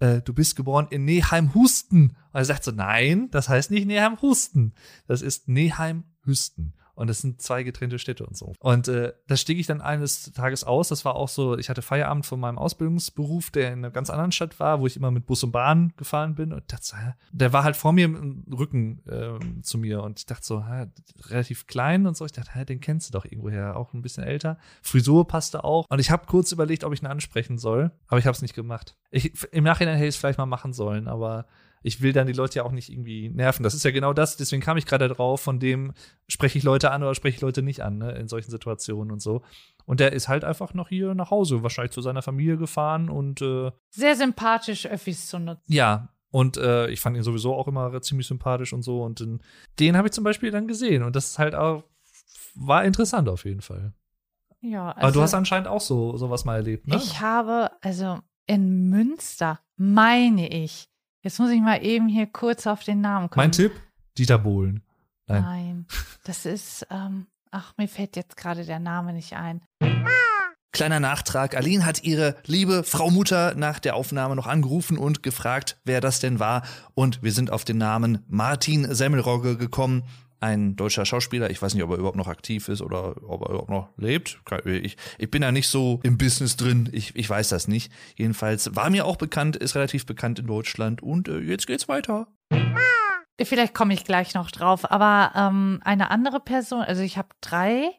[0.00, 2.10] äh, du bist geboren in Neheim-Husten.
[2.10, 4.72] Und er sagt so, nein, das heißt nicht Neheim-Husten.
[5.06, 6.74] Das ist Neheim-Hüsten.
[6.98, 8.54] Und das sind zwei getrennte Städte und so.
[8.58, 10.88] Und äh, das stieg ich dann eines Tages aus.
[10.88, 14.32] Das war auch so, ich hatte Feierabend von meinem Ausbildungsberuf, der in einer ganz anderen
[14.32, 16.52] Stadt war, wo ich immer mit Bus und Bahn gefahren bin.
[16.52, 20.02] Und dachte, der war halt vor mir im Rücken äh, zu mir.
[20.02, 20.86] Und ich dachte so, hä,
[21.26, 22.26] relativ klein und so.
[22.26, 24.58] Ich dachte, hä, den kennst du doch irgendwoher, auch ein bisschen älter.
[24.82, 25.86] Frisur passte auch.
[25.88, 28.54] Und ich habe kurz überlegt, ob ich ihn ansprechen soll, aber ich habe es nicht
[28.54, 28.96] gemacht.
[29.12, 31.46] Ich, Im Nachhinein hätte ich es vielleicht mal machen sollen, aber
[31.82, 33.62] ich will dann die Leute ja auch nicht irgendwie nerven.
[33.62, 35.92] Das ist ja genau das, deswegen kam ich gerade drauf, von dem
[36.26, 39.20] spreche ich Leute an oder spreche ich Leute nicht an, ne, in solchen Situationen und
[39.20, 39.42] so.
[39.86, 43.40] Und der ist halt einfach noch hier nach Hause, wahrscheinlich zu seiner Familie gefahren und
[43.42, 45.72] äh, Sehr sympathisch, Öffis zu nutzen.
[45.72, 49.02] ja, und äh, ich fand ihn sowieso auch immer ziemlich sympathisch und so.
[49.02, 49.40] Und den,
[49.78, 51.02] den habe ich zum Beispiel dann gesehen.
[51.02, 51.84] Und das ist halt auch,
[52.54, 53.94] war interessant auf jeden Fall.
[54.60, 56.96] Ja, also Aber du hast anscheinend auch so sowas mal erlebt, ne?
[56.96, 60.90] Ich habe, also in Münster, meine ich,
[61.28, 63.44] jetzt muss ich mal eben hier kurz auf den Namen kommen.
[63.44, 63.72] mein Tipp,
[64.16, 64.82] Dieter Bohlen.
[65.26, 65.42] Nein.
[65.42, 65.86] Nein,
[66.24, 69.60] das ist, ähm, ach, mir fällt jetzt gerade der Name nicht ein.
[70.72, 71.54] Kleiner Nachtrag.
[71.54, 76.18] Aline hat ihre liebe Frau Mutter nach der Aufnahme noch angerufen und gefragt, wer das
[76.18, 76.62] denn war.
[76.94, 80.04] Und wir sind auf den Namen Martin Semmelrogge gekommen.
[80.40, 81.50] Ein deutscher Schauspieler.
[81.50, 84.40] Ich weiß nicht, ob er überhaupt noch aktiv ist oder ob er überhaupt noch lebt.
[84.64, 86.88] Ich, ich bin da nicht so im Business drin.
[86.92, 87.92] Ich, ich weiß das nicht.
[88.16, 91.02] Jedenfalls war mir auch bekannt, ist relativ bekannt in Deutschland.
[91.02, 92.28] Und äh, jetzt geht's weiter.
[93.40, 97.90] Vielleicht komme ich gleich noch drauf, aber ähm, eine andere Person, also ich habe drei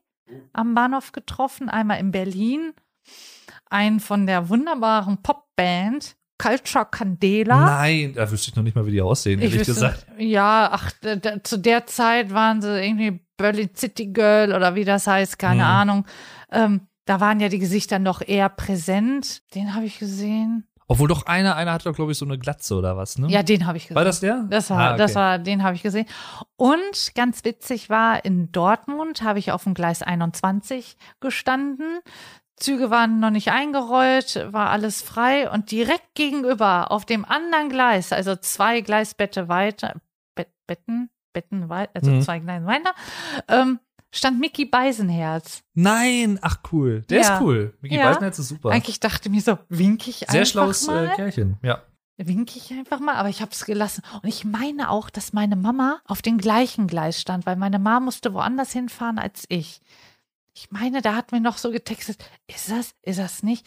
[0.51, 2.73] am Bahnhof getroffen, einmal in Berlin,
[3.69, 7.59] einen von der wunderbaren Popband Culture Candela.
[7.65, 10.07] Nein, da wüsste ich noch nicht mal, wie die aussehen, ehrlich wüsste- gesagt.
[10.17, 10.91] Ja, ach,
[11.43, 15.69] zu der Zeit waren sie irgendwie Berlin City Girl oder wie das heißt, keine Mhm.
[15.69, 16.05] Ahnung.
[16.51, 19.41] Ähm, da waren ja die Gesichter noch eher präsent.
[19.55, 20.65] Den habe ich gesehen.
[20.91, 23.27] Obwohl doch einer, einer hat doch, glaube ich, so eine Glatze oder was, ne?
[23.29, 23.95] Ja, den habe ich gesehen.
[23.95, 24.45] War das der?
[24.49, 24.97] Das war, Ah, okay.
[24.97, 26.07] das war, den habe ich gesehen.
[26.55, 31.99] Und ganz witzig war, in Dortmund habe ich auf dem Gleis 21 gestanden.
[32.59, 38.11] Züge waren noch nicht eingerollt, war alles frei und direkt gegenüber auf dem anderen Gleis,
[38.11, 39.95] also zwei Gleisbette weiter,
[40.35, 42.21] Bet, Betten, Betten weiter, also Mhm.
[42.21, 42.93] zwei Gleise weiter,
[43.47, 43.79] ähm,
[44.11, 45.63] stand Mickey Beisenherz.
[45.73, 47.03] Nein, ach cool.
[47.09, 47.35] Der Ja.
[47.35, 47.77] ist cool.
[47.81, 48.07] Mickey Ja.
[48.09, 48.69] Beisenherz ist super.
[48.71, 51.07] Eigentlich dachte ich mir so, wink ich Sehr einfach schlaues mal.
[51.07, 51.81] äh, Kerlchen, ja.
[52.17, 54.03] winke ich einfach mal, aber ich habe es gelassen.
[54.21, 58.01] Und ich meine auch, dass meine Mama auf dem gleichen Gleis stand, weil meine Mama
[58.01, 59.79] musste woanders hinfahren als ich.
[60.59, 62.17] Ich meine, da hat mir noch so getextet,
[62.47, 63.65] ist das, ist das nicht?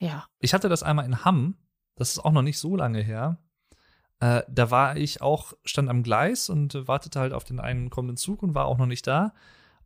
[0.00, 0.26] Ja.
[0.38, 1.56] Ich hatte das einmal in Hamm,
[1.94, 3.38] das ist auch noch nicht so lange her.
[4.18, 8.18] Äh, da war ich auch, stand am Gleis und wartete halt auf den einen kommenden
[8.18, 9.32] Zug und war auch noch nicht da.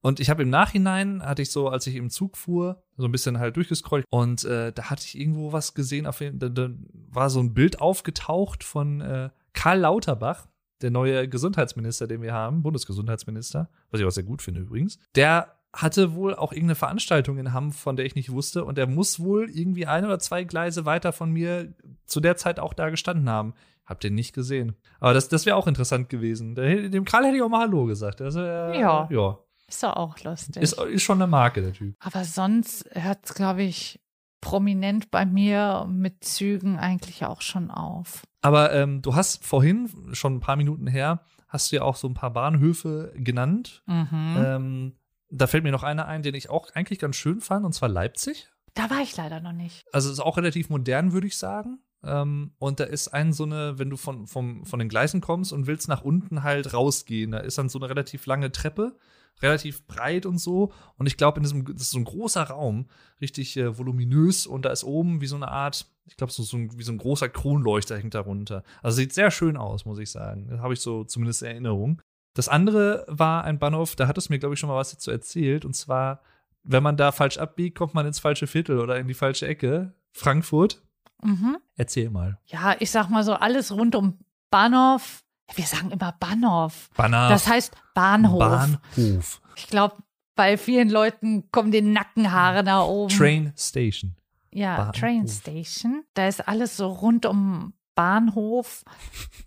[0.00, 3.12] Und ich habe im Nachhinein, hatte ich so, als ich im Zug fuhr, so ein
[3.12, 7.30] bisschen halt durchgescrollt und äh, da hatte ich irgendwo was gesehen, auf da, da war
[7.30, 10.48] so ein Bild aufgetaucht von äh, Karl Lauterbach,
[10.82, 14.98] der neue Gesundheitsminister, den wir haben, Bundesgesundheitsminister, was ich auch sehr gut finde übrigens.
[15.14, 18.64] Der hatte wohl auch irgendeine Veranstaltung in Hamm, von der ich nicht wusste.
[18.64, 21.74] Und er muss wohl irgendwie ein oder zwei Gleise weiter von mir
[22.06, 23.54] zu der Zeit auch da gestanden haben.
[23.84, 24.76] Hab den nicht gesehen.
[25.00, 26.54] Aber das, das wäre auch interessant gewesen.
[26.54, 28.22] Dem Karl hätte ich auch mal Hallo gesagt.
[28.22, 29.08] Also, äh, Ja.
[29.10, 29.38] ja.
[29.68, 30.62] Ist doch auch lustig.
[30.62, 31.96] Ist, ist schon eine Marke, der Typ.
[31.98, 33.98] aber sonst hört es, glaube ich,
[34.40, 38.22] prominent bei mir mit Zügen eigentlich auch schon auf.
[38.42, 42.06] Aber ähm, du hast vorhin, schon ein paar Minuten her, hast du ja auch so
[42.08, 43.82] ein paar Bahnhöfe genannt.
[43.86, 44.36] Mhm.
[44.36, 44.92] Ähm,
[45.34, 47.88] da fällt mir noch einer ein, den ich auch eigentlich ganz schön fand, und zwar
[47.88, 48.48] Leipzig.
[48.74, 49.84] da war ich leider noch nicht.
[49.92, 51.78] also ist auch relativ modern, würde ich sagen.
[52.02, 55.52] Ähm, und da ist ein so eine, wenn du von, vom, von den Gleisen kommst
[55.52, 58.96] und willst nach unten halt rausgehen, da ist dann so eine relativ lange Treppe,
[59.42, 60.72] relativ breit und so.
[60.96, 62.88] Und ich glaube, in diesem, das ist so ein großer Raum,
[63.20, 66.56] richtig äh, voluminös und da ist oben wie so eine Art, ich glaube, so, so
[66.56, 68.62] ein, wie so ein großer Kronleuchter hängt darunter.
[68.82, 70.48] Also sieht sehr schön aus, muss ich sagen.
[70.48, 72.02] Da habe ich so zumindest Erinnerung.
[72.34, 75.10] Das andere war ein Bahnhof, da hat es mir, glaube ich, schon mal was dazu
[75.10, 75.64] erzählt.
[75.64, 76.20] Und zwar,
[76.64, 79.94] wenn man da falsch abbiegt, kommt man ins falsche Viertel oder in die falsche Ecke.
[80.12, 80.82] Frankfurt.
[81.22, 81.58] Mhm.
[81.76, 82.38] Erzähl mal.
[82.46, 84.18] Ja, ich sag mal so, alles rund um
[84.50, 85.22] Bahnhof.
[85.54, 86.90] Wir sagen immer Bahnhof.
[86.96, 87.28] Banner.
[87.28, 88.38] Das heißt Bahnhof.
[88.38, 89.40] Bahnhof.
[89.56, 89.96] Ich glaube,
[90.34, 93.14] bei vielen Leuten kommen die Nackenhaare nach oben.
[93.14, 94.16] Train Station.
[94.50, 94.96] ja, Bahnhof.
[94.96, 96.04] Train Station.
[96.14, 98.84] Da ist alles so rund um Bahnhof.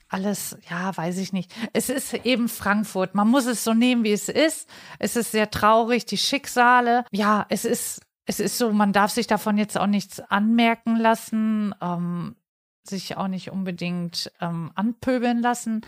[0.10, 1.54] Alles, ja, weiß ich nicht.
[1.74, 3.16] Es ist eben Frankfurt.
[3.16, 4.70] Man muss es so nehmen, wie es ist.
[5.00, 7.06] Es ist sehr traurig, die Schicksale.
[7.12, 11.76] Ja, es ist, es ist so, man darf sich davon jetzt auch nichts anmerken lassen,
[11.82, 12.36] ähm,
[12.84, 15.82] sich auch nicht unbedingt ähm, anpöbeln lassen.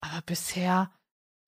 [0.00, 0.90] Aber bisher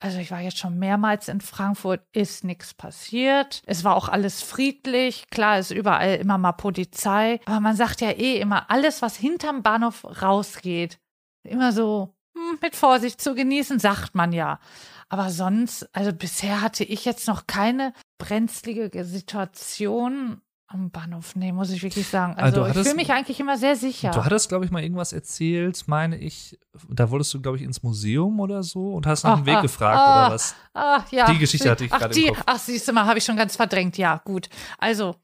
[0.05, 3.63] also ich war jetzt schon mehrmals in Frankfurt, ist nichts passiert.
[3.65, 5.31] Es war auch alles friedlich.
[5.31, 7.41] Klar ist überall immer mal Polizei.
[7.47, 10.99] Aber man sagt ja eh immer, alles, was hinterm Bahnhof rausgeht,
[11.43, 14.61] immer so hm, mit Vorsicht zu genießen, sagt man ja.
[15.09, 21.71] Aber sonst, also bisher hatte ich jetzt noch keine brenzlige Situation am Bahnhof, nee, muss
[21.71, 22.35] ich wirklich sagen.
[22.35, 24.11] Also, also hattest, ich fühle mich eigentlich immer sehr sicher.
[24.11, 26.59] Du hattest, glaube ich, mal irgendwas erzählt, meine ich.
[26.89, 29.57] Da wolltest du, glaube ich, ins Museum oder so und hast nach ach, dem Weg
[29.57, 30.55] ach, gefragt ach, oder was?
[30.73, 31.31] Ach, ja.
[31.31, 32.43] Die Geschichte hatte ich gerade im Kopf.
[32.47, 33.99] Ach, siehst du mal, habe ich schon ganz verdrängt.
[33.99, 34.49] Ja, gut.
[34.79, 35.17] Also,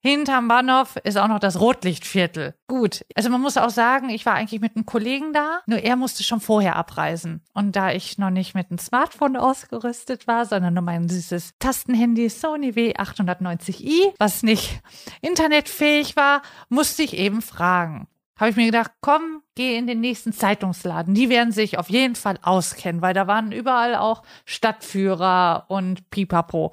[0.00, 2.54] Hinterm Bahnhof ist auch noch das Rotlichtviertel.
[2.68, 3.04] Gut.
[3.16, 6.22] Also man muss auch sagen, ich war eigentlich mit einem Kollegen da, nur er musste
[6.22, 7.42] schon vorher abreisen.
[7.52, 12.30] Und da ich noch nicht mit einem Smartphone ausgerüstet war, sondern nur mein süßes Tastenhandy
[12.30, 14.80] Sony W890i, was nicht
[15.20, 18.06] internetfähig war, musste ich eben fragen.
[18.38, 21.12] Habe ich mir gedacht, komm, geh in den nächsten Zeitungsladen.
[21.12, 26.72] Die werden sich auf jeden Fall auskennen, weil da waren überall auch Stadtführer und Pipapo.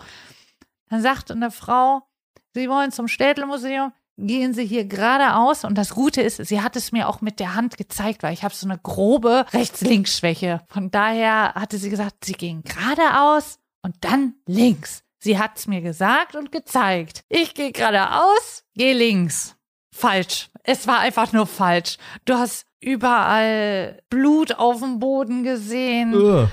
[0.89, 2.03] Dann sagte eine Frau,
[2.56, 5.65] Sie wollen zum Städtelmuseum, gehen Sie hier geradeaus.
[5.65, 8.45] Und das Gute ist, sie hat es mir auch mit der Hand gezeigt, weil ich
[8.45, 10.61] habe so eine grobe Rechts-Links-Schwäche.
[10.69, 15.03] Von daher hatte sie gesagt, Sie gehen geradeaus und dann links.
[15.19, 17.26] Sie hat es mir gesagt und gezeigt.
[17.27, 19.57] Ich gehe geradeaus, gehe links.
[19.94, 20.49] Falsch.
[20.64, 21.98] Es war einfach nur falsch.
[22.23, 26.15] Du hast überall Blut auf dem Boden gesehen.
[26.15, 26.48] Uh.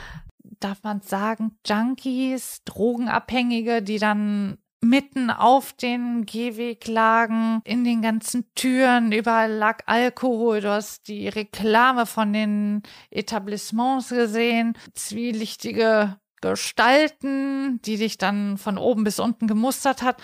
[0.58, 8.44] Darf man sagen, Junkies, Drogenabhängige, die dann mitten auf den Gehweg lagen, in den ganzen
[8.54, 17.96] Türen, überall lag Alkohol, du hast die Reklame von den Etablissements gesehen, zwielichtige Gestalten, die
[17.96, 20.20] dich dann von oben bis unten gemustert hat.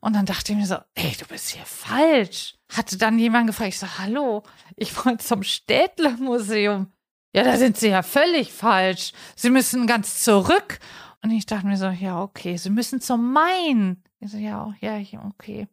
[0.00, 2.56] Und dann dachte ich mir so, ey, du bist hier falsch.
[2.72, 4.42] Hatte dann jemand gefragt, ich so, hallo,
[4.76, 6.92] ich wollte zum Städtle-Museum.
[7.34, 9.12] Ja, da sind Sie ja völlig falsch.
[9.36, 10.80] Sie müssen ganz zurück.
[11.22, 14.02] Und ich dachte mir so, ja, okay, Sie müssen zum Main.
[14.18, 15.68] Ich so, ja, ja, okay.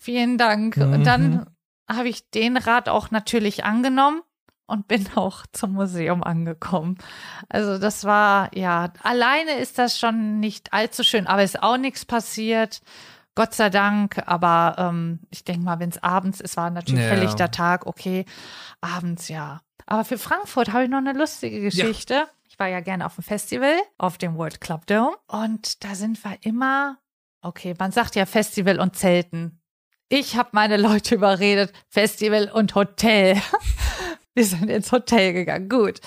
[0.00, 0.76] Vielen Dank.
[0.76, 0.92] Mhm.
[0.92, 1.46] Und dann
[1.88, 4.22] habe ich den Rat auch natürlich angenommen
[4.66, 6.98] und bin auch zum Museum angekommen.
[7.48, 12.04] Also das war, ja, alleine ist das schon nicht allzu schön, aber ist auch nichts
[12.04, 12.80] passiert.
[13.36, 17.10] Gott sei Dank, aber ähm, ich denke mal, wenn es abends ist, war natürlich ja.
[17.10, 18.26] helllichter Tag, okay.
[18.80, 19.60] Abends, ja.
[19.86, 22.14] Aber für Frankfurt habe ich noch eine lustige Geschichte.
[22.14, 22.28] Ja.
[22.54, 25.16] Ich war ja gerne auf dem Festival, auf dem World Club Dome.
[25.26, 26.98] Und da sind wir immer,
[27.40, 29.60] okay, man sagt ja Festival und Zelten.
[30.08, 33.42] Ich habe meine Leute überredet, Festival und Hotel.
[34.34, 35.98] wir sind ins Hotel gegangen, gut.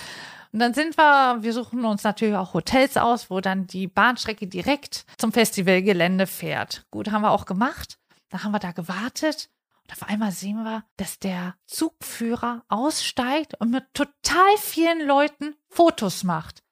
[0.53, 4.48] Und dann sind wir, wir suchen uns natürlich auch Hotels aus, wo dann die Bahnstrecke
[4.48, 6.86] direkt zum Festivalgelände fährt.
[6.91, 7.99] Gut, haben wir auch gemacht.
[8.30, 9.49] Da haben wir da gewartet
[9.88, 16.23] und auf einmal sehen wir, dass der Zugführer aussteigt und mit total vielen Leuten Fotos
[16.23, 16.64] macht.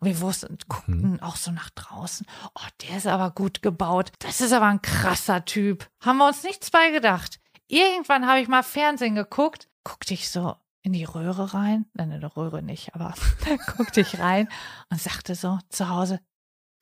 [0.00, 1.20] Und wir wussten, guckten mhm.
[1.20, 2.26] auch so nach draußen.
[2.54, 4.12] Oh, der ist aber gut gebaut.
[4.18, 5.88] Das ist aber ein krasser Typ.
[6.00, 7.40] Haben wir uns nichts bei gedacht.
[7.68, 11.86] Irgendwann habe ich mal Fernsehen geguckt, guckte ich so in die Röhre rein.
[11.94, 13.14] Nein, in der Röhre nicht, aber
[13.76, 14.48] guckte ich rein
[14.90, 16.20] und sagte so zu Hause,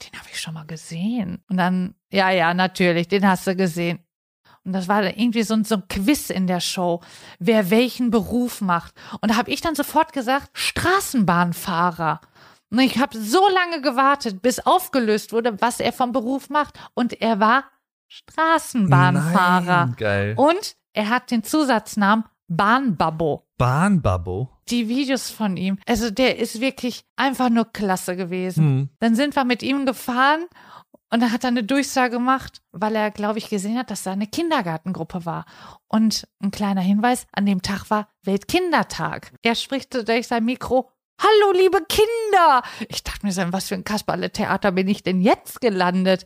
[0.03, 1.45] den habe ich schon mal gesehen.
[1.49, 4.05] Und dann, ja, ja, natürlich, den hast du gesehen.
[4.65, 7.01] Und das war irgendwie so, so ein Quiz in der Show,
[7.39, 8.95] wer welchen Beruf macht.
[9.21, 12.21] Und da habe ich dann sofort gesagt, Straßenbahnfahrer.
[12.71, 16.79] Und ich habe so lange gewartet, bis aufgelöst wurde, was er vom Beruf macht.
[16.95, 17.65] Und er war
[18.09, 19.87] Straßenbahnfahrer.
[19.87, 20.35] Nein, geil.
[20.37, 22.25] Und er hat den Zusatznamen
[22.57, 23.47] Bahnbabbo.
[23.59, 24.51] Bahnbabbo?
[24.69, 25.79] Die Videos von ihm.
[25.87, 28.65] Also der ist wirklich einfach nur klasse gewesen.
[28.65, 28.89] Hm.
[29.01, 30.47] Dann sind wir mit ihm gefahren
[31.13, 34.13] und dann hat er eine Durchsage gemacht, weil er, glaube ich, gesehen hat, dass da
[34.13, 35.45] eine Kindergartengruppe war.
[35.89, 39.33] Und ein kleiner Hinweis, an dem Tag war Weltkindertag.
[39.43, 42.63] Er spricht durch sein Mikro, Hallo, liebe Kinder!
[42.89, 46.25] Ich dachte mir so, was für ein Kasperle-Theater bin ich denn jetzt gelandet?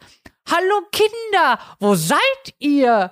[0.49, 1.59] Hallo, Kinder!
[1.81, 3.11] Wo seid ihr?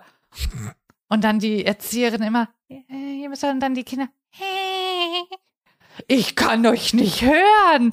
[1.08, 2.48] Und dann die Erzieherin immer,
[2.88, 4.08] hier müssen dann die Kinder,
[6.08, 7.92] ich kann euch nicht hören.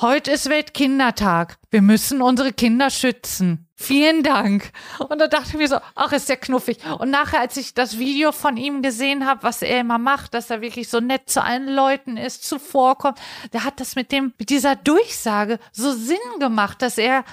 [0.00, 1.58] Heute ist Weltkindertag.
[1.70, 3.68] Wir müssen unsere Kinder schützen.
[3.74, 4.70] Vielen Dank.
[5.08, 6.78] Und da dachte ich mir so, ach, ist der knuffig.
[6.98, 10.50] Und nachher, als ich das Video von ihm gesehen habe, was er immer macht, dass
[10.50, 13.18] er wirklich so nett zu allen Leuten ist, zuvorkommt,
[13.52, 17.24] der hat das mit dem, mit dieser Durchsage so Sinn gemacht, dass er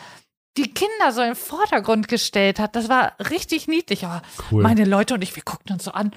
[0.57, 2.76] die Kinder so im Vordergrund gestellt hat.
[2.76, 4.06] Das war richtig niedlich.
[4.06, 4.22] Aber
[4.52, 4.64] cool.
[4.64, 6.11] meine Leute und ich, wir guckten uns so an.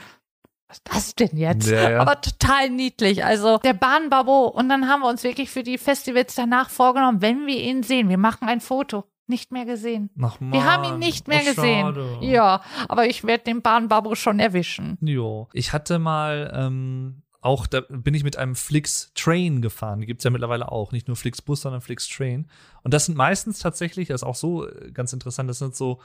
[0.69, 1.69] was ist das denn jetzt?
[1.69, 2.01] Ja, ja.
[2.01, 3.25] Aber total niedlich.
[3.25, 4.47] Also der Bahnbabo.
[4.47, 8.09] Und dann haben wir uns wirklich für die Festivals danach vorgenommen, wenn wir ihn sehen,
[8.09, 9.05] wir machen ein Foto.
[9.31, 10.09] Nicht mehr gesehen.
[10.23, 11.81] Ach, Wir haben ihn nicht mehr oh, gesehen.
[11.83, 12.19] schade.
[12.23, 14.97] Ja, aber ich werde den Bahnbabo schon erwischen.
[15.03, 15.49] Jo.
[15.53, 20.01] Ich hatte mal ähm, auch, da bin ich mit einem Flix Train gefahren.
[20.01, 20.93] Die gibt's ja mittlerweile auch.
[20.93, 22.49] Nicht nur Flix Bus, sondern Flix Train.
[22.83, 26.01] Und das sind meistens tatsächlich, das ist auch so äh, ganz interessant, das sind so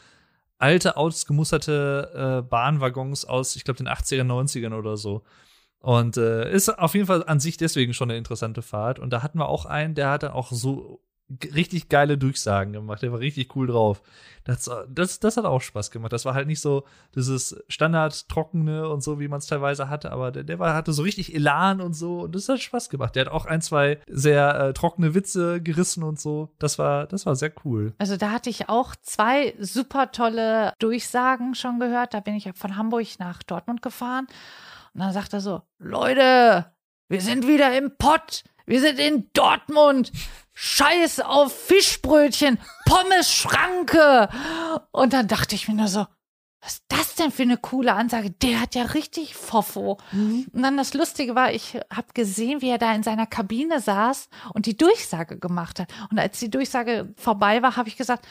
[0.60, 5.24] alte, ausgemusterte äh, Bahnwaggons aus, ich glaube, den 80er, 90ern oder so.
[5.80, 9.00] Und äh, ist auf jeden Fall an sich deswegen schon eine interessante Fahrt.
[9.00, 11.02] Und da hatten wir auch einen, der hat dann auch so
[11.54, 13.02] richtig geile Durchsagen gemacht.
[13.02, 14.02] Der war richtig cool drauf.
[14.44, 16.12] Das, das, das hat auch Spaß gemacht.
[16.12, 16.84] Das war halt nicht so
[17.16, 21.04] dieses Standard-Trockene und so, wie man es teilweise hatte, aber der, der war, hatte so
[21.04, 23.16] richtig Elan und so und das hat Spaß gemacht.
[23.16, 26.50] Der hat auch ein, zwei sehr äh, trockene Witze gerissen und so.
[26.60, 27.94] Das war, das war sehr cool.
[28.00, 32.14] Also da hatte ich auch zwei super tolle Durchsagen schon gehört.
[32.14, 34.28] Da bin ich von Hamburg nach Dortmund gefahren.
[34.94, 36.66] Und dann sagt er so, Leute,
[37.08, 38.44] wir sind wieder im Pott.
[38.66, 40.12] Wir sind in Dortmund.
[40.54, 44.30] Scheiß auf Fischbrötchen, Pommes Schranke.
[44.92, 46.06] Und dann dachte ich mir nur so,
[46.62, 48.30] was ist das denn für eine coole Ansage?
[48.32, 49.98] Der hat ja richtig Fofo.
[50.14, 54.30] Und dann das Lustige war, ich habe gesehen, wie er da in seiner Kabine saß
[54.54, 55.90] und die Durchsage gemacht hat.
[56.10, 58.26] Und als die Durchsage vorbei war, habe ich gesagt,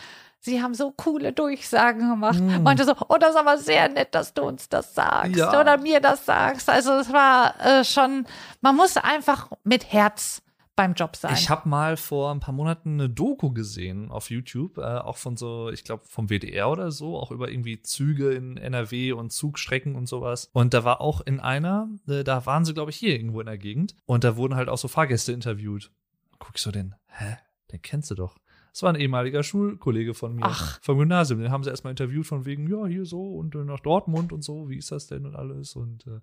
[0.45, 2.41] Sie haben so coole Durchsagen gemacht.
[2.41, 5.61] Meinte so, oh, das ist aber sehr nett, dass du uns das sagst Ja.
[5.61, 6.69] oder mir das sagst.
[6.69, 8.27] Also es war äh, schon,
[8.61, 10.43] man muss einfach mit Herz
[10.77, 11.35] beim Job sein.
[11.35, 15.37] Ich habe mal vor ein paar Monaten eine Doku gesehen auf YouTube, äh, auch von
[15.37, 19.95] so, ich glaube vom WDR oder so, auch über irgendwie Züge in NRW und Zugstrecken
[19.95, 20.49] und sowas.
[20.53, 23.47] Und da war auch in einer, äh, da waren sie glaube ich hier irgendwo in
[23.47, 25.91] der Gegend und da wurden halt auch so Fahrgäste interviewt.
[26.39, 27.37] Guck ich so den, hä,
[27.71, 28.39] den kennst du doch.
[28.73, 30.81] Das war ein ehemaliger Schulkollege von mir Ach.
[30.81, 31.41] vom Gymnasium.
[31.41, 34.43] Den haben sie erstmal interviewt von wegen, ja, hier so und äh, nach Dortmund und
[34.43, 35.77] so, wie ist das denn und alles.
[35.77, 36.21] Und äh,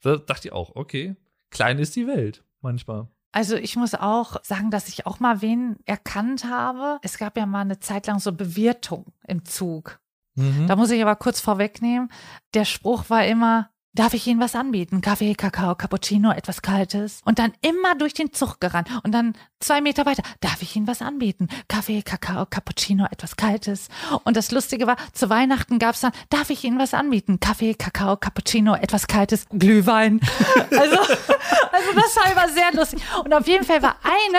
[0.00, 1.14] da dachte ich auch, okay,
[1.50, 3.06] klein ist die Welt manchmal.
[3.32, 6.98] Also ich muss auch sagen, dass ich auch mal wen erkannt habe.
[7.02, 10.00] Es gab ja mal eine Zeit lang so Bewirtung im Zug.
[10.34, 10.66] Mhm.
[10.66, 12.10] Da muss ich aber kurz vorwegnehmen.
[12.54, 15.00] Der Spruch war immer, darf ich Ihnen was anbieten?
[15.00, 17.20] Kaffee, Kakao, Cappuccino, etwas Kaltes.
[17.24, 18.88] Und dann immer durch den Zug gerannt.
[19.02, 21.48] Und dann zwei Meter weiter, darf ich Ihnen was anbieten?
[21.68, 23.88] Kaffee, Kakao, Cappuccino, etwas Kaltes.
[24.24, 27.40] Und das Lustige war, zu Weihnachten gab's dann, darf ich Ihnen was anbieten?
[27.40, 30.20] Kaffee, Kakao, Cappuccino, etwas Kaltes, Glühwein.
[30.72, 33.00] Also, also das war immer sehr lustig.
[33.24, 34.38] Und auf jeden Fall war eine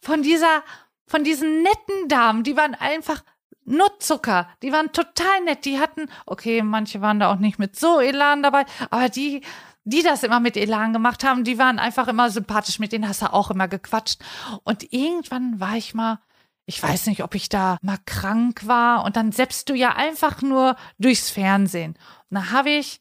[0.00, 0.62] von dieser,
[1.06, 3.22] von diesen netten Damen, die waren einfach
[3.64, 4.48] nur Zucker.
[4.62, 5.64] Die waren total nett.
[5.64, 9.42] Die hatten, okay, manche waren da auch nicht mit so Elan dabei, aber die,
[9.84, 12.78] die das immer mit Elan gemacht haben, die waren einfach immer sympathisch.
[12.78, 14.20] Mit denen hast du auch immer gequatscht.
[14.64, 16.20] Und irgendwann war ich mal,
[16.66, 19.04] ich weiß nicht, ob ich da mal krank war.
[19.04, 21.94] Und dann selbst du ja einfach nur durchs Fernsehen.
[22.30, 23.00] Und da habe ich,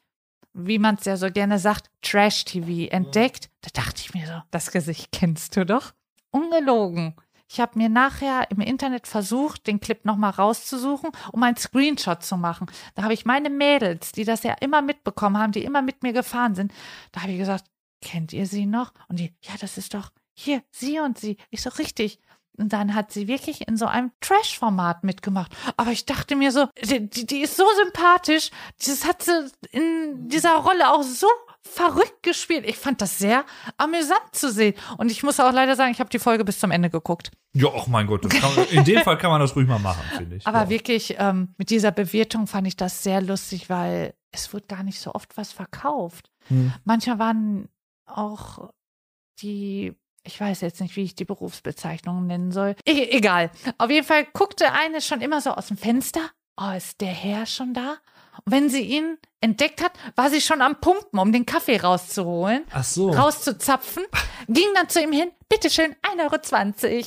[0.53, 3.49] wie man es ja so gerne sagt, Trash-TV entdeckt.
[3.61, 5.93] Da dachte ich mir so, das Gesicht kennst du doch.
[6.31, 7.15] Ungelogen.
[7.53, 12.35] Ich habe mir nachher im Internet versucht, den Clip nochmal rauszusuchen, um einen Screenshot zu
[12.35, 12.65] machen.
[12.95, 16.13] Da habe ich meine Mädels, die das ja immer mitbekommen haben, die immer mit mir
[16.13, 16.73] gefahren sind,
[17.11, 17.65] da habe ich gesagt,
[18.01, 18.91] kennt ihr sie noch?
[19.07, 21.37] Und die, ja, das ist doch hier, sie und sie.
[21.51, 22.19] Ich so, richtig.
[22.57, 25.55] Und dann hat sie wirklich in so einem Trash-Format mitgemacht.
[25.77, 28.49] Aber ich dachte mir so, die, die, ist so sympathisch.
[28.83, 31.27] Das hat sie in dieser Rolle auch so
[31.63, 32.65] verrückt gespielt.
[32.67, 33.45] Ich fand das sehr
[33.77, 34.75] amüsant zu sehen.
[34.97, 37.31] Und ich muss auch leider sagen, ich habe die Folge bis zum Ende geguckt.
[37.53, 40.35] Ja, ach mein Gott, kann, in dem Fall kann man das ruhig mal machen, finde
[40.35, 40.47] ich.
[40.47, 40.69] Aber ja.
[40.69, 44.99] wirklich, ähm, mit dieser Bewirtung fand ich das sehr lustig, weil es wird gar nicht
[44.99, 46.29] so oft was verkauft.
[46.47, 46.73] Hm.
[46.83, 47.69] Manchmal waren
[48.05, 48.69] auch
[49.39, 52.75] die, ich weiß jetzt nicht, wie ich die Berufsbezeichnungen nennen soll.
[52.85, 53.51] E egal.
[53.77, 56.21] Auf jeden Fall guckte eine schon immer so aus dem Fenster.
[56.57, 57.97] Oh, ist der Herr schon da?
[58.45, 62.63] Und wenn sie ihn entdeckt hat, war sie schon am Pumpen, um den Kaffee rauszuholen
[62.71, 63.09] Ach so.
[63.09, 64.03] rauszuzapfen,
[64.47, 67.05] ging dann zu ihm hin, bitteschön, 1,20 Euro.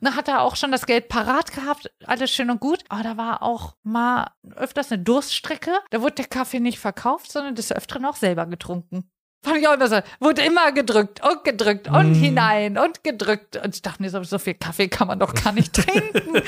[0.00, 2.80] Dann hat er auch schon das Geld parat gehabt, alles schön und gut.
[2.88, 5.72] Aber da war auch mal öfters eine Durststrecke.
[5.90, 9.08] Da wurde der Kaffee nicht verkauft, sondern des Öfteren auch selber getrunken.
[9.44, 10.00] Fand ich auch immer so.
[10.18, 13.56] Wurde immer gedrückt und gedrückt und hinein und gedrückt.
[13.56, 16.42] Und ich dachte mir so, so viel Kaffee kann man doch gar nicht trinken.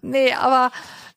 [0.00, 0.70] nee, aber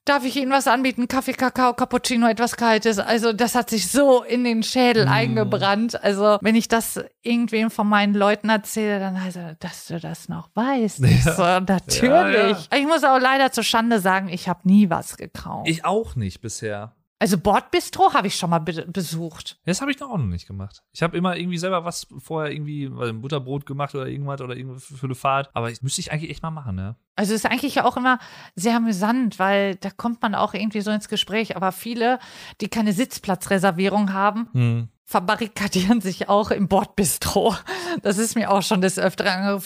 [0.05, 1.07] darf ich Ihnen was anbieten?
[1.07, 2.99] Kaffee, Kakao, Cappuccino, etwas Kaltes.
[2.99, 6.01] Also das hat sich so in den Schädel eingebrannt.
[6.03, 10.29] Also wenn ich das irgendwem von meinen Leuten erzähle, dann heißt er, dass du das
[10.29, 11.01] noch weißt.
[11.03, 12.69] Ich so, natürlich.
[12.71, 15.67] Ja, Ich muss auch leider zur Schande sagen, ich habe nie was gekauft.
[15.69, 16.95] Ich auch nicht bisher.
[17.23, 19.57] Also Bordbistro habe ich schon mal be besucht.
[19.65, 20.83] Das habe ich noch auch noch nicht gemacht.
[20.91, 24.57] Ich habe immer irgendwie selber was vorher irgendwie weil ein Butterbrot gemacht oder irgendwas oder
[24.57, 25.49] irgendwas für eine Fahrt.
[25.53, 26.97] Aber ich müsste ich eigentlich echt mal machen, ne?
[27.15, 28.19] Also ist eigentlich ja auch immer
[28.55, 31.55] sehr amüsant, weil da kommt man auch irgendwie so ins Gespräch.
[31.55, 32.19] Aber viele,
[32.59, 34.89] die keine Sitzplatzreservierung haben, Hm.
[35.05, 37.55] verbarrikadieren sich auch im Bordbistro.
[38.01, 39.61] Das ist mir auch schon des Öfteren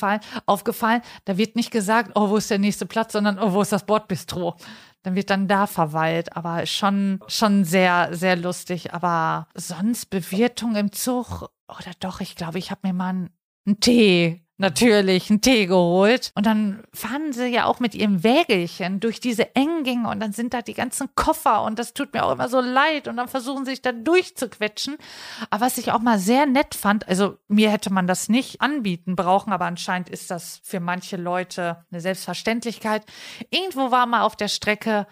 [0.45, 1.01] aufgefallen.
[1.25, 3.85] Da wird nicht gesagt, oh, wo ist der nächste Platz, sondern oh, wo ist das
[3.85, 4.57] Bordbistro?
[5.03, 8.94] Dann wird dann da verweilt, aber schon, schon sehr, sehr lustig.
[8.94, 13.30] Aber sonst Bewirtung im Zug, oder doch, ich glaube, ich habe mir mal
[13.65, 16.31] einen Tee natürlich einen Tee geholt.
[16.35, 20.34] Und dann fahren sie ja auch mit ihrem Wägelchen durch diese engen Gänge und dann
[20.34, 23.27] sind da die ganzen Koffer und das tut mir auch immer so leid und dann
[23.27, 24.97] versuchen sie sich da durchzuquetschen.
[25.49, 29.15] Aber was ich auch mal sehr nett fand, also mir hätte man das nicht anbieten
[29.15, 33.03] brauchen, aber anscheinend ist das für manche Leute eine Selbstverständlichkeit.
[33.51, 35.07] Irgendwo war mal auf der Strecke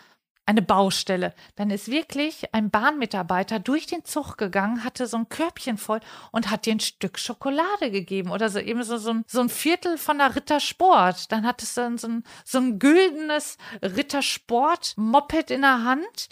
[0.45, 1.34] eine Baustelle.
[1.55, 5.99] Dann ist wirklich ein Bahnmitarbeiter durch den Zug gegangen, hatte so ein Körbchen voll
[6.31, 9.49] und hat dir ein Stück Schokolade gegeben oder so eben so, so, ein, so ein
[9.49, 11.31] Viertel von der Rittersport.
[11.31, 16.30] Dann hat es dann so ein, so ein güldenes Rittersport-Moped in der Hand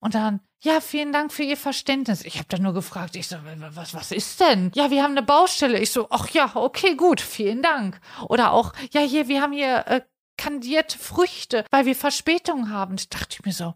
[0.00, 2.24] und dann, ja, vielen Dank für Ihr Verständnis.
[2.24, 3.36] Ich habe dann nur gefragt, ich so,
[3.72, 4.70] was, was ist denn?
[4.74, 5.78] Ja, wir haben eine Baustelle.
[5.78, 8.00] Ich so, ach ja, okay, gut, vielen Dank.
[8.28, 10.00] Oder auch, ja, hier, wir haben hier äh,
[10.36, 12.96] kandierte Früchte, weil wir Verspätung haben.
[12.96, 13.74] Da dachte ich mir so,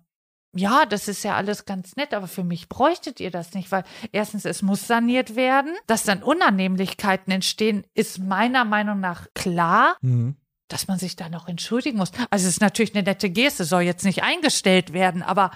[0.55, 3.85] ja, das ist ja alles ganz nett, aber für mich bräuchtet ihr das nicht, weil
[4.11, 5.75] erstens, es muss saniert werden.
[5.87, 9.97] Dass dann Unannehmlichkeiten entstehen, ist meiner Meinung nach klar.
[10.01, 10.37] Mhm.
[10.69, 12.13] Dass man sich da noch entschuldigen muss.
[12.31, 15.51] Also es ist natürlich eine nette Geste, soll jetzt nicht eingestellt werden, aber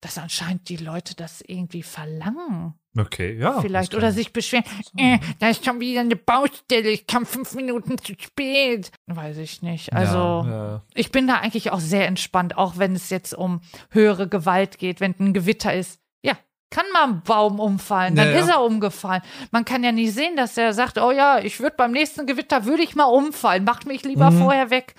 [0.00, 2.74] dass anscheinend die Leute das irgendwie verlangen.
[2.96, 3.60] Okay, ja.
[3.60, 4.64] Vielleicht oder sich beschweren,
[4.96, 8.90] äh, da ist schon wieder eine Baustelle, ich kam fünf Minuten zu spät.
[9.06, 9.92] Weiß ich nicht.
[9.92, 10.82] Also ja, ja.
[10.94, 13.60] ich bin da eigentlich auch sehr entspannt, auch wenn es jetzt um
[13.90, 16.00] höhere Gewalt geht, wenn ein Gewitter ist.
[16.22, 16.36] Ja,
[16.70, 19.22] kann mal ein Baum umfallen, dann ja, ist er umgefallen.
[19.50, 22.64] Man kann ja nicht sehen, dass er sagt, oh ja, ich würde beim nächsten Gewitter
[22.64, 24.38] würde ich mal umfallen, macht mich lieber mhm.
[24.38, 24.94] vorher weg.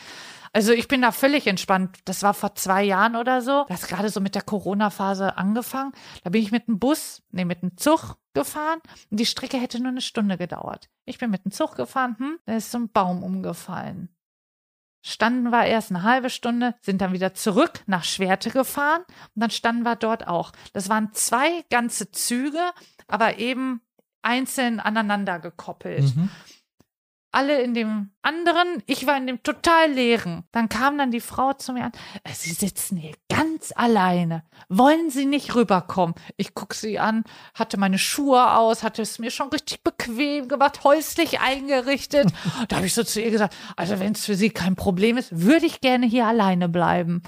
[0.54, 1.98] Also ich bin da völlig entspannt.
[2.06, 3.66] Das war vor zwei Jahren oder so.
[3.70, 5.92] Das gerade so mit der Corona-Phase angefangen.
[6.24, 9.80] Da bin ich mit dem Bus, nee, mit dem Zug gefahren und die Strecke hätte
[9.80, 10.90] nur eine Stunde gedauert.
[11.06, 14.10] Ich bin mit dem Zug gefahren, hm, da ist so ein Baum umgefallen.
[15.02, 19.02] Standen wir erst eine halbe Stunde, sind dann wieder zurück nach Schwerte gefahren
[19.36, 20.52] und dann standen wir dort auch.
[20.74, 22.72] Das waren zwei ganze Züge,
[23.08, 23.82] aber eben
[24.22, 26.16] einzeln aneinander gekoppelt.
[26.16, 26.30] Mhm
[27.32, 30.44] alle in dem anderen, ich war in dem total leeren.
[30.52, 31.92] Dann kam dann die Frau zu mir an,
[32.24, 34.44] äh, Sie sitzen hier ganz alleine.
[34.68, 36.16] Wollen Sie nicht rüberkommen?
[36.38, 37.24] Ich guck sie an,
[37.54, 42.32] hatte meine Schuhe aus, hatte es mir schon richtig bequem gemacht, häuslich eingerichtet.
[42.68, 45.46] da habe ich so zu ihr gesagt, also wenn es für Sie kein Problem ist,
[45.46, 47.22] würde ich gerne hier alleine bleiben.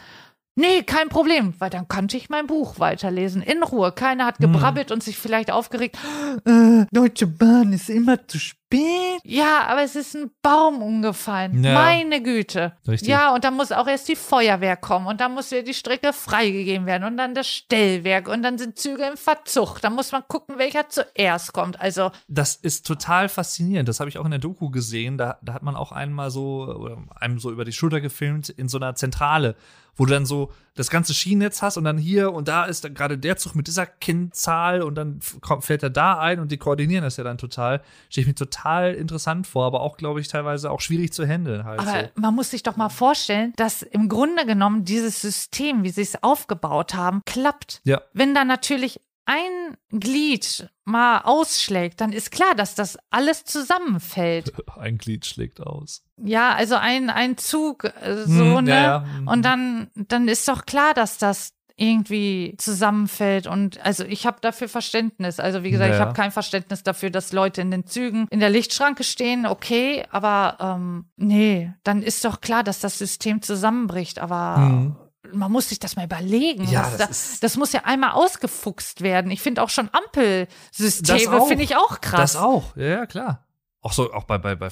[0.56, 3.42] Nee, kein Problem, weil dann konnte ich mein Buch weiterlesen.
[3.42, 3.94] In Ruhe.
[3.94, 4.96] Keiner hat gebrabbelt hm.
[4.96, 5.98] und sich vielleicht aufgeregt.
[6.46, 9.20] Äh, Deutsche Bahn ist immer zu spät.
[9.24, 11.62] Ja, aber es ist ein Baum umgefallen.
[11.62, 11.74] Ja.
[11.74, 12.74] Meine Güte.
[12.88, 13.10] Richtig.
[13.10, 16.14] Ja, und dann muss auch erst die Feuerwehr kommen und dann muss wieder die Strecke
[16.14, 19.80] freigegeben werden und dann das Stellwerk und dann sind Züge im Verzug.
[19.82, 21.80] Da muss man gucken, welcher zuerst kommt.
[21.82, 22.12] Also.
[22.28, 23.90] Das ist total faszinierend.
[23.90, 25.18] Das habe ich auch in der Doku gesehen.
[25.18, 28.78] Da, da hat man auch einmal so, einem so über die Schulter gefilmt in so
[28.78, 29.56] einer Zentrale
[29.96, 33.18] wo du dann so das ganze Schienennetz hast und dann hier und da ist gerade
[33.18, 37.18] der Zug mit dieser Kennzahl und dann fällt er da ein und die koordinieren das
[37.18, 37.82] ja dann total.
[38.10, 41.66] Stehe ich mir total interessant vor, aber auch, glaube ich, teilweise auch schwierig zu handeln
[41.66, 41.80] halt.
[41.80, 42.08] Aber so.
[42.16, 46.24] man muss sich doch mal vorstellen, dass im Grunde genommen dieses System, wie sie es
[46.24, 47.82] aufgebaut haben, klappt.
[47.84, 48.02] Ja.
[48.14, 54.54] Wenn dann natürlich ein Glied mal ausschlägt, dann ist klar, dass das alles zusammenfällt.
[54.78, 56.04] Ein Glied schlägt aus.
[56.18, 58.72] Ja, also ein, ein Zug, äh, so, hm, ne?
[58.72, 59.06] Ja, ja.
[59.26, 59.42] Und hm.
[59.42, 65.40] dann, dann ist doch klar, dass das irgendwie zusammenfällt und also ich habe dafür Verständnis.
[65.40, 65.96] Also wie gesagt, ja.
[65.96, 70.06] ich habe kein Verständnis dafür, dass Leute in den Zügen in der Lichtschranke stehen, okay,
[70.12, 74.96] aber ähm, nee, dann ist doch klar, dass das System zusammenbricht, aber mhm
[75.34, 76.68] man muss sich das mal überlegen.
[76.70, 79.32] Ja, das, das, das, muss ja einmal ausgefuchst werden.
[79.32, 82.34] Ich finde auch schon Ampelsysteme finde ich auch krass.
[82.34, 83.46] Das auch, ja, klar
[83.84, 84.70] auch so, auch bei, bei, bei,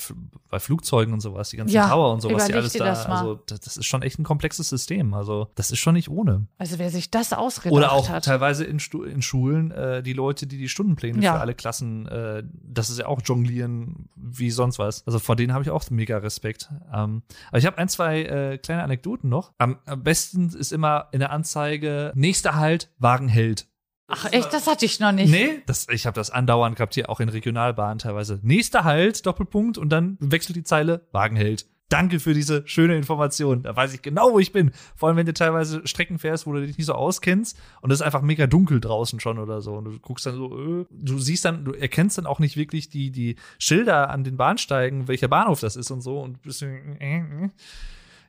[0.49, 3.35] bei Flugzeugen und sowas, die ganzen ja, Tower und sowas, die alles da, das also
[3.47, 5.15] das, das, ist schon echt ein komplexes System.
[5.15, 6.47] Also das ist schon nicht ohne.
[6.59, 8.25] Also wer sich das ausgedacht Oder auch hat.
[8.25, 11.33] teilweise in, in Schulen, äh, die Leute, die die Stundenpläne ja.
[11.33, 15.05] für alle Klassen, äh, das ist ja auch Jonglieren wie sonst was.
[15.07, 16.69] Also vor denen habe ich auch mega Respekt.
[16.93, 19.53] Ähm, aber ich habe ein, zwei äh, kleine Anekdoten noch.
[19.57, 23.67] Am, am besten ist immer in der Anzeige, nächster Halt, Wagen hält.
[24.09, 25.29] Ach echt, das hatte ich noch nicht.
[25.29, 28.39] Nee, das, ich habe das andauernd gehabt hier auch in Regionalbahnen teilweise.
[28.41, 31.67] Nächster Halt, Doppelpunkt und dann wechselt die Zeile, Wagen hält.
[31.89, 33.63] Danke für diese schöne Information.
[33.63, 34.71] Da weiß ich genau, wo ich bin.
[34.95, 37.99] Vor allem, wenn du teilweise Strecken fährst, wo du dich nicht so auskennst und es
[37.99, 39.73] ist einfach mega dunkel draußen schon oder so.
[39.73, 42.89] Und du guckst dann so, äh, du siehst dann, du erkennst dann auch nicht wirklich
[42.89, 46.19] die, die Schilder an den Bahnsteigen, welcher Bahnhof das ist und so.
[46.19, 47.49] Und bist äh, äh.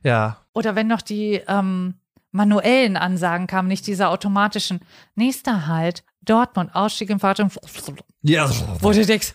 [0.03, 0.37] ja.
[0.53, 1.95] Oder wenn noch die, ähm,
[2.31, 4.79] manuellen Ansagen kamen, nicht diese automatischen.
[5.15, 7.51] Nächster Halt, Dortmund, Ausstieg im Fahrzeug.
[8.21, 8.49] Ja.
[8.81, 9.33] Wo du denkst,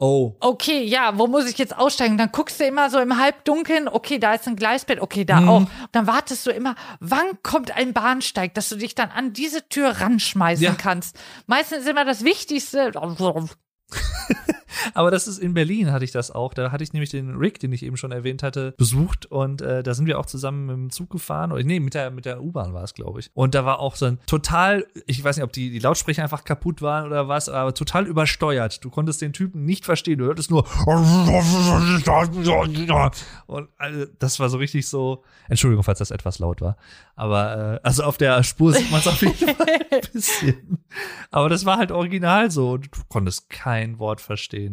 [0.00, 0.36] Oh.
[0.38, 2.16] okay, ja, wo muss ich jetzt aussteigen?
[2.18, 5.66] Dann guckst du immer so im Halbdunkeln, okay, da ist ein Gleisbett, okay, da auch.
[5.90, 10.00] Dann wartest du immer, wann kommt ein Bahnsteig, dass du dich dann an diese Tür
[10.00, 10.74] ranschmeißen Ja.
[10.74, 11.18] kannst.
[11.48, 12.92] Meistens ist immer das Wichtigste.
[14.94, 16.54] Aber das ist in Berlin hatte ich das auch.
[16.54, 19.82] Da hatte ich nämlich den Rick, den ich eben schon erwähnt hatte, besucht und äh,
[19.82, 21.52] da sind wir auch zusammen mit dem Zug gefahren.
[21.52, 23.30] Oder nee, mit der, mit der U-Bahn war es, glaube ich.
[23.34, 26.44] Und da war auch so ein total, ich weiß nicht, ob die, die Lautsprecher einfach
[26.44, 28.84] kaputt waren oder was, aber total übersteuert.
[28.84, 30.18] Du konntest den Typen nicht verstehen.
[30.18, 30.66] Du hörtest nur
[33.46, 35.24] und also, das war so richtig so.
[35.48, 36.76] Entschuldigung, falls das etwas laut war.
[37.16, 40.78] Aber äh, also auf der Spur sieht man es auf jeden Fall ein bisschen.
[41.30, 42.76] Aber das war halt original so.
[42.76, 44.67] Du konntest kein Wort verstehen.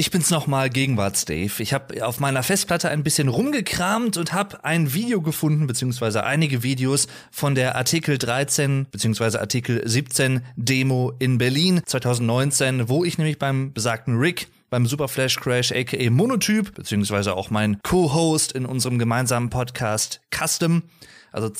[0.00, 1.62] Ich bin's nochmal, Gegenwarts-Dave.
[1.62, 6.62] Ich habe auf meiner Festplatte ein bisschen rumgekramt und habe ein Video gefunden, beziehungsweise einige
[6.62, 13.38] Videos von der Artikel 13, beziehungsweise Artikel 17 Demo in Berlin 2019, wo ich nämlich
[13.38, 18.98] beim besagten Rick beim Super Flash Crash aka Monotyp, beziehungsweise auch mein Co-Host in unserem
[18.98, 20.84] gemeinsamen Podcast Custom,
[21.30, 21.50] also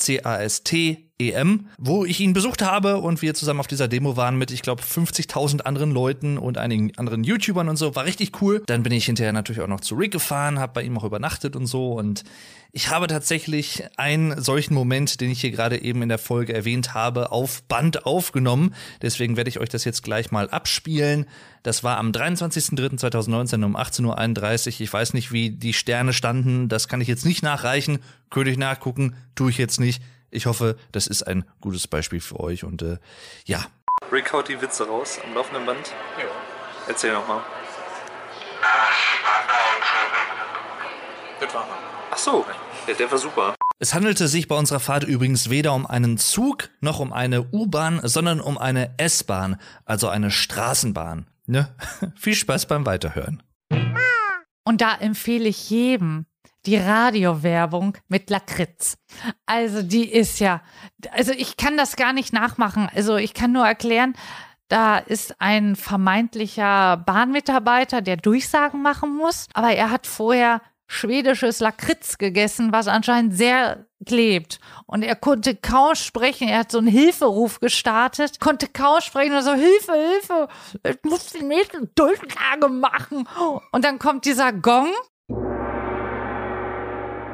[1.21, 4.61] C-A-S-T-E-M, wo ich ihn besucht habe und wir zusammen auf dieser Demo waren mit, ich
[4.61, 7.95] glaube, 50.000 anderen Leuten und einigen anderen YouTubern und so.
[7.95, 8.63] War richtig cool.
[8.65, 11.55] Dann bin ich hinterher natürlich auch noch zu Rick gefahren, habe bei ihm auch übernachtet
[11.55, 12.23] und so und
[12.73, 16.93] ich habe tatsächlich einen solchen Moment, den ich hier gerade eben in der Folge erwähnt
[16.93, 18.73] habe, auf Band aufgenommen.
[19.01, 21.25] Deswegen werde ich euch das jetzt gleich mal abspielen.
[21.63, 24.81] Das war am 23.03.2019 um 18.31 Uhr.
[24.81, 26.69] Ich weiß nicht, wie die Sterne standen.
[26.69, 27.99] Das kann ich jetzt nicht nachreichen.
[28.29, 29.15] Könnte ich nachgucken.
[29.35, 30.01] Tue ich jetzt nicht.
[30.31, 32.63] Ich hoffe, das ist ein gutes Beispiel für euch.
[32.63, 32.97] Und äh,
[33.45, 33.65] ja.
[34.11, 35.93] Rick haut die Witze raus am laufenden Band.
[36.17, 36.25] Ja.
[36.87, 37.43] Erzähl noch mal.
[41.39, 41.67] Das war
[42.13, 42.45] Ach so,
[42.87, 43.55] ja, der war super.
[43.79, 48.01] Es handelte sich bei unserer Fahrt übrigens weder um einen Zug noch um eine U-Bahn,
[48.03, 51.27] sondern um eine S-Bahn, also eine Straßenbahn.
[51.47, 51.73] Ne?
[52.15, 53.41] Viel Spaß beim Weiterhören.
[54.65, 56.25] Und da empfehle ich jedem
[56.65, 58.97] die Radiowerbung mit Lakritz.
[59.45, 60.61] Also die ist ja,
[61.11, 62.89] also ich kann das gar nicht nachmachen.
[62.93, 64.13] Also ich kann nur erklären,
[64.67, 70.61] da ist ein vermeintlicher Bahnmitarbeiter, der Durchsagen machen muss, aber er hat vorher
[70.91, 74.59] schwedisches Lakritz gegessen, was anscheinend sehr klebt.
[74.85, 76.49] Und er konnte kaum sprechen.
[76.49, 80.47] Er hat so einen Hilferuf gestartet, konnte kaum sprechen und so, Hilfe, Hilfe,
[80.83, 83.27] ich muss die nächste Durchsage machen.
[83.71, 84.89] Und dann kommt dieser Gong,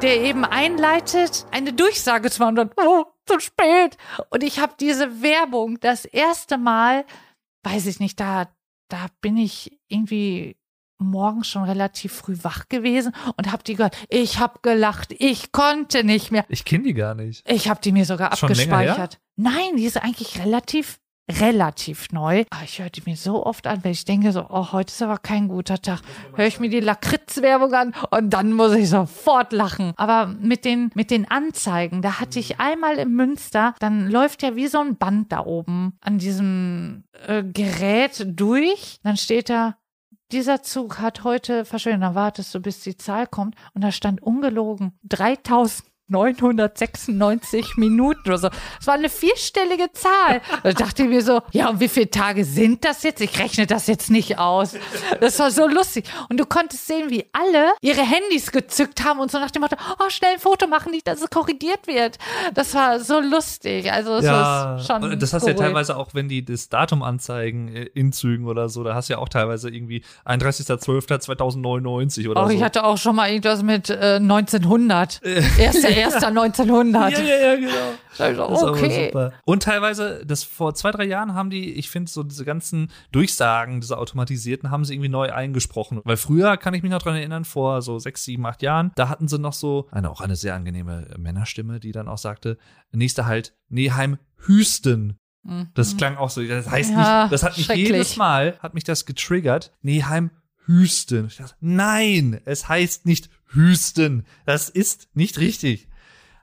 [0.02, 2.60] der eben einleitet, eine Durchsage zu machen.
[2.60, 3.98] Und dann, oh, zu spät.
[4.30, 7.06] Und ich habe diese Werbung das erste Mal,
[7.64, 8.48] weiß ich nicht, da,
[8.90, 10.56] da bin ich irgendwie
[11.00, 13.96] morgens schon relativ früh wach gewesen und hab die gehört.
[14.10, 15.14] Ich hab gelacht.
[15.20, 16.46] Ich konnte nicht mehr.
[16.50, 17.48] Ich kenne die gar nicht.
[17.50, 19.20] Ich hab die mir sogar Schon abgespeichert.
[19.36, 21.00] Nein, die ist eigentlich relativ
[21.30, 22.46] relativ neu.
[22.50, 25.02] Aber ich höre die mir so oft an, weil ich denke so, oh, heute ist
[25.02, 26.02] aber kein guter Tag.
[26.36, 29.94] Höre ich mir die Lakritz-Werbung an und dann muss ich sofort lachen.
[29.98, 34.56] Aber mit den, mit den Anzeigen, da hatte ich einmal im Münster, dann läuft ja
[34.56, 39.00] wie so ein Band da oben an diesem äh, Gerät durch.
[39.04, 39.76] Dann steht da,
[40.32, 42.02] dieser Zug hat heute verschwunden.
[42.02, 43.56] Dann wartest du, bis die Zahl kommt.
[43.74, 44.94] Und da stand ungelogen
[46.10, 48.50] 3996 Minuten oder so.
[48.78, 50.42] Das war eine vierstellige Zahl.
[50.64, 53.22] Da dachte ich mir so, ja, und wie viele Tage sind das jetzt?
[53.22, 54.76] Ich rechne das jetzt nicht aus.
[55.20, 56.06] Das war so lustig.
[56.30, 59.76] Und du konntest sehen, wie alle ihre Handys gezückt haben und so nach dem Motto,
[60.00, 62.18] oh, schnell ein Foto machen, nicht, dass es korrigiert wird.
[62.54, 63.92] Das war so lustig.
[63.92, 65.04] Also, es Ja, ist schon.
[65.04, 68.48] und das hast du ja teilweise auch, wenn die das Datum anzeigen äh, in Zügen
[68.48, 72.54] oder so, da hast du ja auch teilweise irgendwie 31.12.2099 oder Oh, so.
[72.54, 75.22] ich hatte auch schon mal irgendwas mit äh, 1900.
[75.60, 77.12] Erster, erster 1900.
[77.12, 77.98] ja, ja, ja, genau.
[78.18, 79.06] Das okay.
[79.08, 79.34] super.
[79.46, 83.82] Und teilweise, das vor zwei, drei Jahren haben die, ich finde, so diese ganzen Durchsagen,
[83.82, 86.02] diese automatisierten, haben sie irgendwie neu eingesprochen.
[86.04, 89.10] Weil früher kann ich mich noch dran erinnern, vor so sechs, sieben, acht Jahren, da
[89.10, 92.58] hatten sie noch so eine, auch eine sehr angenehme Männerstimme, die dann auch sagte,
[92.92, 95.20] nächster Halt, Neheim Hüsten.
[95.76, 96.98] Das klang auch so, das heißt Mhm.
[96.98, 99.72] Ja, nicht, das hat mich jedes Mal, hat mich das getriggert.
[99.82, 100.32] Neheim
[100.66, 101.28] Hüsten.
[101.28, 104.26] Ich dachte, nein, es heißt nicht Hüsten.
[104.46, 105.88] Das ist nicht richtig.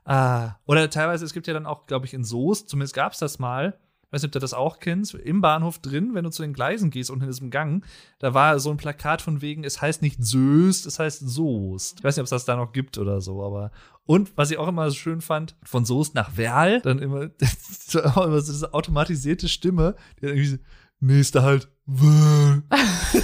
[0.05, 3.19] Ah, oder teilweise, es gibt ja dann auch, glaube ich, in Soest, zumindest gab es
[3.19, 3.79] das mal,
[4.11, 6.91] weiß nicht, ob du das auch kennst, im Bahnhof drin, wenn du zu den Gleisen
[6.91, 7.83] gehst und in diesem Gang,
[8.19, 11.99] da war so ein Plakat von wegen, es heißt nicht Söst, es heißt Soest.
[11.99, 13.71] Ich weiß nicht, ob es das da noch gibt oder so, aber.
[14.05, 17.23] Und was ich auch immer so schön fand, von Soest nach Werl, dann immer,
[17.93, 20.57] immer so diese automatisierte Stimme, die dann irgendwie so,
[20.99, 22.63] nächster halt, Werl.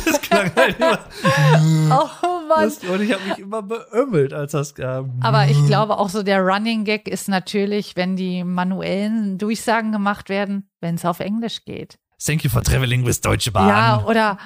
[0.06, 0.99] Das klang halt immer.
[1.91, 2.64] Oh Mann.
[2.64, 5.19] Das, und ich habe mich immer beömmelt, als das kam.
[5.22, 10.30] Aber ich glaube auch so der Running Gag ist natürlich, wenn die manuellen Durchsagen gemacht
[10.30, 11.98] werden, wenn es auf Englisch geht.
[12.23, 13.68] Thank you for traveling with Deutsche Bahn.
[13.68, 14.38] Ja, oder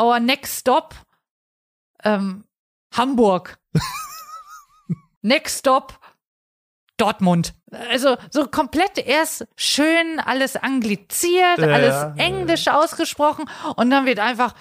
[0.00, 0.94] our next stop
[2.04, 2.44] ähm,
[2.94, 3.58] Hamburg.
[5.22, 5.98] next stop
[6.96, 7.54] Dortmund.
[7.90, 12.14] Also so komplett erst schön alles angliziert, Ja, alles ja.
[12.16, 13.46] Englisch ausgesprochen
[13.76, 14.54] und dann wird einfach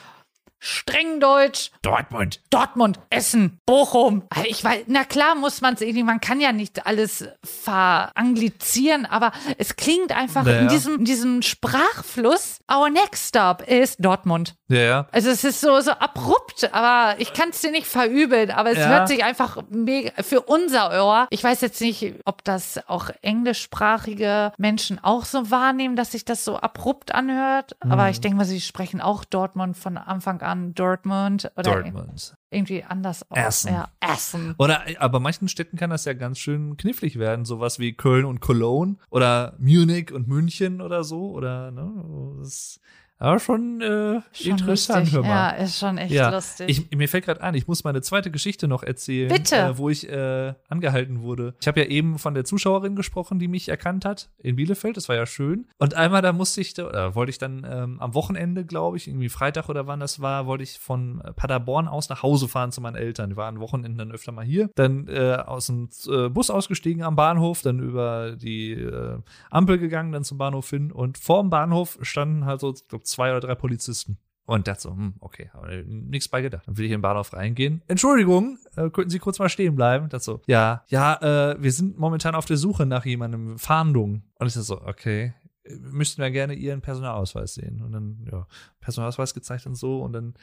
[0.63, 2.39] streng Deutsch Dortmund.
[2.51, 4.23] Dortmund, Essen, Bochum.
[4.45, 9.31] Ich weiß, na klar muss man es irgendwie, man kann ja nicht alles veranglizieren, aber
[9.57, 10.59] es klingt einfach Naja.
[10.61, 12.59] in diesem, in diesem Sprachfluss.
[12.71, 14.55] Our next stop ist Dortmund.
[14.67, 15.07] Ja.
[15.11, 18.77] Also es ist so, so abrupt, aber ich kann es dir nicht verübeln, aber es
[18.77, 18.87] Ja.
[18.87, 21.27] hört sich einfach mega für unser Ohr.
[21.31, 26.45] Ich weiß jetzt nicht, ob das auch englischsprachige Menschen auch so wahrnehmen, dass sich das
[26.45, 28.09] so abrupt anhört, aber Mhm.
[28.11, 32.35] ich denke mal, sie sprechen auch Dortmund von Anfang an Dortmund oder Dortmund.
[32.49, 33.37] irgendwie anders aus.
[33.37, 33.73] Essen.
[33.73, 34.55] Ja, Essen.
[34.57, 38.39] Oder, aber manchen Städten kann das ja ganz schön knifflig werden, sowas wie Köln und
[38.41, 42.79] Cologne oder Munich und München oder so, oder, ne, das
[43.21, 45.13] aber schon, äh, Schon interessant, lustig.
[45.13, 45.29] hör mal.
[45.29, 46.87] Ja, ist schon echt Ja, lustig.
[46.89, 49.55] ich, mir fällt gerade ein, ich muss meine zweite Geschichte noch erzählen, Bitte.
[49.55, 51.53] Äh, wo ich äh, angehalten wurde.
[51.61, 54.97] Ich habe ja eben von der Zuschauerin gesprochen, die mich erkannt hat in Bielefeld.
[54.97, 55.67] Das war ja schön.
[55.77, 59.29] Und einmal da musste ich, oder wollte ich dann ähm, am Wochenende, glaube ich, irgendwie
[59.29, 62.95] Freitag oder wann das war, wollte ich von Paderborn aus nach Hause fahren zu meinen
[62.95, 63.29] Eltern.
[63.29, 64.69] Die waren Wochenenden dann öfter mal hier.
[64.75, 69.17] Dann äh, aus dem äh, Bus ausgestiegen am Bahnhof, dann über die äh,
[69.49, 70.91] Ampel gegangen, dann zum Bahnhof hin.
[70.91, 74.17] Und vor dem Bahnhof standen halt so, ich glaube, zwei oder drei Polizisten.
[74.45, 76.67] Und dachte so, hm, okay, aber nichts bei gedacht.
[76.67, 77.83] Dann will ich in den Bahnhof reingehen.
[77.87, 80.09] Entschuldigung, äh, könnten Sie kurz mal stehen bleiben?
[80.09, 84.23] Das so, ja, ja, äh, wir sind momentan auf der Suche nach jemandem, Fahndung.
[84.39, 85.33] Und ich dachte so, okay,
[85.63, 87.81] äh, müssten wir gerne Ihren Personalausweis sehen.
[87.81, 88.47] Und dann, ja,
[88.81, 90.01] Personalausweis gezeigt und so.
[90.01, 90.33] Und dann,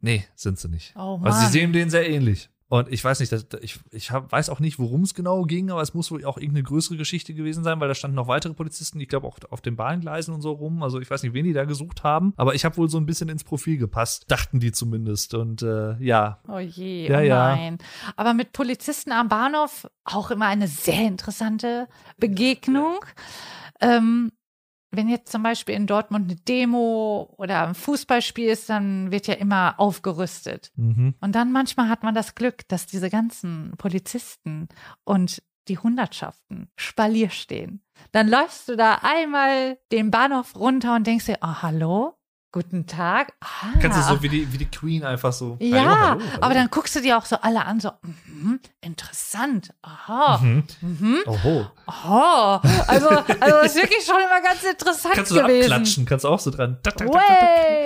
[0.00, 0.94] nee, sind sie nicht.
[0.96, 1.52] Oh Also sie Mann.
[1.52, 2.50] sehen den sehr ähnlich.
[2.68, 5.70] Und ich weiß nicht, das, ich, ich hab, weiß auch nicht, worum es genau ging,
[5.70, 8.54] aber es muss wohl auch irgendeine größere Geschichte gewesen sein, weil da standen noch weitere
[8.54, 10.82] Polizisten, ich glaube auch auf den Bahngleisen und so rum.
[10.82, 13.06] Also ich weiß nicht, wen die da gesucht haben, aber ich habe wohl so ein
[13.06, 15.34] bisschen ins Profil gepasst, dachten die zumindest.
[15.34, 17.54] Und äh, ja, Oh je, Ja, oh ja.
[17.54, 17.78] nein.
[18.16, 21.86] Aber mit Polizisten am Bahnhof auch immer eine sehr interessante
[22.18, 22.98] Begegnung.
[23.80, 24.32] Ähm,
[24.96, 29.34] wenn jetzt zum Beispiel in Dortmund eine Demo oder ein Fußballspiel ist, dann wird ja
[29.34, 30.72] immer aufgerüstet.
[30.76, 31.14] mhm.
[31.20, 34.68] Und dann manchmal hat man das Glück, dass diese ganzen Polizisten
[35.04, 37.82] und die Hundertschaften Spalier stehen.
[38.12, 42.13] Dann läufst du da einmal den Bahnhof runter und denkst dir, oh, hallo,
[42.54, 43.32] guten Tag.
[43.40, 43.46] Ah,
[43.82, 45.56] kannst du so wie die, wie die Queen einfach so.
[45.60, 46.22] ja, Hallo, hallo, hallo.
[46.40, 50.64] aber dann guckst du dir auch so alle an, so, mhm, interessant, aha, Mhm.
[50.80, 51.66] mhm, Oho.
[51.86, 52.62] aha.
[52.86, 55.72] Also, also das ist wirklich schon immer ganz interessant Kannst du so gewesen.
[55.72, 56.78] abklatschen, kannst du auch so dran.
[56.82, 57.08] Tak, tak.
[57.08, 57.22] Way!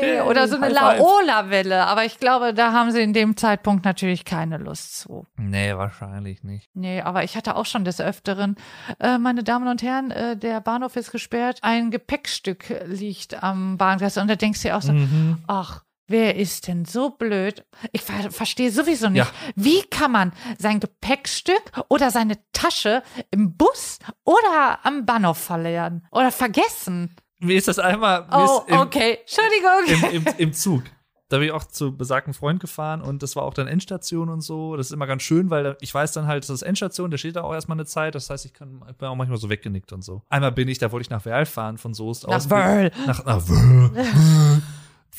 [0.01, 0.69] Hey, Oder so eine.
[0.69, 1.87] Laola-Welle.
[1.87, 5.27] Aber ich glaube, da haben sie in dem Zeitpunkt natürlich keine Lust zu.
[5.37, 6.69] Nee, wahrscheinlich nicht.
[6.75, 8.57] Nee, aber ich hatte auch schon des Öfteren,
[9.01, 14.17] äh, meine Damen und Herren, äh, der Bahnhof ist gesperrt, ein Gepäckstück liegt am Bahngleis
[14.19, 15.39] und da denkst du dir auch so, Mhm.
[15.47, 17.65] ach, wer ist denn so blöd?
[17.93, 19.29] Ich ver verstehe sowieso nicht, Ja.
[19.57, 26.31] wie kann man sein Gepäckstück oder seine Tasche im Bus oder am Bahnhof verlieren oder
[26.33, 27.15] vergessen?
[27.41, 30.11] Mir ist das einmal Oh, im, okay, Entschuldigung.
[30.11, 30.83] im, im, im Zug.
[31.31, 34.41] Da bin ich auch zu besagten Freund gefahren und das war auch dann Endstation und
[34.41, 34.77] so.
[34.77, 37.37] Das ist immer ganz schön, weil ich weiß dann halt, das ist Endstation, da steht
[37.37, 38.15] da auch erstmal eine Zeit.
[38.15, 40.23] Das heißt, ich, kann, ich bin auch manchmal so weggenickt und so.
[40.31, 42.49] Einmal bin ich, da wollte ich nach Werl fahren von Soest Nach aus.
[42.49, 42.91] Wörl.
[43.07, 44.63] Nach, nach Wörl.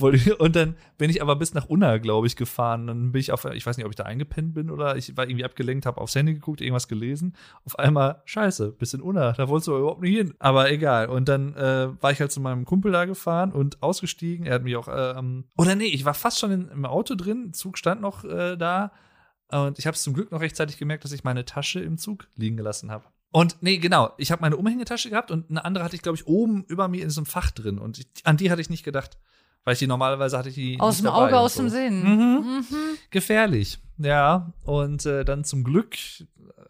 [0.01, 2.87] Und dann bin ich aber bis nach Unna, glaube ich, gefahren.
[2.87, 5.25] Dann bin ich auf, ich weiß nicht, ob ich da eingepennt bin oder ich war
[5.25, 7.35] irgendwie abgelenkt, habe aufs Handy geguckt, irgendwas gelesen.
[7.65, 10.33] Auf einmal, scheiße, bis in Unna, da wolltest du überhaupt nicht hin.
[10.39, 11.07] Aber egal.
[11.07, 14.45] Und dann äh, war ich halt zu meinem Kumpel da gefahren und ausgestiegen.
[14.45, 17.53] Er hat mich auch, ähm, oder nee, ich war fast schon in, im Auto drin,
[17.53, 18.91] Zug stand noch äh, da.
[19.51, 22.27] Und ich habe es zum Glück noch rechtzeitig gemerkt, dass ich meine Tasche im Zug
[22.35, 23.05] liegen gelassen habe.
[23.31, 26.25] Und nee, genau, ich habe meine Umhängetasche gehabt und eine andere hatte ich, glaube ich,
[26.25, 27.77] oben über mir in so einem Fach drin.
[27.77, 29.17] Und ich, an die hatte ich nicht gedacht.
[29.63, 30.79] Weil ich die normalerweise hatte ich die.
[30.79, 31.61] Aus dem Auge, aus so.
[31.63, 32.03] dem Sinn.
[32.03, 32.59] Mhm.
[32.59, 32.97] Mhm.
[33.11, 34.51] Gefährlich, ja.
[34.63, 35.95] Und äh, dann zum Glück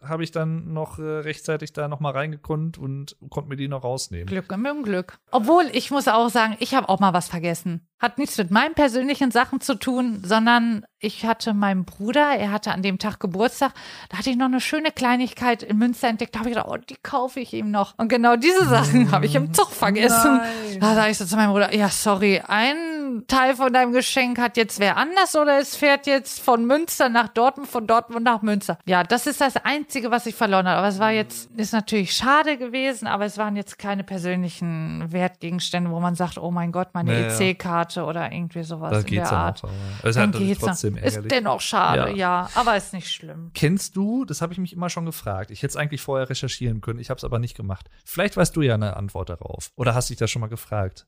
[0.02, 3.84] habe ich dann noch äh, rechtzeitig da noch mal reingekonnt und konnte mir die noch
[3.84, 4.26] rausnehmen.
[4.26, 5.18] Glück im Unglück.
[5.30, 7.86] Obwohl, ich muss auch sagen, ich habe auch mal was vergessen.
[7.98, 12.72] Hat nichts mit meinen persönlichen Sachen zu tun, sondern ich hatte meinen Bruder, er hatte
[12.72, 13.72] an dem Tag Geburtstag,
[14.08, 16.34] da hatte ich noch eine schöne Kleinigkeit in Münster entdeckt.
[16.34, 17.98] Da habe ich gedacht, oh, die kaufe ich ihm noch.
[17.98, 20.38] Und genau diese Sachen habe ich im Zug vergessen.
[20.38, 20.80] Nein.
[20.80, 22.89] Da sage ich so zu meinem Bruder, ja, sorry, ein
[23.26, 27.28] Teil von deinem Geschenk hat jetzt wer anders oder es fährt jetzt von Münster nach
[27.28, 28.78] Dortmund, von Dortmund nach Münster.
[28.86, 30.78] Ja, das ist das Einzige, was ich verloren habe.
[30.78, 35.90] Aber es war jetzt, ist natürlich schade gewesen, aber es waren jetzt keine persönlichen Wertgegenstände,
[35.90, 37.38] wo man sagt, oh mein Gott, meine Ja, ja.
[37.50, 39.62] EC-Karte oder irgendwie sowas Da in geht's der ja Art.
[39.62, 39.70] noch.
[40.02, 41.02] Es ist Dann halt geht's trotzdem noch.
[41.02, 42.16] Ist dennoch schade, Ja.
[42.16, 42.50] ja.
[42.54, 43.50] aber ist nicht schlimm.
[43.54, 46.80] Kennst du, das habe ich mich immer schon gefragt, ich hätte es eigentlich vorher recherchieren
[46.80, 47.88] können, ich habe es aber nicht gemacht.
[48.04, 49.70] Vielleicht weißt du ja eine Antwort darauf.
[49.76, 51.06] Oder hast dich das schon mal gefragt?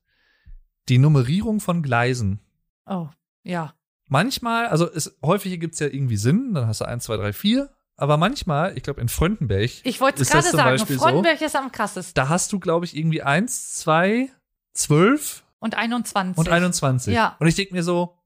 [0.88, 2.40] Die Nummerierung von Gleisen.
[2.86, 3.08] Oh,
[3.44, 3.74] ja.
[4.08, 7.32] Manchmal, also es, häufig gibt es ja irgendwie Sinn, dann hast du 1, 2, 3,
[7.32, 7.70] 4.
[7.96, 11.02] Aber manchmal, ich glaube in Fröndenberg, Ich wollte es gerade sagen, Beispiel so?
[11.02, 12.14] Frauenberg ist am krassesten.
[12.14, 14.28] da hast du, glaube ich, irgendwie 1, 2,
[14.74, 16.36] 12 Und 21.
[16.38, 17.14] und 21.
[17.14, 17.36] Ja.
[17.38, 18.16] Und ich denke mir so,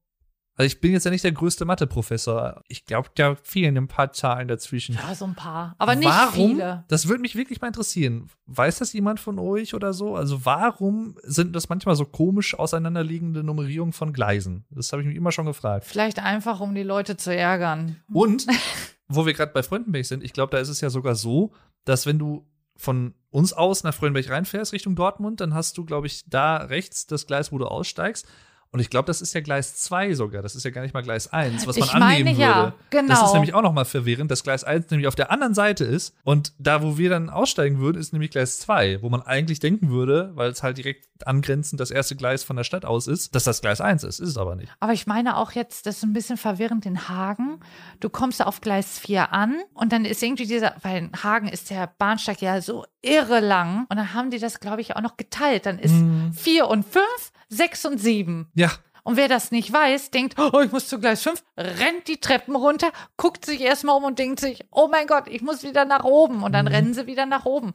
[0.57, 2.63] also ich bin jetzt ja nicht der größte Mathe-Professor.
[2.67, 4.95] Ich glaube, da fehlen ein paar Zahlen dazwischen.
[4.95, 5.75] Ja, so ein paar.
[5.77, 6.83] Aber nicht warum, viele.
[6.87, 8.27] Das würde mich wirklich mal interessieren.
[8.47, 10.15] Weiß das jemand von euch oder so?
[10.15, 14.65] Also warum sind das manchmal so komisch auseinanderliegende Nummerierungen von Gleisen?
[14.71, 15.85] Das habe ich mich immer schon gefragt.
[15.85, 17.97] Vielleicht einfach, um die Leute zu ärgern.
[18.11, 18.47] Und
[19.07, 21.51] wo wir gerade bei Freudenberg sind, ich glaube, da ist es ja sogar so,
[21.85, 26.07] dass wenn du von uns aus nach Freudenberg reinfährst Richtung Dortmund, dann hast du, glaube
[26.07, 28.27] ich, da rechts das Gleis, wo du aussteigst.
[28.71, 30.41] Und ich glaube, das ist ja Gleis 2 sogar.
[30.41, 32.73] Das ist ja gar nicht mal Gleis 1, was man Ich meine, annehmen ja, würde.
[32.89, 33.07] genau.
[33.07, 35.83] Das ist nämlich auch noch mal verwirrend, dass Gleis 1 nämlich auf der anderen Seite
[35.85, 36.13] ist.
[36.23, 39.89] Und da, wo wir dann aussteigen würden, ist nämlich Gleis 2, wo man eigentlich denken
[39.89, 43.43] würde, weil es halt direkt angrenzend das erste Gleis von der Stadt aus ist, dass
[43.45, 44.19] das Gleis 1 ist.
[44.19, 44.71] Ist es aber nicht.
[44.79, 47.59] Aber ich meine auch jetzt, das ist ein bisschen verwirrend in Hagen.
[47.99, 51.69] Du kommst auf Gleis 4 an und dann ist irgendwie dieser, weil in Hagen ist
[51.69, 55.17] der Bahnsteig ja so irre lang und dann haben die das, glaube ich, auch noch
[55.17, 55.65] geteilt.
[55.65, 56.33] Dann ist Mhm.
[56.33, 57.03] 4 und 5,
[57.49, 58.51] 6 und 7.
[58.55, 58.71] Ja,
[59.03, 62.55] Und wer das nicht weiß, denkt, oh, ich muss zu Gleis 5, rennt die Treppen
[62.55, 66.03] runter, guckt sich erstmal um und denkt sich, oh mein Gott, ich muss wieder nach
[66.03, 66.43] oben.
[66.43, 66.71] Und dann Mhm.
[66.71, 67.71] rennen sie wieder nach oben.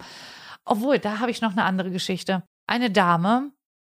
[0.64, 2.42] Obwohl, da habe ich noch eine andere Geschichte.
[2.66, 3.50] Eine Dame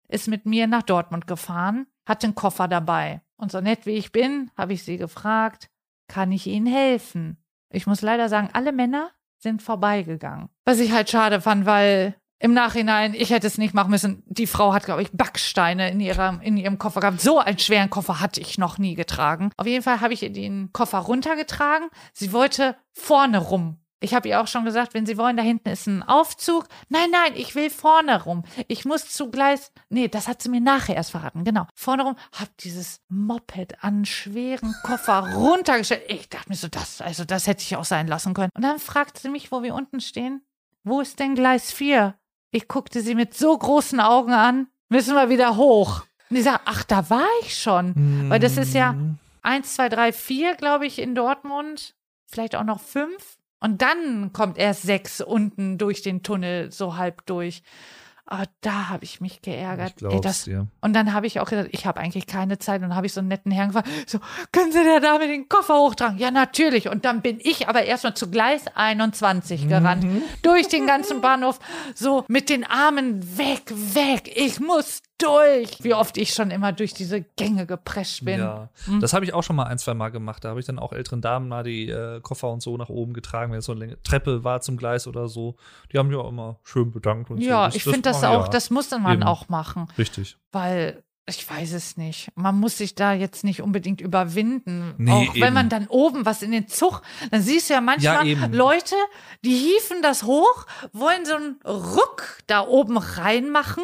[0.09, 3.21] ist mit mir nach Dortmund gefahren, hatte einen Koffer dabei.
[3.37, 5.69] Und so nett wie ich bin, habe ich sie gefragt,
[6.09, 7.37] kann ich Ihnen helfen?
[7.71, 10.49] Ich muss leider sagen, alle Männer sind vorbeigegangen.
[10.65, 14.23] Was ich halt schade fand, weil im Nachhinein, ich hätte es nicht machen müssen.
[14.25, 17.21] Die Frau hat, glaube ich, Backsteine in, ihrer, in ihrem Koffer gehabt.
[17.21, 19.51] So einen schweren Koffer hatte ich noch nie getragen.
[19.57, 21.89] Auf jeden Fall habe ich ihr den Koffer runtergetragen.
[22.13, 23.77] Sie wollte vorne rum.
[24.01, 26.67] Ich habe ihr auch schon gesagt, wenn Sie wollen, da hinten ist ein Aufzug.
[26.87, 28.43] Nein, nein, ich will vorne rum.
[28.69, 29.73] Ich muss zu Gleis.
[29.89, 31.43] Nee, das hat sie mir nachher erst verraten.
[31.43, 31.67] Genau.
[31.75, 36.03] Vorne rum, hab dieses Moped an schweren Koffer runtergestellt.
[36.07, 38.51] Ich dachte mir so, das, also das hätte ich auch sein lassen können.
[38.55, 40.43] Und dann fragte sie mich, wo wir unten stehen.
[40.85, 42.15] Wo ist denn Gleis 4?
[42.51, 44.67] Ich guckte sie mit so großen Augen an.
[44.89, 46.05] Müssen wir wieder hoch.
[46.29, 47.93] Und die sagt, ach, da war ich schon.
[48.29, 48.95] Weil das ist ja
[49.41, 51.95] eins, zwei, drei, vier, glaube ich, in Dortmund.
[52.25, 53.37] Vielleicht auch noch fünf.
[53.59, 57.61] Und dann kommt erst sechs unten durch den Tunnel so halb durch.
[58.31, 59.95] Aber da habe ich mich geärgert.
[59.97, 60.67] Ich Ey, das, dir.
[60.81, 62.75] und dann habe ich auch gesagt, ich habe eigentlich keine Zeit.
[62.83, 64.19] Und dann habe ich so einen netten Herrn gefragt, so,
[64.51, 66.19] können Sie der Dame den Koffer hochtragen?
[66.19, 66.89] Ja, natürlich.
[66.89, 70.03] Und dann bin ich aber erstmal zu Gleis 21 gerannt.
[70.03, 70.21] Mhm.
[70.43, 71.59] Durch den ganzen Bahnhof,
[71.95, 74.31] so mit den Armen weg, weg.
[74.35, 75.83] Ich muss durch.
[75.83, 78.39] Wie oft ich schon immer durch diese Gänge geprescht bin.
[78.39, 78.99] Ja, Hm.
[78.99, 80.43] das habe ich auch schon mal ein, zwei Mal gemacht.
[80.43, 83.13] Da habe ich dann auch älteren Damen mal die äh, Koffer und so nach oben
[83.13, 85.55] getragen, wenn es so eine Treppe war zum Gleis oder so.
[85.91, 87.47] Die haben mich auch immer schön bedankt und so.
[87.47, 88.49] Ja, ich finde das mache auch, ja.
[88.49, 89.23] das muss dann man Eben.
[89.23, 89.87] auch machen.
[89.97, 90.37] Richtig.
[90.51, 92.29] Weil ich weiß es nicht.
[92.35, 94.93] Man muss sich da jetzt nicht unbedingt überwinden.
[94.97, 95.53] Nee, auch wenn eben.
[95.53, 97.01] man dann oben was in den Zug,
[97.31, 98.47] dann siehst du ja manchmal Ja.
[98.51, 98.95] Leute,
[99.43, 103.83] die hieven das hoch, wollen so einen Ruck da oben reinmachen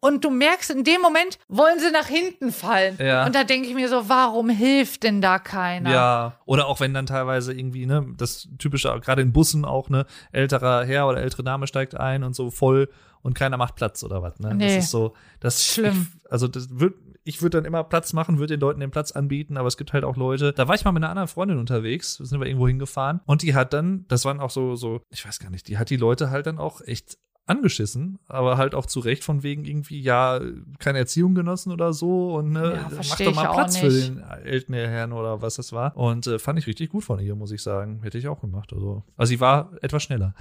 [0.00, 2.96] und du merkst in dem Moment, wollen sie nach hinten fallen.
[3.00, 3.26] Ja.
[3.26, 5.90] Und da denke ich mir so, warum hilft denn da keiner?
[5.90, 10.06] Ja, oder auch wenn dann teilweise irgendwie, ne, das typische, gerade in Bussen auch, ne,
[10.32, 12.88] älterer Herr oder ältere Dame steigt ein und so voll
[13.26, 14.54] und keiner macht Platz oder was, ne?
[14.54, 14.76] Nee.
[14.76, 16.06] Das ist so, das Schlimm.
[16.22, 16.94] Ich, also das wird,
[17.24, 19.92] ich würde dann immer Platz machen, würde den Leuten den Platz anbieten, aber es gibt
[19.92, 22.68] halt auch Leute, da war ich mal mit einer anderen Freundin unterwegs, sind wir irgendwo
[22.68, 25.76] hingefahren und die hat dann, das waren auch so, so, ich weiß gar nicht, die
[25.76, 29.64] hat die Leute halt dann auch echt angeschissen, aber halt auch zu Recht von wegen
[29.64, 30.40] irgendwie, ja,
[30.78, 34.74] keine Erziehung genossen oder so und ne, Ja, mach doch mal Platz für den älteren
[34.74, 35.96] Herrn oder was das war.
[35.96, 38.02] Und äh, fand ich richtig gut von ihr, muss ich sagen.
[38.02, 38.72] Hätte ich auch gemacht.
[38.72, 40.34] Also, also sie war etwas schneller.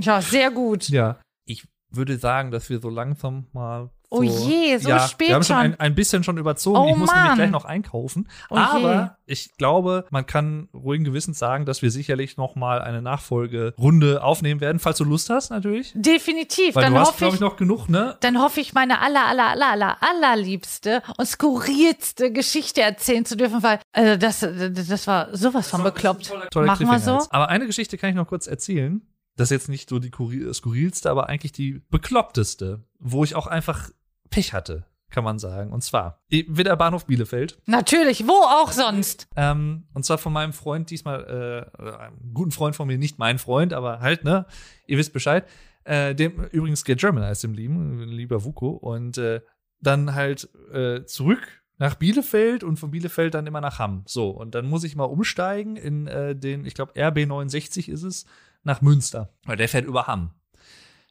[0.00, 0.88] Ja, sehr gut.
[0.88, 1.18] Ja.
[1.44, 3.90] Ich würde sagen, dass wir so langsam mal.
[4.10, 6.78] So, Oh je, so ja, spät Wir haben schon ein, ein bisschen schon überzogen.
[6.78, 7.36] Oh ich muss nämlich Mann.
[7.36, 8.26] gleich noch einkaufen.
[8.48, 8.62] Oh je.
[8.62, 14.22] Aber ich glaube, man kann ruhigen Gewissens sagen, dass wir sicherlich noch mal eine Nachfolgerunde
[14.22, 15.92] aufnehmen werden, falls du Lust hast, natürlich.
[15.94, 16.74] Definitiv.
[16.74, 18.16] Weil dann du hast, hoffe glaube ich, ich, noch genug, ne?
[18.20, 23.62] dann hoffe ich, meine aller, aller, aller, aller, allerliebste und skurrilste Geschichte erzählen zu dürfen,
[23.62, 26.32] weil also das, das war sowas von bekloppt.
[26.54, 27.18] Machen wir so?
[27.28, 29.02] Aber eine Geschichte kann ich noch kurz erzählen.
[29.38, 30.10] Das ist jetzt nicht so die
[30.52, 33.90] skurrilste, aber eigentlich die bekloppteste, wo ich auch einfach
[34.30, 34.84] Pech hatte.
[35.10, 35.72] kann man sagen.
[35.72, 37.58] Und zwar wieder Bahnhof Bielefeld.
[37.64, 39.28] Natürlich, wo auch sonst.
[39.36, 43.38] Ähm, und zwar von meinem Freund, diesmal äh, einem guten Freund von mir, nicht mein
[43.38, 44.44] Freund, aber halt, ne?
[44.86, 45.48] Ihr wisst Bescheid.
[45.84, 48.70] Äh, dem übrigens Get German heißt im Lieben, lieber Vuko.
[48.70, 49.40] Und äh,
[49.80, 54.02] dann halt äh, zurück nach Bielefeld und von Bielefeld dann immer nach Hamm.
[54.06, 58.26] So, und dann muss ich mal umsteigen in äh, den, ich glaube, RB69 ist es,
[58.62, 59.34] nach Münster.
[59.44, 60.32] Weil der fährt über Hamm.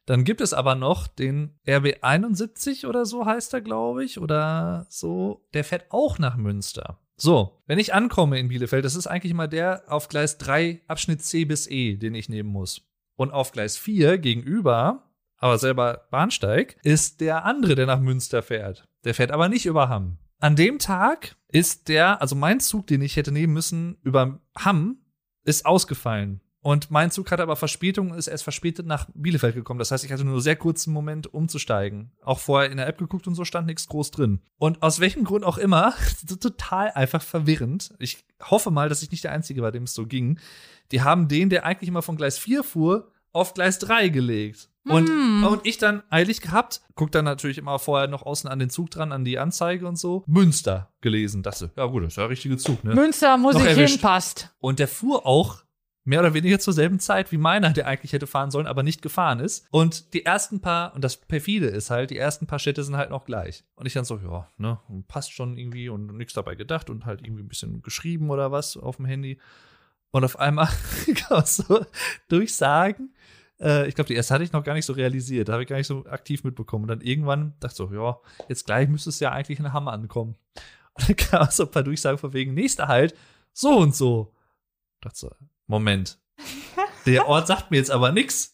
[0.05, 5.45] Dann gibt es aber noch den RB71 oder so heißt er, glaube ich, oder so.
[5.53, 6.99] Der fährt auch nach Münster.
[7.17, 11.23] So, wenn ich ankomme in Bielefeld, das ist eigentlich mal der auf Gleis 3 Abschnitt
[11.23, 12.87] C bis E, den ich nehmen muss.
[13.15, 18.87] Und auf Gleis 4 gegenüber, aber selber Bahnsteig, ist der andere, der nach Münster fährt.
[19.03, 20.19] Der fährt aber nicht über Hamm.
[20.39, 24.99] An dem Tag ist der, also mein Zug, den ich hätte nehmen müssen, über Hamm,
[25.43, 26.41] ist ausgefallen.
[26.68, 29.80] Und mein Zug hatte aber Verspätung, ist erst verspätet nach Bielefeld gekommen.
[29.80, 32.11] Das heißt, ich hatte nur sehr kurzen Moment umzusteigen.
[32.22, 34.41] Auch vorher in der App geguckt und so stand nichts groß drin.
[34.57, 35.94] Und aus welchem Grund auch immer,
[36.41, 37.94] total einfach verwirrend.
[37.99, 40.41] Ich hoffe mal, dass ich nicht der Einzige war, dem es so ging.
[40.91, 44.68] Die haben den, der eigentlich immer von Gleis 4 fuhr, auf Gleis 3 gelegt.
[44.84, 45.45] Und, mm.
[45.45, 48.91] und ich dann eilig gehabt, guck dann natürlich immer vorher noch außen an den Zug
[48.91, 50.26] dran, an die Anzeige und so.
[50.27, 51.44] Münster gelesen.
[51.44, 52.94] Dachte, ja gut, das ist ja der richtige Zug, ne?
[52.94, 53.94] Münster muss Noch ich erwischt.
[53.94, 54.53] hinpasst.
[54.60, 55.64] Und der fuhr auch
[56.07, 59.01] mehr oder weniger zur selben Zeit wie meiner, der eigentlich hätte fahren sollen, aber nicht
[59.01, 59.67] gefahren ist.
[59.71, 63.09] Und die ersten paar, und das perfide ist halt, die ersten paar Städte sind halt
[63.09, 63.65] noch gleich.
[63.75, 64.79] Und ich dann so, ja, ne,
[65.09, 68.77] passt schon irgendwie und nichts dabei gedacht und halt irgendwie ein bisschen geschrieben oder was
[68.77, 69.38] auf dem Handy.
[70.11, 70.69] Und auf einmal
[71.15, 71.85] kann man so
[72.29, 73.13] durchsagen.
[73.59, 75.49] Äh, ich glaube, die erste hatte ich noch gar nicht so realisiert.
[75.49, 76.85] Da habe ich gar nicht so aktiv mitbekommen.
[76.85, 78.17] Und dann irgendwann dachte ich so, ja,
[78.47, 80.38] jetzt gleich müsste es ja eigentlich in Hammer ankommen.
[80.93, 83.13] Und dann kam so ein paar Durchsagen von wegen, nächster Halt,
[83.51, 84.34] so und so.
[84.95, 85.31] Ich dachte so,
[85.68, 86.19] Moment.
[87.06, 88.53] Der Ort sagt mir jetzt aber nichts.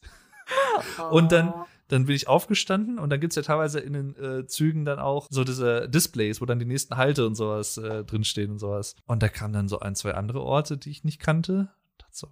[1.09, 1.53] Und dann,
[1.87, 5.27] dann bin ich aufgestanden und dann gibt's ja teilweise in den äh, Zügen dann auch
[5.29, 8.95] so diese Displays, wo dann die nächsten Halte und sowas äh, drinstehen und sowas.
[9.05, 11.69] Und da kamen dann so ein, zwei andere Orte, die ich nicht kannte.
[12.11, 12.27] So,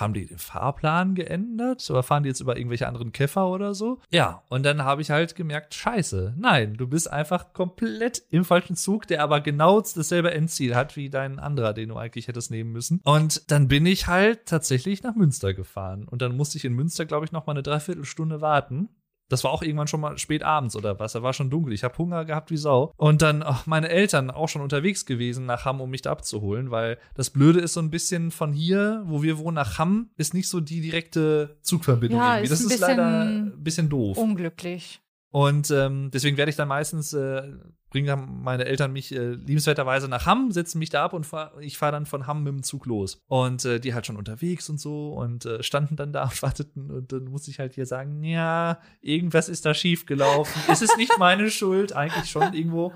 [0.00, 1.88] haben die den Fahrplan geändert?
[1.90, 4.00] Oder fahren die jetzt über irgendwelche anderen Käfer oder so?
[4.10, 8.76] Ja, und dann habe ich halt gemerkt, scheiße, nein, du bist einfach komplett im falschen
[8.76, 12.72] Zug, der aber genau dasselbe Endziel hat wie dein anderer, den du eigentlich hättest nehmen
[12.72, 13.00] müssen.
[13.04, 16.06] Und dann bin ich halt tatsächlich nach Münster gefahren.
[16.08, 18.88] Und dann musste ich in Münster, glaube ich, noch mal eine Dreiviertelstunde warten.
[19.34, 21.12] Das war auch irgendwann schon mal spät abends oder was.
[21.12, 21.72] Da war schon dunkel.
[21.72, 22.92] Ich habe Hunger gehabt wie Sau.
[22.96, 26.70] Und dann ach, meine Eltern auch schon unterwegs gewesen nach Hamm, um mich da abzuholen,
[26.70, 30.34] weil das Blöde ist so ein bisschen von hier, wo wir wohnen, nach Hamm, ist
[30.34, 32.20] nicht so die direkte Zugverbindung.
[32.20, 32.52] Ja, irgendwie.
[32.52, 34.18] ist das ein ist leider bisschen ein bisschen doof.
[34.18, 35.00] Unglücklich.
[35.30, 37.42] Und ähm, deswegen werde ich dann meistens, äh,
[37.94, 41.52] bringen dann meine Eltern mich äh, liebenswerterweise nach Hamm, setzen mich da ab und fahr,
[41.60, 43.22] ich fahre dann von Hamm mit dem Zug los.
[43.28, 46.90] Und äh, die halt schon unterwegs und so und äh, standen dann da und warteten.
[46.90, 50.60] Und dann musste ich halt hier sagen, ja, irgendwas ist da schief gelaufen.
[50.68, 52.92] es ist nicht meine Schuld, eigentlich schon irgendwo.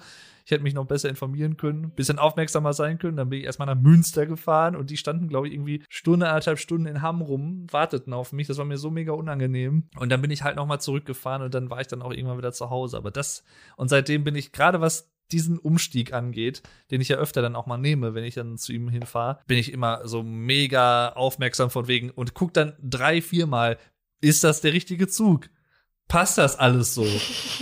[0.49, 3.19] Ich hätte mich noch besser informieren können, bisschen aufmerksamer sein können.
[3.19, 6.59] Dann bin ich erstmal nach Münster gefahren und die standen, glaube ich, irgendwie Stunde, anderthalb
[6.59, 8.47] Stunden in Hamm rum, warteten auf mich.
[8.47, 9.91] Das war mir so mega unangenehm.
[9.99, 12.55] Und dann bin ich halt nochmal zurückgefahren und dann war ich dann auch irgendwann wieder
[12.55, 12.97] zu Hause.
[12.97, 13.45] Aber das,
[13.77, 17.67] und seitdem bin ich gerade was diesen Umstieg angeht, den ich ja öfter dann auch
[17.67, 21.89] mal nehme, wenn ich dann zu ihm hinfahre, bin ich immer so mega aufmerksam von
[21.89, 23.77] wegen und guck dann drei, viermal,
[24.23, 25.51] ist das der richtige Zug?
[26.09, 27.07] Passt das alles so?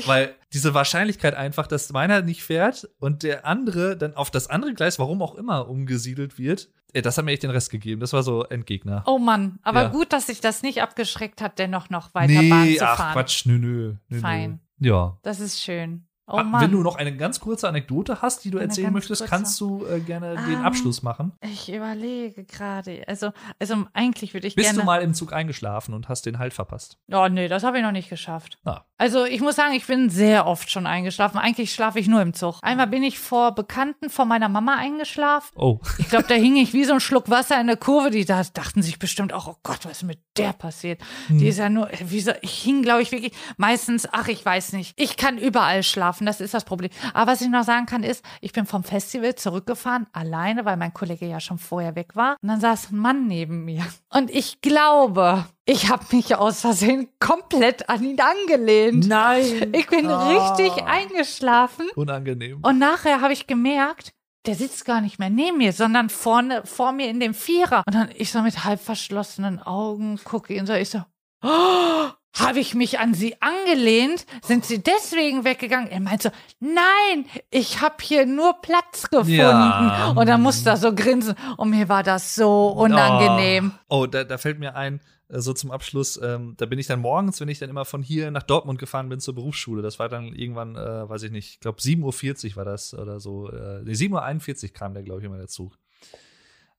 [0.07, 4.73] Weil diese Wahrscheinlichkeit einfach, dass meiner nicht fährt und der andere dann auf das andere
[4.75, 8.01] Gleis, warum auch immer, umgesiedelt wird, ey, das hat mir echt den Rest gegeben.
[8.01, 9.03] Das war so Endgegner.
[9.07, 9.89] Oh Mann, aber Ja.
[9.89, 13.13] gut, dass sich das nicht abgeschreckt hat, dennoch noch weiter Bahn zu ach fahren.
[13.15, 13.95] Quatsch, nö, nö.
[14.09, 14.61] nö Fein.
[14.79, 14.89] Nö.
[14.89, 15.19] Ja.
[15.23, 16.07] Das ist schön.
[16.29, 16.61] Oh Ah, Mann.
[16.63, 19.31] Wenn du noch eine ganz kurze Anekdote hast, die du Eine erzählen möchtest, kurze.
[19.31, 21.33] kannst du äh, gerne den Ähm, Abschluss machen.
[21.41, 23.05] ich überlege gerade.
[23.07, 23.31] Also,
[23.61, 24.81] also eigentlich würde ich Bist gerne.
[24.81, 26.99] du mal im Zug eingeschlafen und hast den Halt verpasst?
[27.13, 28.59] Oh nee, das habe ich noch nicht geschafft.
[28.65, 28.81] Ah.
[28.99, 31.39] Also ich muss sagen, ich bin sehr oft schon eingeschlafen.
[31.39, 32.59] Eigentlich schlafe ich nur im Zug.
[32.63, 35.53] Einmal bin ich vor Bekannten von meiner Mama eingeschlafen.
[35.55, 35.81] Oh.
[35.99, 38.11] Ich glaube, da hing ich wie so ein Schluck Wasser in der Kurve.
[38.11, 41.03] Die da dachten sich bestimmt auch, oh Gott, was ist mit der passiert?
[41.27, 41.39] Hm.
[41.39, 44.73] Die ist ja nur, wie so, ich hing, glaube ich, wirklich meistens, ach, ich weiß
[44.73, 44.95] nicht.
[44.97, 46.91] Ich kann überall schlafen, das ist das Problem.
[47.13, 50.95] Aber was ich noch sagen kann, ist, ich bin vom Festival zurückgefahren, alleine, weil mein
[50.95, 52.37] Kollege ja schon vorher weg war.
[52.41, 53.85] Und dann saß ein Mann neben mir.
[54.11, 59.07] Und ich glaube, ich habe mich aus Versehen komplett an ihn angelehnt.
[59.09, 59.73] Nein.
[59.75, 60.29] Ich bin Ah.
[60.57, 61.87] richtig eingeschlafen.
[61.97, 62.61] Unangenehm.
[62.63, 64.13] Und nachher habe ich gemerkt,
[64.47, 67.83] der sitzt gar nicht mehr neben mir, sondern vorne vor mir in dem Vierer.
[67.87, 71.03] Und dann ich so mit halb verschlossenen Augen gucke ihn so, ich so,
[71.43, 72.07] oh,
[72.39, 74.27] habe ich mich an sie angelehnt?
[74.43, 75.91] Sind sie deswegen weggegangen?
[75.91, 76.31] Er meinte so,
[76.61, 79.35] nein, ich habe hier nur Platz gefunden.
[79.35, 80.13] Ja.
[80.17, 81.35] Und dann musste er so grinsen.
[81.57, 83.73] Und mir war das so unangenehm.
[83.89, 86.87] Oh, oh da, da fällt mir ein, äh, so zum Abschluss, ähm, da bin ich
[86.87, 89.99] dann morgens, wenn ich dann immer von hier nach Dortmund gefahren bin zur Berufsschule, das
[89.99, 93.51] war dann irgendwann, äh, weiß ich nicht, ich glaube 7.40 Uhr war das oder so,
[93.51, 95.79] äh, nee, 7.41 Uhr kam der, glaube ich, immer der Zug.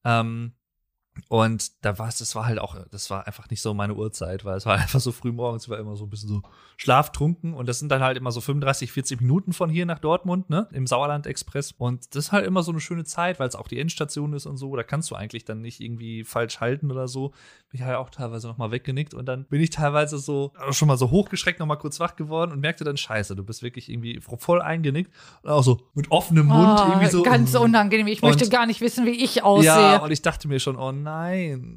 [0.04, 0.54] Ähm,
[1.30, 4.46] und da war es, das war halt auch, das war einfach nicht so meine Uhrzeit,
[4.46, 6.42] weil es war einfach so früh morgens, war immer so ein bisschen so
[6.78, 10.50] schlaftrunken und das sind dann halt immer so 35, 40 Minuten von hier nach Dortmund,
[10.50, 13.56] ne, im Sauerland Express und das ist halt immer so eine schöne Zeit, weil es
[13.56, 16.92] auch die Endstation ist und so, da kannst du eigentlich dann nicht irgendwie falsch halten
[16.92, 17.30] oder so.
[17.70, 20.88] Bin ich halt auch teilweise noch mal weggenickt und dann bin ich teilweise so schon
[20.88, 23.90] mal so hochgeschreckt noch mal kurz wach geworden und merkte dann, scheiße, du bist wirklich
[23.90, 25.12] irgendwie voll eingenickt
[25.42, 27.24] und auch so mit offenem Mund Oh, irgendwie so.
[27.24, 28.08] ganz unangenehm.
[28.08, 29.68] Ich möchte gar nicht wissen, wie ich aussehe.
[29.68, 31.07] Ja, und ich dachte mir schon, oh nein,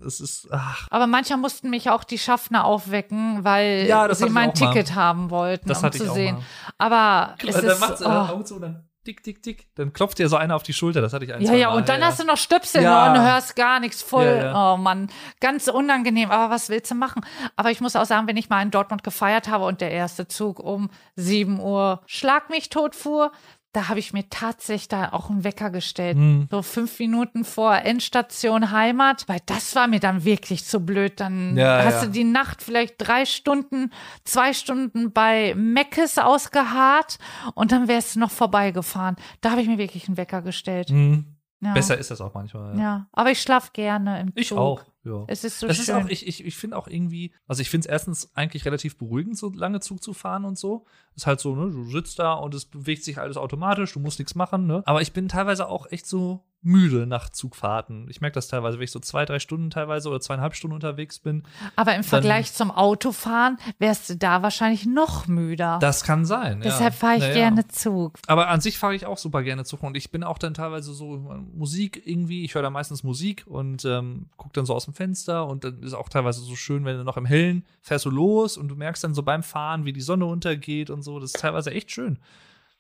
[0.07, 4.51] es ist, ach, Aber manchmal mussten mich auch die Schaffner aufwecken, weil Ja, sie mein
[4.51, 4.73] auch mal.
[4.73, 6.39] Ticket haben wollten, Das um zu sehen.
[6.79, 8.43] Aber es dann ist, macht sie oh.
[8.43, 9.75] Zu, dann tick, tick, tick.
[9.77, 11.01] Dann klopft dir so einer auf die Schulter.
[11.01, 11.77] Das hatte ich ein, Ja, ja, Mal.
[11.77, 13.11] und dann hast du noch Stöpsel Ja.
[13.13, 14.25] und hörst gar nichts voll.
[14.27, 14.75] Ja, ja.
[14.75, 16.31] Oh Mann, ganz unangenehm.
[16.31, 17.25] Aber was willst du machen?
[17.57, 20.29] Aber ich muss auch sagen, wenn ich mal in Dortmund gefeiert habe und der erste
[20.29, 23.33] Zug um 7 Uhr schlag mich tot fuhr,
[23.73, 26.17] da habe ich mir tatsächlich da auch einen Wecker gestellt.
[26.17, 26.49] Hm.
[26.51, 31.21] So fünf Minuten vor Endstation Heimat, weil das war mir dann wirklich zu blöd.
[31.21, 32.07] Dann Ja, hast ja.
[32.07, 33.93] du die Nacht vielleicht drei Stunden,
[34.25, 37.19] zwei Stunden bei Meckes ausgeharrt
[37.55, 39.17] und dann wärst du noch vorbeigefahren.
[39.41, 40.91] Da habe ich mir wirklich einen Wecker gestellt.
[40.91, 41.37] Hm.
[41.61, 41.75] Ja.
[41.75, 42.79] Besser ist das auch manchmal.
[42.79, 43.07] Ja.
[43.13, 44.39] Aber ich schlaf gerne im Zug.
[44.39, 44.83] Ich auch.
[45.05, 45.25] Ja.
[45.29, 45.83] Es ist so das schön.
[45.85, 48.99] ist auch, ich, ich, ich finde auch irgendwie, also ich finde es erstens eigentlich relativ
[48.99, 50.85] beruhigend, so lange Zug zu fahren und so.
[51.17, 54.19] Ist halt so, ne, du sitzt da und es bewegt sich alles automatisch, du musst
[54.19, 54.83] nichts machen, ne?
[54.85, 58.07] Aber ich bin teilweise auch echt so müde nach Zugfahrten.
[58.11, 61.19] Ich merke das teilweise, wenn ich so zwei, drei Stunden teilweise oder zweieinhalb Stunden unterwegs
[61.19, 61.45] bin.
[61.75, 65.79] aber im Vergleich zum Autofahren wärst du da wahrscheinlich noch müder.
[65.81, 66.61] Das kann sein.
[66.61, 66.99] Deshalb ja.
[66.99, 67.35] fahre ich Naja.
[67.35, 68.19] gerne Zug.
[68.27, 70.93] Aber an sich fahre ich auch super gerne Zug und ich bin auch dann teilweise
[70.93, 71.17] so
[71.55, 75.47] Musik irgendwie, ich höre da meistens Musik und ähm, gucke dann so aus dem Fenster
[75.47, 78.59] und dann ist auch teilweise so schön, wenn du noch im Hellen fährst du los
[78.59, 81.19] und du merkst dann so beim Fahren, wie die Sonne untergeht und so.
[81.21, 82.19] Das ist teilweise echt schön.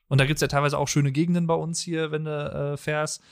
[0.09, 2.31] Und da gibt's ja teilweise auch schöne Gegenden bei uns hier, wenn du
[2.73, 3.23] äh, fährst.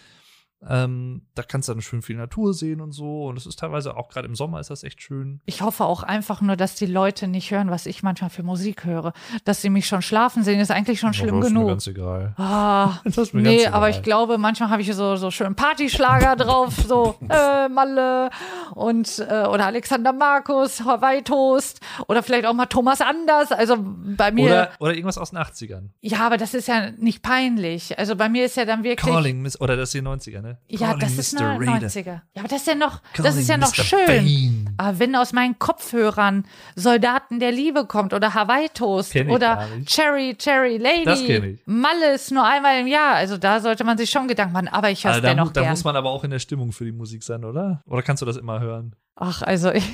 [0.67, 3.27] Ähm, da kannst du dann schön viel Natur sehen und so.
[3.27, 5.41] Und es ist teilweise auch gerade im Sommer ist das echt schön.
[5.47, 8.85] Ich hoffe auch einfach nur, dass die Leute nicht hören, was ich manchmal für Musik
[8.85, 9.13] höre.
[9.45, 11.69] Dass sie mich schon schlafen sehen, ist eigentlich schon schlimm Aber ist mir genug.
[11.69, 12.35] ganz egal.
[12.39, 13.99] Ah, Das ist mir nee, ganz aber egal.
[14.01, 18.31] ich glaube, manchmal habe ich so so schön Partyschlager drauf, so äh, Malle
[18.75, 23.53] und äh, oder Alexander Markus, Hawaii Toast oder vielleicht auch mal Thomas Anders.
[23.53, 25.91] Also bei mir, Oder, oder irgendwas aus den 80ern.
[26.01, 27.97] ja, aber das ist ja nicht peinlich.
[27.99, 30.48] Also bei mir ist ja dann wirklich Calling Miss, oder das ist die 90er, ne?
[30.69, 31.51] Ja, Calling das ist Mr.
[31.51, 31.87] eine Raider.
[31.87, 32.05] 90er.
[32.07, 33.85] Ja, aber das ist ja noch, das Calling ist ja noch Mr.
[33.85, 34.07] schön.
[34.07, 34.75] Bean.
[34.77, 36.45] Aber wenn aus meinen Kopfhörern
[36.77, 39.67] Soldaten der Liebe kommt oder Hawaii Toast oder.
[39.87, 41.21] Cherry Cherry Lady, Das.
[41.67, 44.91] Malle ist nur einmal im Jahr, also da sollte man sich schon Gedanken machen, aber
[44.91, 45.71] ich höre es Also da, dennoch da gern.
[45.71, 47.83] muss man aber auch in der Stimmung für die Musik sein, oder?
[47.87, 48.95] Oder kannst du das immer hören?
[49.17, 49.85] Ach, also ich,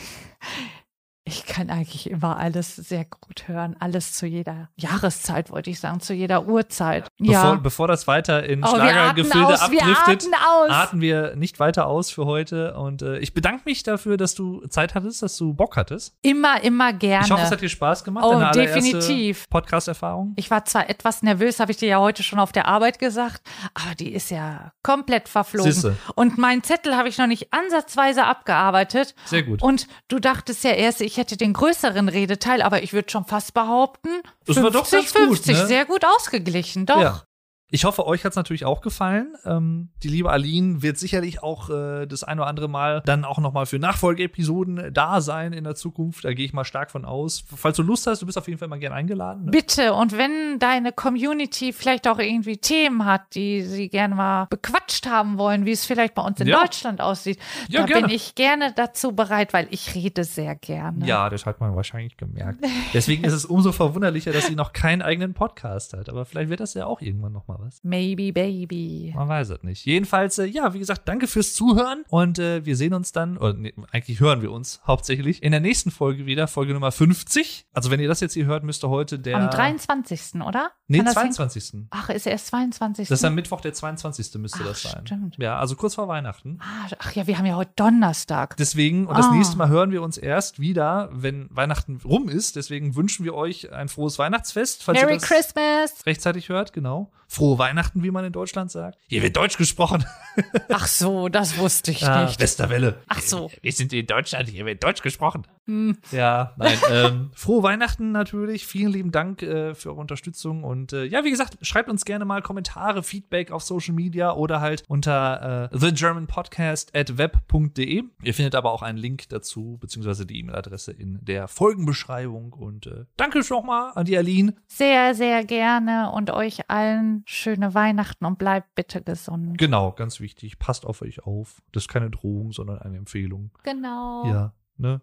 [1.26, 6.00] ich kann eigentlich immer alles sehr gut hören, alles zu jeder Jahreszeit, wollte ich sagen,
[6.00, 7.08] zu jeder Uhrzeit.
[7.18, 7.54] Bevor, ja.
[7.54, 12.10] bevor das weiter in Oh, Schlagergefilde aus, wir abdriftet, atmen atmen wir nicht weiter aus
[12.10, 12.74] für heute.
[12.74, 16.14] Und äh, ich bedanke mich dafür, dass du Zeit hattest, dass du Bock hattest.
[16.20, 17.24] Immer, immer gerne.
[17.24, 18.26] Ich hoffe, es hat dir Spaß gemacht.
[18.26, 19.48] Oh, definitiv.
[19.48, 20.34] Podcast-Erfahrung.
[20.36, 23.40] Ich war zwar etwas nervös, habe ich dir ja heute schon auf der Arbeit gesagt,
[23.72, 25.72] aber die ist ja komplett verflogen.
[25.72, 25.96] Siehste.
[26.16, 29.14] Und meinen Zettel habe ich noch nicht ansatzweise abgearbeitet.
[29.24, 29.62] Sehr gut.
[29.62, 33.54] Und du dachtest ja erst, ich hätte den größeren Redeteil, aber ich würde schon fast
[33.54, 34.08] behaupten,
[34.46, 35.66] Das war doch ganz gut, 50, ne?
[35.66, 37.00] sehr gut ausgeglichen, doch.
[37.00, 37.22] Ja.
[37.70, 39.34] Ich hoffe, euch hat es natürlich auch gefallen.
[39.44, 43.38] Ähm, die liebe Aline wird sicherlich auch äh, das ein oder andere Mal dann auch
[43.38, 46.24] noch mal für Nachfolgeepisoden da sein in der Zukunft.
[46.24, 47.44] Da gehe ich mal stark von aus.
[47.56, 49.46] Falls du Lust hast, du bist auf jeden Fall mal gerne eingeladen.
[49.46, 49.50] Ne?
[49.50, 55.06] Bitte, und wenn deine Community vielleicht auch irgendwie Themen hat, die sie gerne mal bequatscht
[55.06, 56.60] haben wollen, wie es vielleicht bei uns in Ja.
[56.60, 57.38] Deutschland aussieht,
[57.68, 58.06] Ja, da gerne.
[58.06, 61.04] bin ich gerne dazu bereit, weil ich rede sehr gerne.
[61.06, 62.62] Ja, das hat man wahrscheinlich gemerkt.
[62.92, 66.08] Deswegen ist es umso verwunderlicher, dass sie noch keinen eigenen Podcast hat.
[66.08, 67.80] Aber vielleicht wird das ja auch irgendwann noch mal was.
[67.82, 69.12] Maybe Baby.
[69.14, 69.84] Man weiß es nicht.
[69.86, 73.54] Jedenfalls, äh, ja, wie gesagt, danke fürs Zuhören und äh, wir sehen uns dann, oder
[73.54, 77.66] nee, eigentlich hören wir uns hauptsächlich in der nächsten Folge wieder, Folge Nummer 50.
[77.72, 80.42] Also wenn ihr das jetzt hier hört, müsste heute der Am 23.
[80.46, 80.70] oder?
[80.86, 81.86] Nee, Kann das hin- 22.
[81.90, 83.08] Ach, ist erst 22.
[83.08, 84.34] Das ist am Mittwoch, der 22.
[84.40, 85.06] müsste Ach, das sein.
[85.06, 85.36] stimmt.
[85.38, 86.58] Ja, also kurz vor Weihnachten.
[86.60, 88.56] Ah, Ach ja, wir haben ja heute Donnerstag.
[88.56, 89.32] Deswegen, und das Ah.
[89.34, 92.56] nächste Mal hören wir uns erst wieder, wenn Weihnachten rum ist.
[92.56, 96.04] Deswegen wünschen wir euch ein frohes Weihnachtsfest, Merry Christmas!
[96.06, 97.10] rechtzeitig hört, genau.
[97.34, 98.98] Frohe Weihnachten, wie man in Deutschland sagt.
[99.08, 100.04] Hier wird Deutsch gesprochen.
[100.68, 102.40] Ach so, das wusste ich Ja, nicht.
[102.40, 103.00] Westerwelle.
[103.08, 103.50] Ach so.
[103.62, 105.46] Wir sind in Deutschland, hier wird Deutsch gesprochen.
[105.66, 105.96] Hm.
[106.12, 106.78] Ja, nein.
[106.90, 108.66] ähm, frohe Weihnachten natürlich.
[108.66, 110.62] Vielen lieben Dank äh, für eure Unterstützung.
[110.64, 114.60] Und äh, ja, wie gesagt, schreibt uns gerne mal Kommentare, Feedback auf Social Media oder
[114.60, 118.02] halt unter äh, thegermanpodcast at web.de.
[118.22, 122.52] Ihr findet aber auch einen Link dazu, beziehungsweise die E-Mail-Adresse in der Folgenbeschreibung.
[122.52, 124.54] Und äh, danke schon mal an die Aline.
[124.66, 129.58] Sehr, sehr gerne und euch allen schöne Weihnachten und bleibt bitte gesund.
[129.58, 130.58] Genau, ganz wichtig.
[130.58, 131.62] Passt auf euch auf.
[131.72, 133.50] Das ist keine Drohung, sondern eine Empfehlung.
[133.62, 134.24] Genau.
[134.26, 135.00] Ja, ne?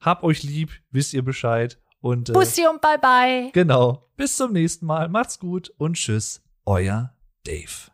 [0.00, 1.80] Habt euch lieb, wisst ihr Bescheid.
[2.00, 3.50] Und äh, Bussi und bye bye.
[3.52, 4.08] genau.
[4.16, 5.08] Bis zum nächsten Mal.
[5.08, 6.42] Macht's gut und tschüss.
[6.64, 7.14] Euer
[7.44, 7.90] Dave.